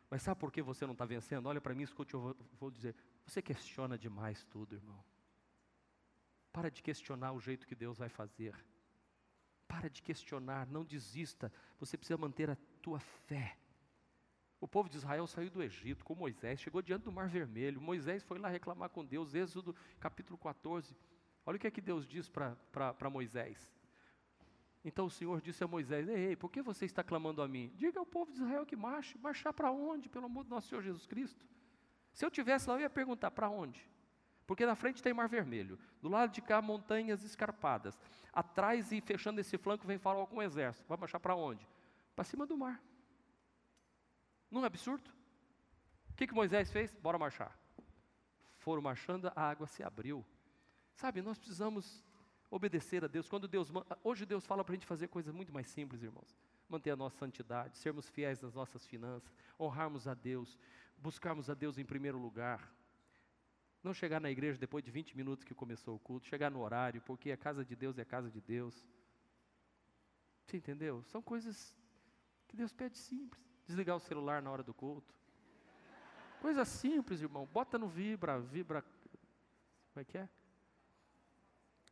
Mas 0.10 0.22
sabe 0.22 0.40
por 0.40 0.52
que 0.52 0.62
você 0.62 0.86
não 0.86 0.94
está 0.94 1.06
vencendo? 1.06 1.48
Olha 1.48 1.60
para 1.60 1.76
mim, 1.76 1.84
escute, 1.84 2.14
eu 2.14 2.22
vou, 2.22 2.38
vou 2.60 2.72
dizer. 2.72 2.96
Você 3.28 3.42
questiona 3.42 3.98
demais 3.98 4.46
tudo, 4.46 4.74
irmão. 4.74 5.04
Para 6.54 6.72
de 6.72 6.82
questionar 6.82 7.34
o 7.34 7.42
jeito 7.42 7.68
que 7.68 7.76
Deus 7.76 7.98
vai 7.98 8.08
fazer. 8.08 8.56
Para 9.68 9.90
de 9.90 10.02
questionar, 10.02 10.66
não 10.66 10.86
desista. 10.86 11.52
Você 11.78 11.98
precisa 11.98 12.18
manter 12.18 12.50
a 12.50 12.58
tua 12.82 13.00
fé. 13.00 13.58
O 14.62 14.68
povo 14.68 14.90
de 14.90 14.96
Israel 14.96 15.28
saiu 15.28 15.52
do 15.52 15.62
Egito 15.62 16.06
com 16.06 16.16
Moisés, 16.16 16.62
chegou 16.62 16.82
diante 16.82 17.04
do 17.04 17.12
Mar 17.12 17.28
Vermelho. 17.28 17.82
Moisés 17.82 18.24
foi 18.24 18.40
lá 18.40 18.48
reclamar 18.48 18.90
com 18.90 19.06
Deus, 19.06 19.36
Êxodo 19.36 19.76
capítulo 20.00 20.38
14. 20.38 20.96
Olha 21.46 21.58
o 21.58 21.60
que 21.60 21.68
é 21.68 21.72
que 21.72 21.82
Deus 21.82 22.08
diz 22.08 22.30
para 22.30 23.10
Moisés. 23.12 23.70
Então 24.86 25.06
o 25.06 25.12
Senhor 25.12 25.42
disse 25.42 25.64
a 25.66 25.68
Moisés: 25.68 26.08
Ei, 26.08 26.36
por 26.38 26.50
que 26.50 26.62
você 26.62 26.86
está 26.86 27.04
clamando 27.04 27.42
a 27.42 27.48
mim? 27.48 27.74
Diga 27.76 28.00
ao 28.00 28.06
povo 28.06 28.32
de 28.32 28.38
Israel 28.38 28.66
que 28.66 28.76
marche. 28.76 29.18
Marchar 29.18 29.54
para 29.54 29.70
onde? 29.70 30.08
Pelo 30.08 30.26
amor 30.28 30.46
do 30.46 30.50
nosso 30.50 30.70
Senhor 30.70 30.82
Jesus 30.82 31.06
Cristo. 31.06 31.46
Se 32.18 32.26
eu 32.26 32.32
tivesse 32.32 32.68
lá, 32.68 32.78
eu 32.78 32.82
ia 32.82 32.90
perguntar: 32.90 33.30
para 33.30 33.48
onde? 33.48 33.80
Porque 34.48 34.66
na 34.66 34.74
frente 34.74 35.04
tem 35.04 35.14
Mar 35.14 35.30
Vermelho, 35.30 35.78
do 36.02 36.10
lado 36.10 36.32
de 36.32 36.42
cá 36.42 36.60
montanhas 36.60 37.22
escarpadas. 37.24 37.96
Atrás 38.34 38.92
e 38.92 39.00
fechando 39.00 39.40
esse 39.40 39.56
flanco 39.56 39.86
vem 39.86 40.00
Faraó 40.00 40.26
com 40.26 40.38
um 40.38 40.42
exército. 40.42 40.88
Vai 40.88 40.98
marchar 40.98 41.20
para 41.20 41.36
onde? 41.36 41.68
Para 42.16 42.26
cima 42.26 42.48
do 42.48 42.58
mar. 42.58 42.82
Não 44.50 44.64
é 44.64 44.66
absurdo? 44.66 45.12
O 46.10 46.16
que, 46.16 46.26
que 46.26 46.34
Moisés 46.34 46.72
fez? 46.72 46.92
Bora 46.96 47.20
marchar. 47.20 47.56
Foram 48.58 48.82
marchando, 48.82 49.32
a 49.36 49.42
água 49.50 49.68
se 49.68 49.84
abriu. 49.84 50.26
Sabe, 50.96 51.22
nós 51.22 51.38
precisamos 51.38 52.04
obedecer 52.50 53.06
a 53.06 53.08
Deus. 53.08 53.30
Quando 53.30 53.48
Deus 53.48 53.72
hoje 54.04 54.26
Deus 54.26 54.44
fala 54.44 54.64
para 54.64 54.74
a 54.74 54.76
gente 54.76 54.88
fazer 54.88 55.08
coisas 55.08 55.32
muito 55.32 55.54
mais 55.54 55.68
simples, 55.68 56.02
irmãos. 56.02 56.36
Manter 56.68 56.90
a 56.90 56.96
nossa 56.96 57.16
santidade, 57.16 57.78
sermos 57.78 58.10
fiéis 58.10 58.42
nas 58.42 58.56
nossas 58.56 58.88
finanças, 58.88 59.32
honrarmos 59.60 60.08
a 60.08 60.16
Deus, 60.16 60.58
buscarmos 60.98 61.50
a 61.50 61.54
Deus 61.54 61.78
em 61.78 61.86
primeiro 61.86 62.18
lugar. 62.18 62.74
Não 63.84 63.94
chegar 63.94 64.20
na 64.20 64.30
igreja 64.30 64.58
depois 64.58 64.84
de 64.84 64.92
20 64.92 65.16
minutos 65.16 65.44
que 65.44 65.54
começou 65.54 65.96
o 65.96 66.00
culto, 66.00 66.26
chegar 66.26 66.50
no 66.50 66.62
horário, 66.62 67.02
porque 67.02 67.32
a 67.32 67.38
casa 67.38 67.64
de 67.64 67.76
Deus 67.76 67.98
é 67.98 68.02
a 68.02 68.06
casa 68.06 68.30
de 68.30 68.42
Deus. 68.42 68.86
Você 70.46 70.58
entendeu? 70.58 71.04
São 71.04 71.22
coisas 71.22 71.76
que 72.48 72.56
Deus 72.56 72.74
pede 72.74 72.98
simples. 72.98 73.44
Desligar 73.66 73.96
o 73.96 74.00
celular 74.00 74.42
na 74.42 74.50
hora 74.50 74.64
do 74.64 74.74
culto. 74.74 75.14
Coisa 76.42 76.66
simples, 76.66 77.22
irmão. 77.22 77.46
Bota 77.46 77.78
no 77.78 77.88
vibra, 77.88 78.40
vibra. 78.40 78.82
Como 78.82 80.02
é 80.02 80.04
que 80.04 80.18
é? 80.18 80.30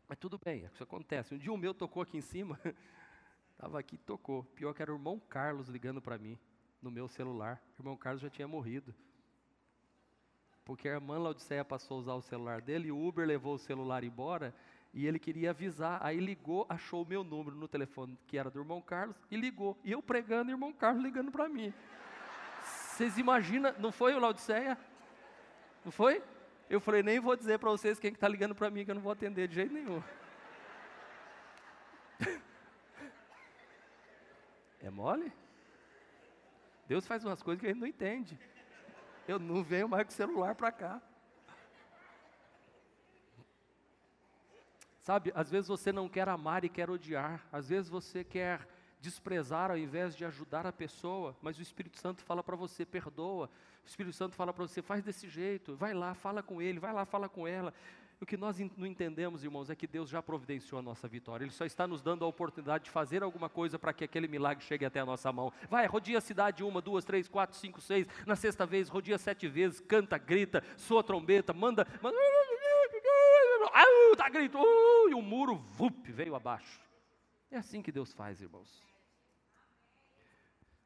Mas 0.08 0.18
tudo 0.18 0.40
bem, 0.44 0.66
isso 0.66 0.84
acontece. 0.84 1.34
Um 1.34 1.38
dia 1.38 1.52
o 1.52 1.58
meu 1.58 1.74
tocou 1.74 2.02
aqui 2.04 2.18
em 2.18 2.22
cima, 2.22 2.60
estava 3.52 3.80
aqui 3.80 3.98
tocou. 3.98 4.44
Pior 4.44 4.74
que 4.74 4.82
era 4.82 4.92
o 4.92 4.96
irmão 4.96 5.20
Carlos 5.20 5.68
ligando 5.68 6.02
para 6.02 6.18
mim 6.18 6.40
no 6.82 6.92
meu 6.92 7.08
celular. 7.08 7.62
O 7.78 7.82
irmão 7.82 7.98
Carlos 7.98 8.22
já 8.22 8.30
tinha 8.30 8.48
morrido. 8.48 8.94
Porque 10.64 10.90
a 10.90 10.94
irmã 10.94 11.20
Laodiceia 11.20 11.64
passou 11.64 11.98
a 11.98 12.00
usar 12.00 12.14
o 12.14 12.22
celular 12.22 12.62
dele, 12.62 12.88
e 12.88 12.92
o 12.92 13.08
Uber 13.08 13.26
levou 13.26 13.54
o 13.54 13.60
celular 13.60 14.04
embora 14.04 14.54
e 14.96 15.06
ele 15.06 15.20
queria 15.20 15.50
avisar. 15.50 16.00
Aí 16.02 16.20
ligou, 16.20 16.66
achou 16.70 17.04
o 17.04 17.06
meu 17.06 17.24
número 17.24 17.56
no 17.56 17.68
telefone, 17.68 18.18
que 18.26 18.38
era 18.38 18.50
do 18.50 18.60
irmão 18.60 18.82
Carlos, 18.82 19.16
e 19.30 19.36
ligou. 19.36 19.78
E 19.84 19.92
eu 19.92 20.02
pregando, 20.02 20.50
e 20.50 20.54
o 20.54 20.56
irmão 20.56 20.72
Carlos 20.72 21.04
ligando 21.04 21.32
para 21.32 21.50
mim. 21.50 21.74
Vocês 22.64 23.18
imaginam, 23.18 23.76
não 23.78 23.92
foi 23.92 24.16
o 24.16 24.20
Laodiceia? 24.20 24.78
Não 25.84 25.92
foi? 25.92 26.24
Eu 26.70 26.80
falei, 26.80 27.04
nem 27.04 27.20
vou 27.20 27.36
dizer 27.36 27.60
para 27.60 27.70
vocês 27.70 28.00
quem 28.00 28.14
está 28.14 28.28
ligando 28.28 28.56
para 28.56 28.70
mim, 28.70 28.86
que 28.86 28.92
eu 28.92 28.96
não 28.96 29.02
vou 29.02 29.12
atender 29.12 29.50
de 29.50 29.56
jeito 29.56 29.74
nenhum. 29.74 30.02
É 34.82 34.90
mole? 34.92 35.34
Deus 36.88 37.06
faz 37.08 37.26
umas 37.26 37.42
coisas 37.42 37.60
que 37.60 37.68
a 37.68 37.70
gente 37.70 37.82
não 37.82 37.88
entende. 37.88 38.40
Eu 39.28 39.40
não 39.40 39.64
venho 39.64 39.90
mais 39.90 40.06
com 40.06 40.12
celular 40.12 40.56
para 40.56 40.72
cá. 40.72 41.02
Sabe, 45.00 45.32
às 45.36 45.52
vezes 45.52 45.68
você 45.68 45.92
não 45.92 46.10
quer 46.10 46.28
amar 46.28 46.64
e 46.64 46.70
quer 46.70 46.90
odiar. 46.90 47.46
Às 47.52 47.70
vezes 47.70 47.90
você 47.90 48.24
quer 48.24 48.68
desprezar 49.00 49.70
ao 49.70 49.78
invés 49.78 50.16
de 50.16 50.26
ajudar 50.26 50.66
a 50.66 50.74
pessoa, 50.74 51.38
mas 51.42 51.60
o 51.60 51.62
Espírito 51.62 52.00
Santo 52.00 52.24
fala 52.24 52.44
para 52.44 52.56
você, 52.56 52.86
perdoa. 52.86 53.50
O 53.84 53.88
Espírito 53.88 54.16
Santo 54.16 54.36
fala 54.36 54.52
para 54.52 54.66
você, 54.66 54.82
faz 54.82 55.04
desse 55.04 55.30
jeito, 55.30 55.76
vai 55.76 55.94
lá, 55.94 56.16
fala 56.16 56.42
com 56.42 56.60
ele, 56.60 56.80
vai 56.80 56.92
lá, 56.92 57.06
fala 57.06 57.30
com 57.30 57.48
ela. 57.48 57.72
O 58.20 58.26
que 58.26 58.38
nós 58.38 58.58
não 58.78 58.88
entendemos, 58.88 59.44
irmãos, 59.44 59.70
é 59.70 59.76
que 59.76 59.86
Deus 59.86 60.10
já 60.10 60.22
providenciou 60.22 60.80
a 60.80 60.82
nossa 60.82 61.08
vitória. 61.08 61.44
Ele 61.44 61.52
só 61.52 61.66
está 61.66 61.86
nos 61.86 62.02
dando 62.02 62.24
a 62.24 62.28
oportunidade 62.28 62.86
de 62.86 62.90
fazer 62.90 63.22
alguma 63.24 63.50
coisa 63.50 63.78
para 63.78 63.94
que 63.94 64.04
aquele 64.04 64.28
milagre 64.28 64.64
chegue 64.64 64.86
até 64.86 65.00
a 65.00 65.06
nossa 65.06 65.32
mão. 65.32 65.52
Vai, 65.70 65.86
rodia 65.86 66.18
a 66.18 66.22
cidade 66.22 66.64
uma, 66.64 66.82
duas, 66.82 67.04
três, 67.04 67.28
quatro, 67.28 67.58
cinco, 67.58 67.82
seis. 67.82 68.08
Na 68.26 68.36
sexta 68.36 68.66
vez, 68.66 68.88
rodia 68.88 69.18
sete 69.18 69.48
vezes, 69.48 69.82
canta, 69.82 70.18
grita, 70.18 70.64
soa 70.78 71.04
trombeta, 71.04 71.54
manda. 71.54 71.86
manda 72.02 72.18
dá 74.16 74.30
grito, 74.30 74.58
uh, 74.58 75.10
e 75.10 75.14
o 75.14 75.22
muro, 75.22 75.56
vup, 75.56 76.12
veio 76.12 76.36
abaixo. 76.36 76.82
É 77.52 77.58
assim 77.58 77.82
que 77.82 77.92
Deus 77.92 78.14
faz, 78.14 78.42
irmãos. 78.42 78.84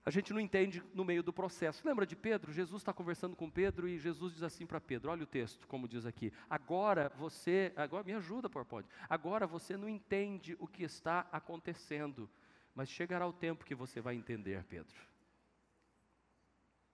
A 0.09 0.11
gente 0.11 0.33
não 0.33 0.39
entende 0.39 0.83
no 0.91 1.05
meio 1.05 1.21
do 1.21 1.31
processo. 1.31 1.87
Lembra 1.87 2.03
de 2.03 2.15
Pedro? 2.15 2.51
Jesus 2.51 2.81
está 2.81 2.91
conversando 2.91 3.35
com 3.35 3.47
Pedro 3.47 3.87
e 3.87 3.99
Jesus 3.99 4.33
diz 4.33 4.41
assim 4.41 4.65
para 4.65 4.81
Pedro: 4.81 5.11
olha 5.11 5.21
o 5.21 5.27
texto, 5.27 5.67
como 5.67 5.87
diz 5.87 6.03
aqui. 6.03 6.33
Agora 6.49 7.11
você, 7.15 7.71
agora 7.75 8.03
me 8.03 8.13
ajuda, 8.13 8.49
PowerPoint. 8.49 8.89
Agora 9.07 9.45
você 9.45 9.77
não 9.77 9.87
entende 9.87 10.57
o 10.59 10.67
que 10.67 10.81
está 10.81 11.27
acontecendo, 11.31 12.27
mas 12.73 12.89
chegará 12.89 13.27
o 13.27 13.31
tempo 13.31 13.63
que 13.63 13.75
você 13.75 14.01
vai 14.01 14.15
entender, 14.15 14.63
Pedro. 14.63 14.99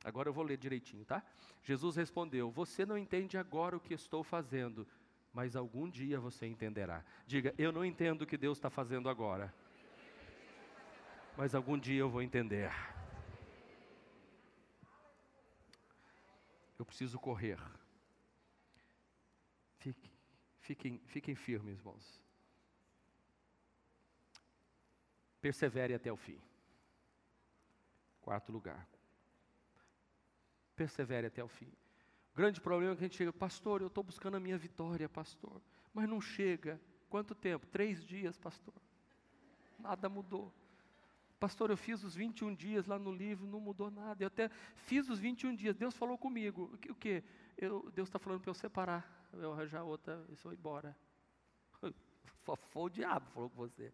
Agora 0.03 0.27
eu 0.27 0.33
vou 0.33 0.43
ler 0.43 0.57
direitinho, 0.57 1.05
tá? 1.05 1.23
Jesus 1.63 1.95
respondeu: 1.95 2.51
Você 2.51 2.85
não 2.85 2.97
entende 2.97 3.37
agora 3.37 3.77
o 3.77 3.79
que 3.79 3.93
estou 3.93 4.25
fazendo, 4.25 4.85
mas 5.31 5.55
algum 5.55 5.89
dia 5.89 6.19
você 6.19 6.47
entenderá. 6.47 7.01
Diga, 7.25 7.55
eu 7.57 7.71
não 7.71 7.85
entendo 7.85 8.23
o 8.23 8.27
que 8.27 8.35
Deus 8.35 8.57
está 8.57 8.69
fazendo 8.69 9.07
agora, 9.07 9.53
mas 11.37 11.55
algum 11.55 11.79
dia 11.79 12.01
eu 12.01 12.09
vou 12.09 12.21
entender. 12.21 12.73
Eu 16.77 16.85
preciso 16.85 17.19
correr. 17.19 17.59
Fique, 19.77 20.11
fiquem, 20.59 20.99
fiquem 21.05 21.35
firmes, 21.35 21.77
irmãos. 21.79 22.21
Persevere 25.39 25.93
até 25.93 26.11
o 26.11 26.17
fim. 26.17 26.41
Quarto 28.21 28.51
lugar. 28.51 28.87
Persevere 30.75 31.27
até 31.27 31.43
o 31.43 31.47
fim. 31.47 31.71
O 32.33 32.35
grande 32.35 32.59
problema 32.59 32.93
é 32.93 32.95
que 32.95 33.03
a 33.03 33.07
gente 33.07 33.17
chega, 33.17 33.31
pastor, 33.31 33.81
eu 33.81 33.87
estou 33.87 34.03
buscando 34.03 34.35
a 34.35 34.39
minha 34.39 34.57
vitória, 34.57 35.07
pastor, 35.07 35.61
mas 35.93 36.09
não 36.09 36.19
chega. 36.19 36.81
Quanto 37.09 37.33
tempo? 37.33 37.65
Três 37.67 38.03
dias, 38.03 38.37
pastor. 38.37 38.73
Nada 39.79 40.09
mudou. 40.09 40.51
Pastor, 41.39 41.69
eu 41.69 41.77
fiz 41.77 42.03
os 42.03 42.15
21 42.15 42.55
dias 42.55 42.85
lá 42.85 42.97
no 42.97 43.11
livro, 43.11 43.45
não 43.45 43.59
mudou 43.59 43.91
nada. 43.91 44.23
Eu 44.23 44.27
até 44.27 44.49
fiz 44.75 45.09
os 45.09 45.19
21 45.19 45.55
dias, 45.55 45.75
Deus 45.75 45.95
falou 45.95 46.17
comigo. 46.17 46.71
O 46.89 46.95
que? 46.95 47.23
Deus 47.93 48.09
está 48.09 48.17
falando 48.17 48.41
para 48.41 48.49
eu 48.49 48.53
separar, 48.53 49.29
eu 49.33 49.53
arranjar 49.53 49.83
outra, 49.83 50.25
eu 50.29 50.35
vou 50.35 50.53
embora. 50.53 50.95
Foi 52.43 52.83
o 52.83 52.89
diabo 52.89 53.29
falou 53.31 53.49
com 53.49 53.57
você. 53.57 53.91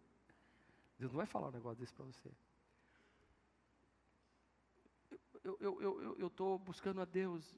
Deus 0.98 1.10
não 1.10 1.18
vai 1.18 1.26
falar 1.26 1.48
um 1.48 1.52
negócio 1.52 1.78
desse 1.78 1.92
para 1.92 2.04
você. 2.04 2.30
Eu 5.42 5.54
estou 5.54 5.56
eu, 5.60 5.82
eu, 5.82 6.16
eu, 6.18 6.32
eu 6.38 6.58
buscando 6.58 7.00
a 7.00 7.04
Deus. 7.04 7.56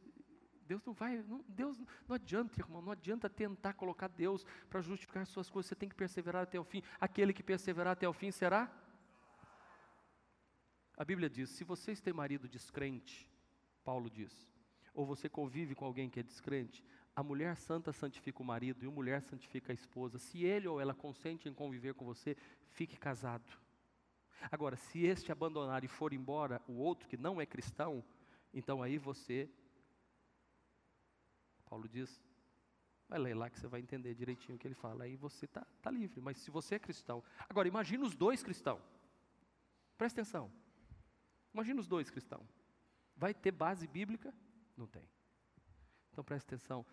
Deus 0.67 0.83
não 0.85 0.95
vai, 0.95 1.23
não, 1.23 1.45
Deus 1.47 1.79
não 2.09 2.15
adianta, 2.15 2.59
irmão, 2.59 2.81
não 2.81 2.93
adianta 2.93 3.29
tentar 3.29 3.75
colocar 3.75 4.09
Deus 4.09 4.47
para 4.71 4.81
justificar 4.81 5.27
suas 5.27 5.51
coisas. 5.51 5.69
Você 5.69 5.75
tem 5.75 5.91
que 5.91 5.95
perseverar 5.95 6.45
até 6.45 6.59
o 6.59 6.65
fim. 6.65 6.83
Aquele 6.99 7.35
que 7.35 7.43
perseverar 7.43 7.93
até 7.93 8.09
o 8.09 8.15
fim 8.15 8.31
será 8.31 8.73
a 10.97 11.05
Bíblia 11.05 11.29
diz: 11.29 11.51
se 11.51 11.65
vocês 11.65 12.01
têm 12.01 12.13
marido 12.13 12.49
descrente, 12.49 13.29
Paulo 13.85 14.09
diz, 14.09 14.49
ou 14.93 15.05
você 15.05 15.29
convive 15.29 15.75
com 15.75 15.85
alguém 15.85 16.09
que 16.09 16.21
é 16.21 16.23
descrente, 16.23 16.85
a 17.17 17.23
mulher 17.23 17.57
santa 17.57 17.93
santifica 17.93 18.43
o 18.43 18.45
marido 18.45 18.85
e 18.85 18.89
a 18.89 18.91
mulher 18.91 19.23
santifica 19.23 19.73
a 19.73 19.75
esposa. 19.75 20.19
Se 20.19 20.45
ele 20.45 20.67
ou 20.67 20.81
ela 20.81 20.95
consente 20.95 21.49
em 21.49 21.55
conviver 21.55 21.95
com 21.95 22.05
você, 22.05 22.37
fique 22.73 22.97
casado. 22.97 23.57
Agora, 24.51 24.77
se 24.77 25.05
este 25.05 25.31
abandonar 25.31 25.85
e 25.85 25.89
for 25.89 26.13
embora 26.13 26.61
o 26.67 26.75
outro 26.75 27.09
que 27.09 27.17
não 27.17 27.41
é 27.41 27.47
cristão, 27.47 28.05
então 28.53 28.83
aí 28.83 28.99
você, 28.99 29.49
Paulo 31.67 31.89
diz, 31.89 32.21
vai 33.09 33.19
ler 33.19 33.35
lá 33.35 33.49
que 33.49 33.59
você 33.59 33.67
vai 33.67 33.81
entender 33.81 34.15
direitinho 34.15 34.57
o 34.57 34.59
que 34.59 34.67
ele 34.67 34.75
fala. 34.75 35.05
Aí 35.05 35.17
você 35.17 35.45
está 35.45 35.65
tá 35.81 35.91
livre. 35.91 36.21
Mas 36.21 36.39
se 36.39 36.51
você 36.51 36.75
é 36.75 36.79
cristão, 36.79 37.23
agora 37.49 37.69
imagina 37.69 38.05
os 38.05 38.15
dois 38.15 38.43
cristãos. 38.43 38.83
Presta 39.97 40.21
atenção. 40.21 40.51
Imagina 41.55 41.81
os 41.81 41.87
dois 41.87 42.11
cristãos. 42.11 42.61
Vai 43.17 43.33
ter 43.33 43.53
base 43.53 43.87
bíblica? 43.87 44.35
Não 44.77 44.89
tem. 44.89 45.09
Então 46.11 46.25
preste 46.25 46.47
atenção. 46.47 46.85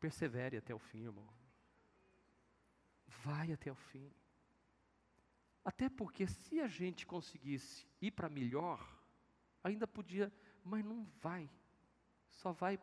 Persevere 0.00 0.56
até 0.56 0.74
o 0.74 0.78
fim, 0.78 1.04
irmão. 1.04 1.28
Vai 3.22 3.52
até 3.52 3.70
o 3.70 3.74
fim. 3.74 4.10
Até 5.62 5.88
porque 5.88 6.26
se 6.26 6.60
a 6.60 6.66
gente 6.66 7.06
conseguisse 7.06 7.86
ir 8.00 8.10
para 8.10 8.28
melhor, 8.28 8.80
ainda 9.62 9.86
podia, 9.86 10.32
mas 10.62 10.84
não 10.84 11.04
vai. 11.20 11.50
Só 12.28 12.52
vai. 12.52 12.78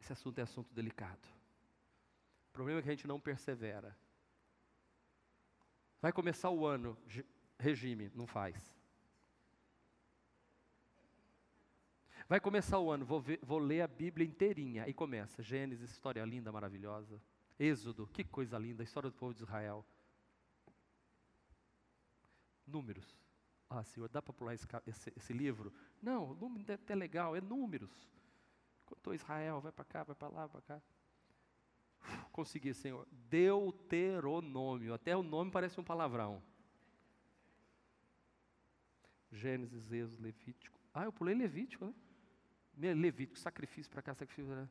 Esse 0.00 0.12
assunto 0.12 0.38
é 0.38 0.42
assunto 0.42 0.72
delicado. 0.74 1.26
O 2.48 2.52
problema 2.52 2.80
é 2.80 2.82
que 2.82 2.88
a 2.88 2.92
gente 2.92 3.06
não 3.06 3.20
persevera. 3.20 3.96
Vai 6.00 6.12
começar 6.12 6.50
o 6.50 6.66
ano, 6.66 6.96
regime, 7.58 8.10
não 8.14 8.26
faz. 8.26 8.76
Vai 12.28 12.40
começar 12.40 12.78
o 12.80 12.90
ano, 12.90 13.04
vou, 13.04 13.20
ver, 13.20 13.38
vou 13.42 13.58
ler 13.58 13.82
a 13.82 13.86
Bíblia 13.86 14.26
inteirinha. 14.26 14.84
Aí 14.84 14.92
começa, 14.92 15.42
Gênesis, 15.42 15.90
história 15.90 16.24
linda, 16.24 16.50
maravilhosa. 16.50 17.22
Êxodo, 17.58 18.06
que 18.08 18.24
coisa 18.24 18.58
linda, 18.58 18.82
história 18.82 19.08
do 19.08 19.16
povo 19.16 19.32
de 19.32 19.42
Israel. 19.42 19.86
Números. 22.66 23.16
Ah, 23.70 23.84
Senhor, 23.84 24.08
dá 24.08 24.20
para 24.20 24.32
pular 24.32 24.54
esse, 24.54 24.66
esse, 24.86 25.12
esse, 25.16 25.32
livro? 25.32 25.72
Não, 26.02 26.30
o 26.30 26.34
número 26.34 26.70
é 26.70 26.74
até 26.74 26.94
legal, 26.94 27.36
é 27.36 27.40
números. 27.40 27.90
Contou 28.84 29.14
Israel, 29.14 29.60
vai 29.60 29.72
para 29.72 29.84
cá, 29.84 30.02
vai 30.02 30.14
para 30.14 30.28
lá, 30.28 30.48
para 30.48 30.60
cá. 30.62 30.82
Consegui, 32.32 32.74
Senhor. 32.74 33.06
Deuteronômio, 33.10 34.94
até 34.94 35.16
o 35.16 35.22
nome 35.22 35.50
parece 35.50 35.80
um 35.80 35.84
palavrão. 35.84 36.42
Gênesis, 39.30 39.92
Êxodo, 39.92 40.22
Levítico. 40.22 40.78
Ah, 40.94 41.04
eu 41.04 41.12
pulei 41.12 41.34
Levítico, 41.34 41.94
né? 42.74 42.94
Levítico, 42.94 43.38
sacrifício 43.38 43.90
para 43.90 44.02
cá, 44.02 44.14
sacrifício 44.14 44.50
para 44.50 44.68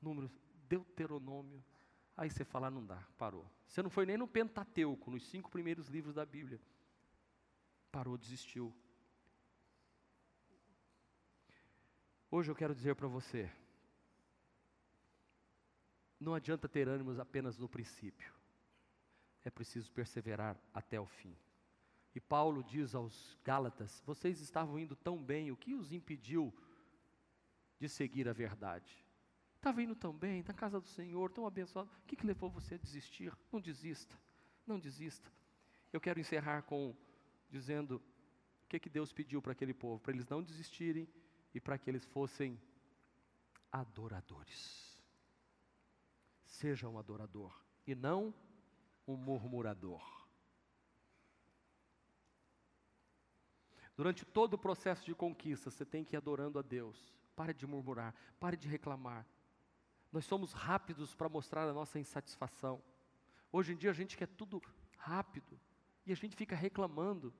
Números, 0.00 0.30
Deuteronômio. 0.68 1.64
Aí 2.16 2.30
você 2.30 2.44
fala, 2.44 2.70
não 2.70 2.84
dá, 2.84 3.06
parou. 3.18 3.50
Você 3.66 3.82
não 3.82 3.90
foi 3.90 4.06
nem 4.06 4.16
no 4.16 4.26
Pentateuco, 4.26 5.10
nos 5.10 5.26
cinco 5.28 5.50
primeiros 5.50 5.88
livros 5.88 6.14
da 6.14 6.24
Bíblia. 6.24 6.60
Parou, 7.90 8.16
desistiu. 8.16 8.74
Hoje 12.30 12.50
eu 12.50 12.56
quero 12.56 12.74
dizer 12.74 12.94
para 12.94 13.06
você, 13.06 13.50
não 16.18 16.34
adianta 16.34 16.68
ter 16.68 16.88
ânimos 16.88 17.18
apenas 17.18 17.56
no 17.56 17.68
princípio. 17.68 18.32
É 19.44 19.50
preciso 19.50 19.92
perseverar 19.92 20.58
até 20.74 21.00
o 21.00 21.06
fim. 21.06 21.36
E 22.16 22.20
Paulo 22.20 22.64
diz 22.64 22.94
aos 22.94 23.36
Gálatas: 23.44 24.02
vocês 24.06 24.40
estavam 24.40 24.78
indo 24.78 24.96
tão 24.96 25.22
bem, 25.22 25.50
o 25.50 25.56
que 25.56 25.74
os 25.74 25.92
impediu 25.92 26.50
de 27.78 27.90
seguir 27.90 28.26
a 28.26 28.32
verdade? 28.32 29.04
Estava 29.56 29.82
indo 29.82 29.94
tão 29.94 30.14
bem, 30.16 30.42
na 30.42 30.54
casa 30.54 30.80
do 30.80 30.86
Senhor, 30.86 31.30
tão 31.30 31.46
abençoado. 31.46 31.90
O 31.90 32.06
que, 32.06 32.16
que 32.16 32.26
levou 32.26 32.48
você 32.48 32.76
a 32.76 32.78
desistir? 32.78 33.36
Não 33.52 33.60
desista, 33.60 34.18
não 34.66 34.80
desista. 34.80 35.30
Eu 35.92 36.00
quero 36.00 36.18
encerrar 36.18 36.62
com 36.62 36.96
dizendo 37.50 37.96
o 38.64 38.66
que, 38.66 38.80
que 38.80 38.88
Deus 38.88 39.12
pediu 39.12 39.42
para 39.42 39.52
aquele 39.52 39.74
povo, 39.74 40.00
para 40.00 40.14
eles 40.14 40.26
não 40.26 40.42
desistirem 40.42 41.06
e 41.52 41.60
para 41.60 41.76
que 41.76 41.90
eles 41.90 42.06
fossem 42.06 42.58
adoradores. 43.70 44.98
Seja 46.46 46.88
um 46.88 46.98
adorador 46.98 47.62
e 47.86 47.94
não 47.94 48.32
um 49.06 49.16
murmurador. 49.16 50.15
Durante 53.96 54.24
todo 54.26 54.54
o 54.54 54.58
processo 54.58 55.04
de 55.04 55.14
conquista, 55.14 55.70
você 55.70 55.84
tem 55.84 56.04
que 56.04 56.14
ir 56.14 56.18
adorando 56.18 56.58
a 56.58 56.62
Deus. 56.62 57.14
Pare 57.34 57.54
de 57.54 57.66
murmurar, 57.66 58.14
pare 58.38 58.56
de 58.56 58.68
reclamar. 58.68 59.26
Nós 60.12 60.24
somos 60.26 60.52
rápidos 60.52 61.14
para 61.14 61.28
mostrar 61.28 61.66
a 61.68 61.72
nossa 61.72 61.98
insatisfação. 61.98 62.82
Hoje 63.50 63.72
em 63.72 63.76
dia 63.76 63.90
a 63.90 63.94
gente 63.94 64.16
quer 64.16 64.28
tudo 64.28 64.60
rápido 64.98 65.58
e 66.04 66.12
a 66.12 66.16
gente 66.16 66.36
fica 66.36 66.54
reclamando. 66.54 67.32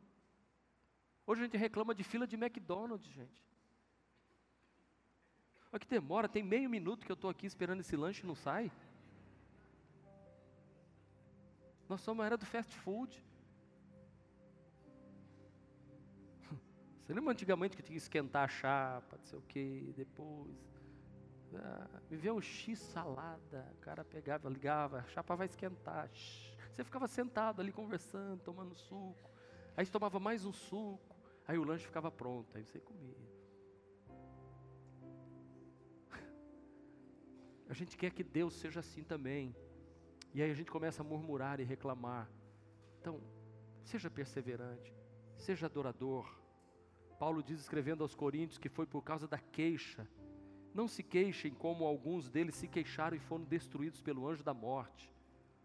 Hoje 1.26 1.42
a 1.42 1.44
gente 1.44 1.56
reclama 1.56 1.94
de 1.94 2.02
fila 2.02 2.26
de 2.26 2.36
McDonald's, 2.36 3.10
gente. 3.10 3.44
Olha 5.70 5.80
que 5.80 5.88
demora, 5.88 6.28
tem 6.28 6.42
meio 6.42 6.70
minuto 6.70 7.04
que 7.04 7.12
eu 7.12 7.14
estou 7.14 7.28
aqui 7.28 7.46
esperando 7.46 7.80
esse 7.80 7.96
lanche 7.96 8.22
e 8.22 8.26
não 8.26 8.34
sai. 8.34 8.72
Nós 11.88 12.00
somos 12.00 12.22
a 12.22 12.26
era 12.26 12.36
do 12.36 12.46
fast 12.46 12.74
food. 12.78 13.22
Você 17.06 17.14
lembra 17.14 17.30
antigamente 17.30 17.76
que 17.76 17.84
tinha 17.84 17.94
que 17.94 18.02
esquentar 18.02 18.42
a 18.42 18.48
chapa, 18.48 19.16
não 19.16 19.24
sei 19.24 19.38
o 19.38 19.42
que, 19.42 19.94
depois. 19.96 20.50
Ah, 21.54 22.00
me 22.10 22.30
um 22.32 22.40
X 22.40 22.80
salada, 22.80 23.72
o 23.74 23.80
cara 23.80 24.04
pegava, 24.04 24.48
ligava, 24.48 24.98
a 24.98 25.04
chapa 25.04 25.36
vai 25.36 25.46
esquentar. 25.46 26.10
Você 26.10 26.82
ficava 26.82 27.06
sentado 27.06 27.62
ali 27.62 27.70
conversando, 27.70 28.42
tomando 28.42 28.74
suco. 28.74 29.30
Aí 29.76 29.86
você 29.86 29.92
tomava 29.92 30.18
mais 30.18 30.44
um 30.44 30.52
suco, 30.52 31.16
aí 31.46 31.56
o 31.56 31.62
lanche 31.62 31.86
ficava 31.86 32.10
pronto, 32.10 32.56
aí 32.56 32.64
você 32.64 32.80
comia. 32.80 33.14
A 37.70 37.72
gente 37.72 37.96
quer 37.96 38.10
que 38.10 38.24
Deus 38.24 38.54
seja 38.54 38.80
assim 38.80 39.04
também. 39.04 39.54
E 40.34 40.42
aí 40.42 40.50
a 40.50 40.54
gente 40.54 40.70
começa 40.70 41.02
a 41.02 41.04
murmurar 41.04 41.60
e 41.60 41.64
reclamar. 41.64 42.28
Então, 43.00 43.22
Seja 43.86 44.10
perseverante, 44.10 44.92
seja 45.36 45.66
adorador. 45.66 46.28
Paulo 47.18 47.42
diz, 47.42 47.60
escrevendo 47.60 48.02
aos 48.02 48.14
Coríntios, 48.14 48.58
que 48.58 48.68
foi 48.68 48.86
por 48.86 49.02
causa 49.02 49.26
da 49.26 49.38
queixa. 49.38 50.06
Não 50.74 50.86
se 50.86 51.02
queixem 51.02 51.54
como 51.54 51.84
alguns 51.84 52.28
deles 52.28 52.54
se 52.54 52.68
queixaram 52.68 53.16
e 53.16 53.20
foram 53.20 53.44
destruídos 53.44 54.02
pelo 54.02 54.28
anjo 54.28 54.44
da 54.44 54.52
morte. 54.52 55.12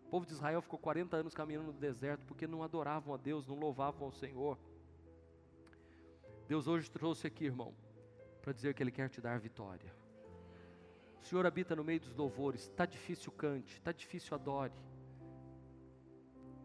O 0.05 0.09
povo 0.09 0.25
de 0.25 0.31
Israel 0.33 0.61
ficou 0.61 0.79
40 0.79 1.17
anos 1.17 1.33
caminhando 1.33 1.67
no 1.67 1.79
deserto 1.79 2.25
porque 2.25 2.47
não 2.47 2.63
adoravam 2.63 3.13
a 3.13 3.17
Deus, 3.17 3.47
não 3.47 3.59
louvavam 3.59 4.05
ao 4.05 4.11
Senhor. 4.11 4.57
Deus 6.47 6.67
hoje 6.67 6.89
trouxe 6.89 7.27
aqui, 7.27 7.45
irmão, 7.45 7.73
para 8.41 8.53
dizer 8.53 8.73
que 8.73 8.83
Ele 8.83 8.91
quer 8.91 9.09
te 9.09 9.21
dar 9.21 9.39
vitória. 9.39 9.93
O 11.21 11.25
Senhor 11.25 11.45
habita 11.45 11.75
no 11.75 11.83
meio 11.83 11.99
dos 11.99 12.15
louvores. 12.15 12.63
Está 12.63 12.85
difícil, 12.85 13.31
cante. 13.31 13.73
Está 13.75 13.91
difícil, 13.91 14.33
adore. 14.35 14.73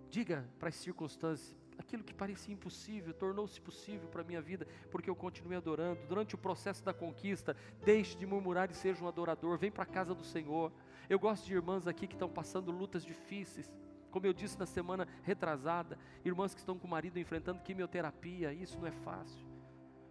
Diga 0.08 0.48
para 0.58 0.70
as 0.70 0.76
circunstâncias: 0.76 1.56
aquilo 1.78 2.04
que 2.04 2.14
parecia 2.14 2.54
impossível 2.54 3.12
tornou-se 3.14 3.60
possível 3.60 4.08
para 4.08 4.22
a 4.22 4.24
minha 4.24 4.40
vida, 4.40 4.66
porque 4.90 5.08
eu 5.08 5.16
continuei 5.16 5.56
adorando. 5.56 6.00
Durante 6.08 6.34
o 6.34 6.38
processo 6.38 6.84
da 6.84 6.92
conquista, 6.92 7.56
deixe 7.84 8.16
de 8.16 8.26
murmurar 8.26 8.70
e 8.70 8.74
seja 8.74 9.04
um 9.04 9.08
adorador. 9.08 9.58
Vem 9.58 9.70
para 9.70 9.82
a 9.82 9.86
casa 9.86 10.14
do 10.14 10.24
Senhor. 10.24 10.72
Eu 11.08 11.18
gosto 11.18 11.46
de 11.46 11.54
irmãs 11.54 11.86
aqui 11.86 12.06
que 12.06 12.14
estão 12.14 12.28
passando 12.28 12.72
lutas 12.72 13.04
difíceis. 13.04 13.72
Como 14.10 14.26
eu 14.26 14.32
disse 14.32 14.58
na 14.58 14.66
semana 14.66 15.06
retrasada, 15.22 15.98
irmãs 16.24 16.54
que 16.54 16.60
estão 16.60 16.78
com 16.78 16.86
o 16.86 16.90
marido 16.90 17.18
enfrentando 17.18 17.62
quimioterapia, 17.62 18.52
isso 18.52 18.78
não 18.78 18.86
é 18.86 18.92
fácil. 18.92 19.46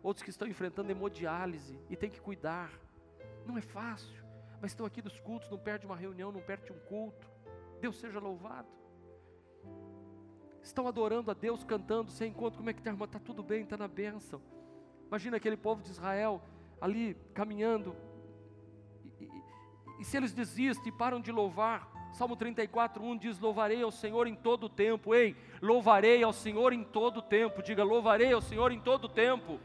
Outros 0.04 0.24
que 0.24 0.30
estão 0.30 0.48
enfrentando 0.48 0.92
hemodiálise 0.92 1.80
e 1.90 1.96
tem 1.96 2.10
que 2.10 2.22
cuidar. 2.22 2.72
Não 3.46 3.58
é 3.58 3.62
fácil 3.62 4.26
mas 4.66 4.72
estão 4.72 4.86
aqui 4.86 5.02
dos 5.02 5.20
cultos, 5.20 5.48
não 5.50 5.60
perde 5.60 5.86
uma 5.86 5.96
reunião, 5.96 6.32
não 6.32 6.42
perde 6.42 6.72
um 6.72 6.80
culto. 6.80 7.30
Deus 7.80 7.98
seja 7.98 8.20
louvado. 8.20 8.68
Estão 10.66 10.88
adorando 10.88 11.30
a 11.30 11.34
Deus, 11.36 11.64
cantando, 11.64 12.10
sem 12.10 12.32
encontro. 12.32 12.58
Como 12.58 12.70
é 12.72 12.74
que 12.74 12.80
está, 12.80 12.90
irmã? 12.90 13.06
Está 13.06 13.20
tudo 13.20 13.44
bem, 13.44 13.62
está 13.62 13.78
na 13.78 13.88
bênção. 13.88 14.42
Imagina 15.08 15.38
aquele 15.38 15.56
povo 15.56 15.84
de 15.84 15.92
Israel 15.92 16.42
ali 16.82 17.16
caminhando. 17.36 17.96
E, 19.22 19.26
e, 19.26 19.44
e 20.00 20.04
se 20.04 20.18
eles 20.18 20.34
desistem 20.34 20.92
e 20.92 20.98
param 20.98 21.22
de 21.22 21.32
louvar, 21.32 21.88
Salmo 22.14 22.36
34, 22.36 23.04
1 23.04 23.18
diz: 23.18 23.40
Louvarei 23.40 23.84
ao 23.84 23.92
Senhor 23.92 24.26
em 24.26 24.34
todo 24.34 24.64
o 24.64 24.70
tempo. 24.70 25.14
Ei, 25.14 25.36
louvarei 25.62 26.24
ao 26.24 26.34
Senhor 26.34 26.74
em 26.74 26.84
todo 26.84 27.18
o 27.18 27.22
tempo. 27.22 27.62
Diga, 27.62 27.84
louvarei 27.84 28.34
ao 28.34 28.42
Senhor 28.42 28.72
em 28.72 28.80
todo 28.80 29.06
o 29.06 29.10
tempo. 29.10 29.60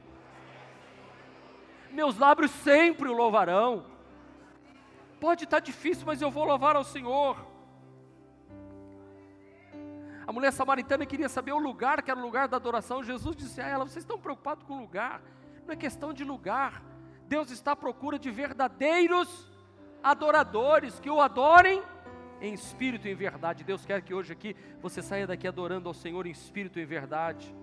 Meus 1.90 2.18
lábios 2.18 2.50
sempre 2.50 3.08
o 3.08 3.14
louvarão. 3.14 3.86
Pode 5.18 5.44
estar 5.44 5.60
difícil, 5.60 6.04
mas 6.04 6.20
eu 6.20 6.30
vou 6.30 6.44
louvar 6.44 6.76
ao 6.76 6.84
Senhor. 6.84 7.49
A 10.26 10.32
mulher 10.32 10.52
samaritana 10.52 11.06
queria 11.06 11.28
saber 11.28 11.52
o 11.52 11.58
lugar, 11.58 12.02
que 12.02 12.10
era 12.10 12.18
o 12.18 12.22
lugar 12.22 12.48
da 12.48 12.56
adoração. 12.56 13.02
Jesus 13.02 13.36
disse 13.36 13.60
a 13.60 13.66
ela: 13.66 13.84
Vocês 13.84 14.04
estão 14.04 14.18
preocupados 14.18 14.64
com 14.64 14.74
o 14.74 14.80
lugar? 14.80 15.22
Não 15.66 15.72
é 15.72 15.76
questão 15.76 16.12
de 16.12 16.24
lugar. 16.24 16.82
Deus 17.26 17.50
está 17.50 17.72
à 17.72 17.76
procura 17.76 18.18
de 18.18 18.30
verdadeiros 18.30 19.48
adoradores 20.02 20.98
que 20.98 21.10
o 21.10 21.20
adorem 21.20 21.82
em 22.40 22.54
espírito 22.54 23.06
e 23.06 23.12
em 23.12 23.14
verdade. 23.14 23.64
Deus 23.64 23.84
quer 23.84 24.02
que 24.02 24.14
hoje 24.14 24.32
aqui 24.32 24.56
você 24.80 25.02
saia 25.02 25.26
daqui 25.26 25.46
adorando 25.46 25.88
ao 25.88 25.94
Senhor 25.94 26.26
em 26.26 26.30
espírito 26.30 26.78
e 26.78 26.82
em 26.82 26.86
verdade. 26.86 27.54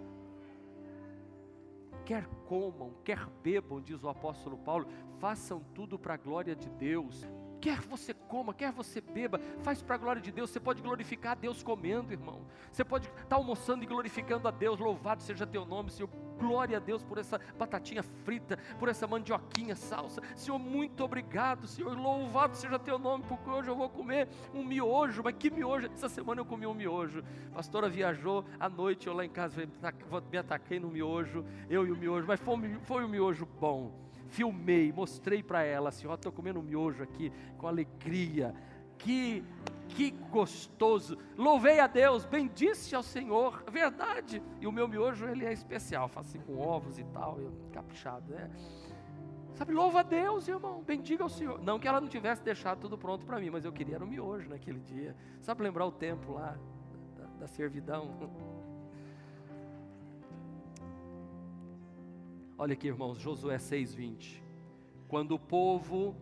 Quer 2.05 2.25
comam, 2.45 2.93
quer 3.03 3.27
bebam, 3.43 3.81
diz 3.81 4.01
o 4.03 4.09
apóstolo 4.09 4.57
Paulo, 4.57 4.87
façam 5.19 5.59
tudo 5.73 5.99
para 5.99 6.13
a 6.13 6.17
glória 6.17 6.55
de 6.55 6.69
Deus. 6.69 7.27
Quer 7.59 7.79
você 7.81 8.13
coma, 8.13 8.53
quer 8.53 8.71
você 8.71 9.01
beba, 9.01 9.39
faz 9.63 9.81
para 9.81 9.95
a 9.95 9.97
glória 9.97 10.21
de 10.21 10.31
Deus. 10.31 10.49
Você 10.49 10.59
pode 10.59 10.81
glorificar 10.81 11.31
a 11.31 11.35
Deus 11.35 11.63
comendo, 11.63 12.13
irmão. 12.13 12.41
Você 12.71 12.83
pode 12.83 13.07
estar 13.07 13.25
tá 13.25 13.35
almoçando 13.35 13.83
e 13.83 13.87
glorificando 13.87 14.47
a 14.47 14.51
Deus. 14.51 14.79
Louvado 14.79 15.23
seja 15.23 15.45
teu 15.45 15.65
nome, 15.65 15.89
Senhor. 15.89 16.09
Glória 16.37 16.77
a 16.77 16.79
Deus 16.79 17.03
por 17.03 17.17
essa 17.17 17.41
batatinha 17.57 18.03
frita, 18.03 18.57
por 18.77 18.87
essa 18.87 19.07
mandioquinha 19.07 19.75
salsa. 19.75 20.21
Senhor, 20.35 20.59
muito 20.59 21.03
obrigado, 21.03 21.65
Senhor. 21.65 21.97
Louvado 21.97 22.55
seja 22.55 22.77
teu 22.77 22.99
nome, 22.99 23.23
porque 23.27 23.49
hoje 23.49 23.69
eu 23.69 23.75
vou 23.75 23.89
comer 23.89 24.27
um 24.53 24.63
miojo. 24.63 25.23
Mas 25.23 25.35
que 25.37 25.49
miojo? 25.49 25.87
Essa 25.87 26.09
semana 26.09 26.41
eu 26.41 26.45
comi 26.45 26.67
um 26.67 26.75
miojo. 26.75 27.23
A 27.51 27.55
pastora 27.55 27.89
viajou 27.89 28.45
à 28.59 28.69
noite, 28.69 29.07
eu 29.07 29.13
lá 29.13 29.25
em 29.25 29.29
casa 29.29 29.67
me 30.31 30.37
ataquei 30.37 30.79
no 30.79 30.89
miojo, 30.89 31.43
eu 31.67 31.87
e 31.87 31.91
o 31.91 31.97
miojo. 31.97 32.27
Mas 32.27 32.39
foi, 32.39 32.75
foi 32.83 33.03
um 33.03 33.07
miojo 33.07 33.47
bom 33.59 34.06
filmei, 34.27 34.91
mostrei 34.91 35.41
para 35.41 35.63
ela 35.63 35.89
assim, 35.89 36.07
ó, 36.07 36.15
estou 36.15 36.31
comendo 36.31 36.61
miojo 36.61 37.03
aqui 37.03 37.31
com 37.57 37.67
alegria. 37.67 38.53
Que 38.97 39.43
que 39.89 40.11
gostoso. 40.11 41.17
Louvei 41.37 41.79
a 41.79 41.87
Deus, 41.87 42.25
bendisse 42.25 42.95
ao 42.95 43.03
Senhor, 43.03 43.63
verdade. 43.71 44.41
E 44.59 44.67
o 44.67 44.71
meu 44.71 44.87
miojo 44.87 45.27
ele 45.27 45.45
é 45.45 45.53
especial, 45.53 46.07
faço 46.07 46.29
assim 46.29 46.39
com 46.39 46.59
ovos 46.59 46.99
e 46.99 47.03
tal, 47.05 47.39
eu, 47.39 47.51
caprichado, 47.71 48.31
né? 48.31 48.49
Sabe, 49.55 49.73
louva 49.73 50.01
a 50.01 50.03
Deus, 50.03 50.47
irmão, 50.47 50.83
bendiga 50.83 51.23
ao 51.23 51.29
Senhor. 51.29 51.59
Não 51.63 51.79
que 51.79 51.87
ela 51.87 51.99
não 51.99 52.07
tivesse 52.07 52.43
deixado 52.43 52.79
tudo 52.79 52.95
pronto 52.97 53.25
para 53.25 53.39
mim, 53.39 53.49
mas 53.49 53.65
eu 53.65 53.71
queria 53.71 53.97
no 53.97 54.05
miojo 54.05 54.47
naquele 54.49 54.79
dia. 54.79 55.15
Sabe 55.41 55.63
lembrar 55.63 55.85
o 55.85 55.91
tempo 55.91 56.33
lá 56.33 56.55
da, 57.17 57.25
da 57.39 57.47
servidão? 57.47 58.13
Olha 62.59 62.73
aqui, 62.73 62.87
irmãos, 62.87 63.19
Josué 63.19 63.59
6:20. 63.59 64.41
Quando 65.07 65.35
o 65.35 65.39
povo 65.39 66.15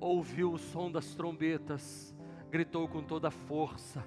ouviu 0.00 0.54
o 0.54 0.58
som 0.58 0.90
das 0.90 1.14
trombetas, 1.14 2.16
gritou 2.50 2.88
com 2.88 3.02
toda 3.02 3.28
a 3.28 3.30
força 3.30 4.02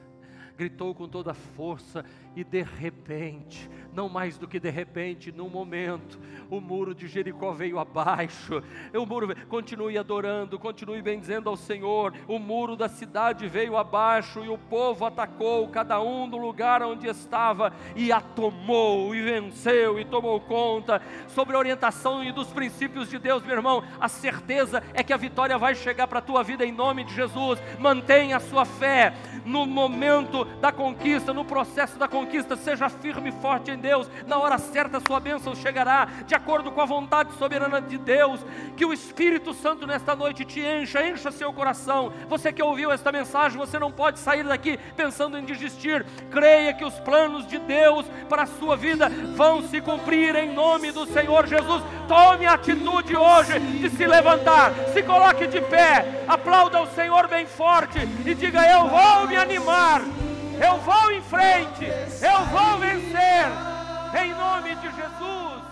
gritou 0.60 0.94
com 0.94 1.08
toda 1.08 1.34
força 1.34 2.04
e 2.36 2.44
de 2.44 2.62
repente, 2.62 3.70
não 3.94 4.10
mais 4.10 4.38
do 4.38 4.46
que 4.46 4.60
de 4.60 4.70
repente, 4.70 5.32
num 5.32 5.50
momento, 5.50 6.20
o 6.50 6.60
muro 6.60 6.94
de 6.94 7.08
Jericó 7.08 7.54
veio 7.54 7.80
abaixo. 7.80 8.62
O 8.94 9.06
muro 9.06 9.34
continue 9.48 9.98
adorando, 9.98 10.60
continue 10.60 11.02
bendizendo 11.02 11.50
ao 11.50 11.56
Senhor. 11.56 12.14
O 12.28 12.38
muro 12.38 12.76
da 12.76 12.90
cidade 12.90 13.48
veio 13.48 13.78
abaixo 13.78 14.44
e 14.44 14.50
o 14.50 14.58
povo 14.58 15.06
atacou 15.06 15.70
cada 15.70 16.02
um 16.02 16.30
do 16.30 16.38
lugar 16.38 16.84
onde 16.84 17.08
estava 17.08 17.72
e 17.96 18.12
a 18.12 18.20
tomou 18.20 19.16
e 19.16 19.22
venceu 19.22 19.98
e 19.98 20.04
tomou 20.04 20.42
conta 20.42 21.02
sobre 21.28 21.56
a 21.56 21.60
orientação 21.60 22.22
e 22.22 22.34
dos 22.34 22.52
princípios 22.52 23.10
de 23.10 23.18
Deus, 23.18 23.44
meu 23.44 23.56
irmão. 23.56 23.84
A 24.00 24.10
certeza 24.10 24.84
é 24.94 25.04
que 25.04 25.14
a 25.14 25.18
vitória 25.18 25.58
vai 25.58 25.74
chegar 25.74 26.08
para 26.08 26.20
a 26.20 26.24
tua 26.24 26.44
vida 26.44 26.66
em 26.66 26.72
nome 26.72 27.06
de 27.06 27.14
Jesus. 27.14 27.60
Mantenha 27.80 28.38
a 28.38 28.42
sua 28.42 28.66
fé 28.66 29.14
no 29.46 29.66
momento 29.66 30.49
da 30.62 30.72
conquista, 30.72 31.34
no 31.34 31.46
processo 31.46 31.98
da 31.98 32.08
conquista, 32.08 32.56
seja 32.56 32.90
firme 32.90 33.30
e 33.30 33.42
forte 33.42 33.72
em 33.72 33.78
Deus. 33.78 34.10
Na 34.28 34.38
hora 34.38 34.58
certa 34.58 34.98
a 34.98 35.02
sua 35.02 35.20
bênção 35.20 35.56
chegará, 35.56 36.08
de 36.26 36.36
acordo 36.36 36.72
com 36.72 36.82
a 36.82 36.86
vontade 36.86 37.34
soberana 37.34 37.82
de 37.82 37.98
Deus. 37.98 38.40
Que 38.76 38.86
o 38.86 38.94
Espírito 38.94 39.54
Santo 39.54 39.88
nesta 39.88 40.16
noite 40.16 40.46
te 40.46 40.60
encha, 40.60 41.06
encha 41.06 41.32
seu 41.32 41.52
coração. 41.54 42.12
Você 42.28 42.52
que 42.52 42.62
ouviu 42.62 42.92
esta 42.92 43.12
mensagem, 43.12 43.58
você 43.58 43.80
não 43.80 43.92
pode 43.92 44.20
sair 44.20 44.44
daqui 44.44 44.78
pensando 44.96 45.38
em 45.38 45.46
desistir. 45.46 46.06
Creia 46.32 46.74
que 46.74 46.86
os 46.86 47.00
planos 47.00 47.48
de 47.48 47.58
Deus 47.60 48.06
para 48.28 48.44
a 48.44 48.48
sua 48.48 48.76
vida 48.76 49.10
vão 49.36 49.62
se 49.62 49.82
cumprir 49.82 50.36
em 50.36 50.54
nome 50.54 50.92
do 50.92 51.06
Senhor 51.06 51.48
Jesus. 51.48 51.84
Tome 52.08 52.46
a 52.46 52.54
atitude 52.54 53.16
hoje 53.16 53.60
de 53.60 53.90
se 53.90 54.06
levantar, 54.06 54.74
se 54.94 55.02
coloque 55.04 55.48
de 55.48 55.62
pé, 55.62 56.24
aplauda 56.28 56.82
o 56.82 56.88
Senhor 56.88 57.28
bem 57.28 57.46
forte 57.46 58.00
e 58.26 58.34
diga: 58.34 58.66
Eu 58.66 58.88
vou 58.88 59.28
me 59.28 59.36
animar 59.36 60.02
eu 60.62 60.80
vou 60.82 61.12
em 61.12 61.22
frente, 61.22 61.86
eu 61.86 62.46
vou 62.48 62.80
vencer, 62.80 63.48
em 64.24 64.34
nome 64.34 64.76
de 64.76 64.96
Jesus. 64.96 65.70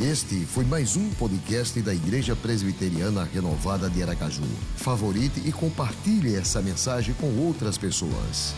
Este 0.00 0.44
foi 0.46 0.64
mais 0.64 0.96
um 0.96 1.10
podcast 1.10 1.80
da 1.80 1.94
Igreja 1.94 2.34
Presbiteriana 2.34 3.22
Renovada 3.22 3.88
de 3.88 4.02
Aracaju. 4.02 4.42
Favorite 4.76 5.40
e 5.46 5.52
compartilhe 5.52 6.34
essa 6.34 6.60
mensagem 6.60 7.14
com 7.14 7.28
outras 7.38 7.78
pessoas. 7.78 8.52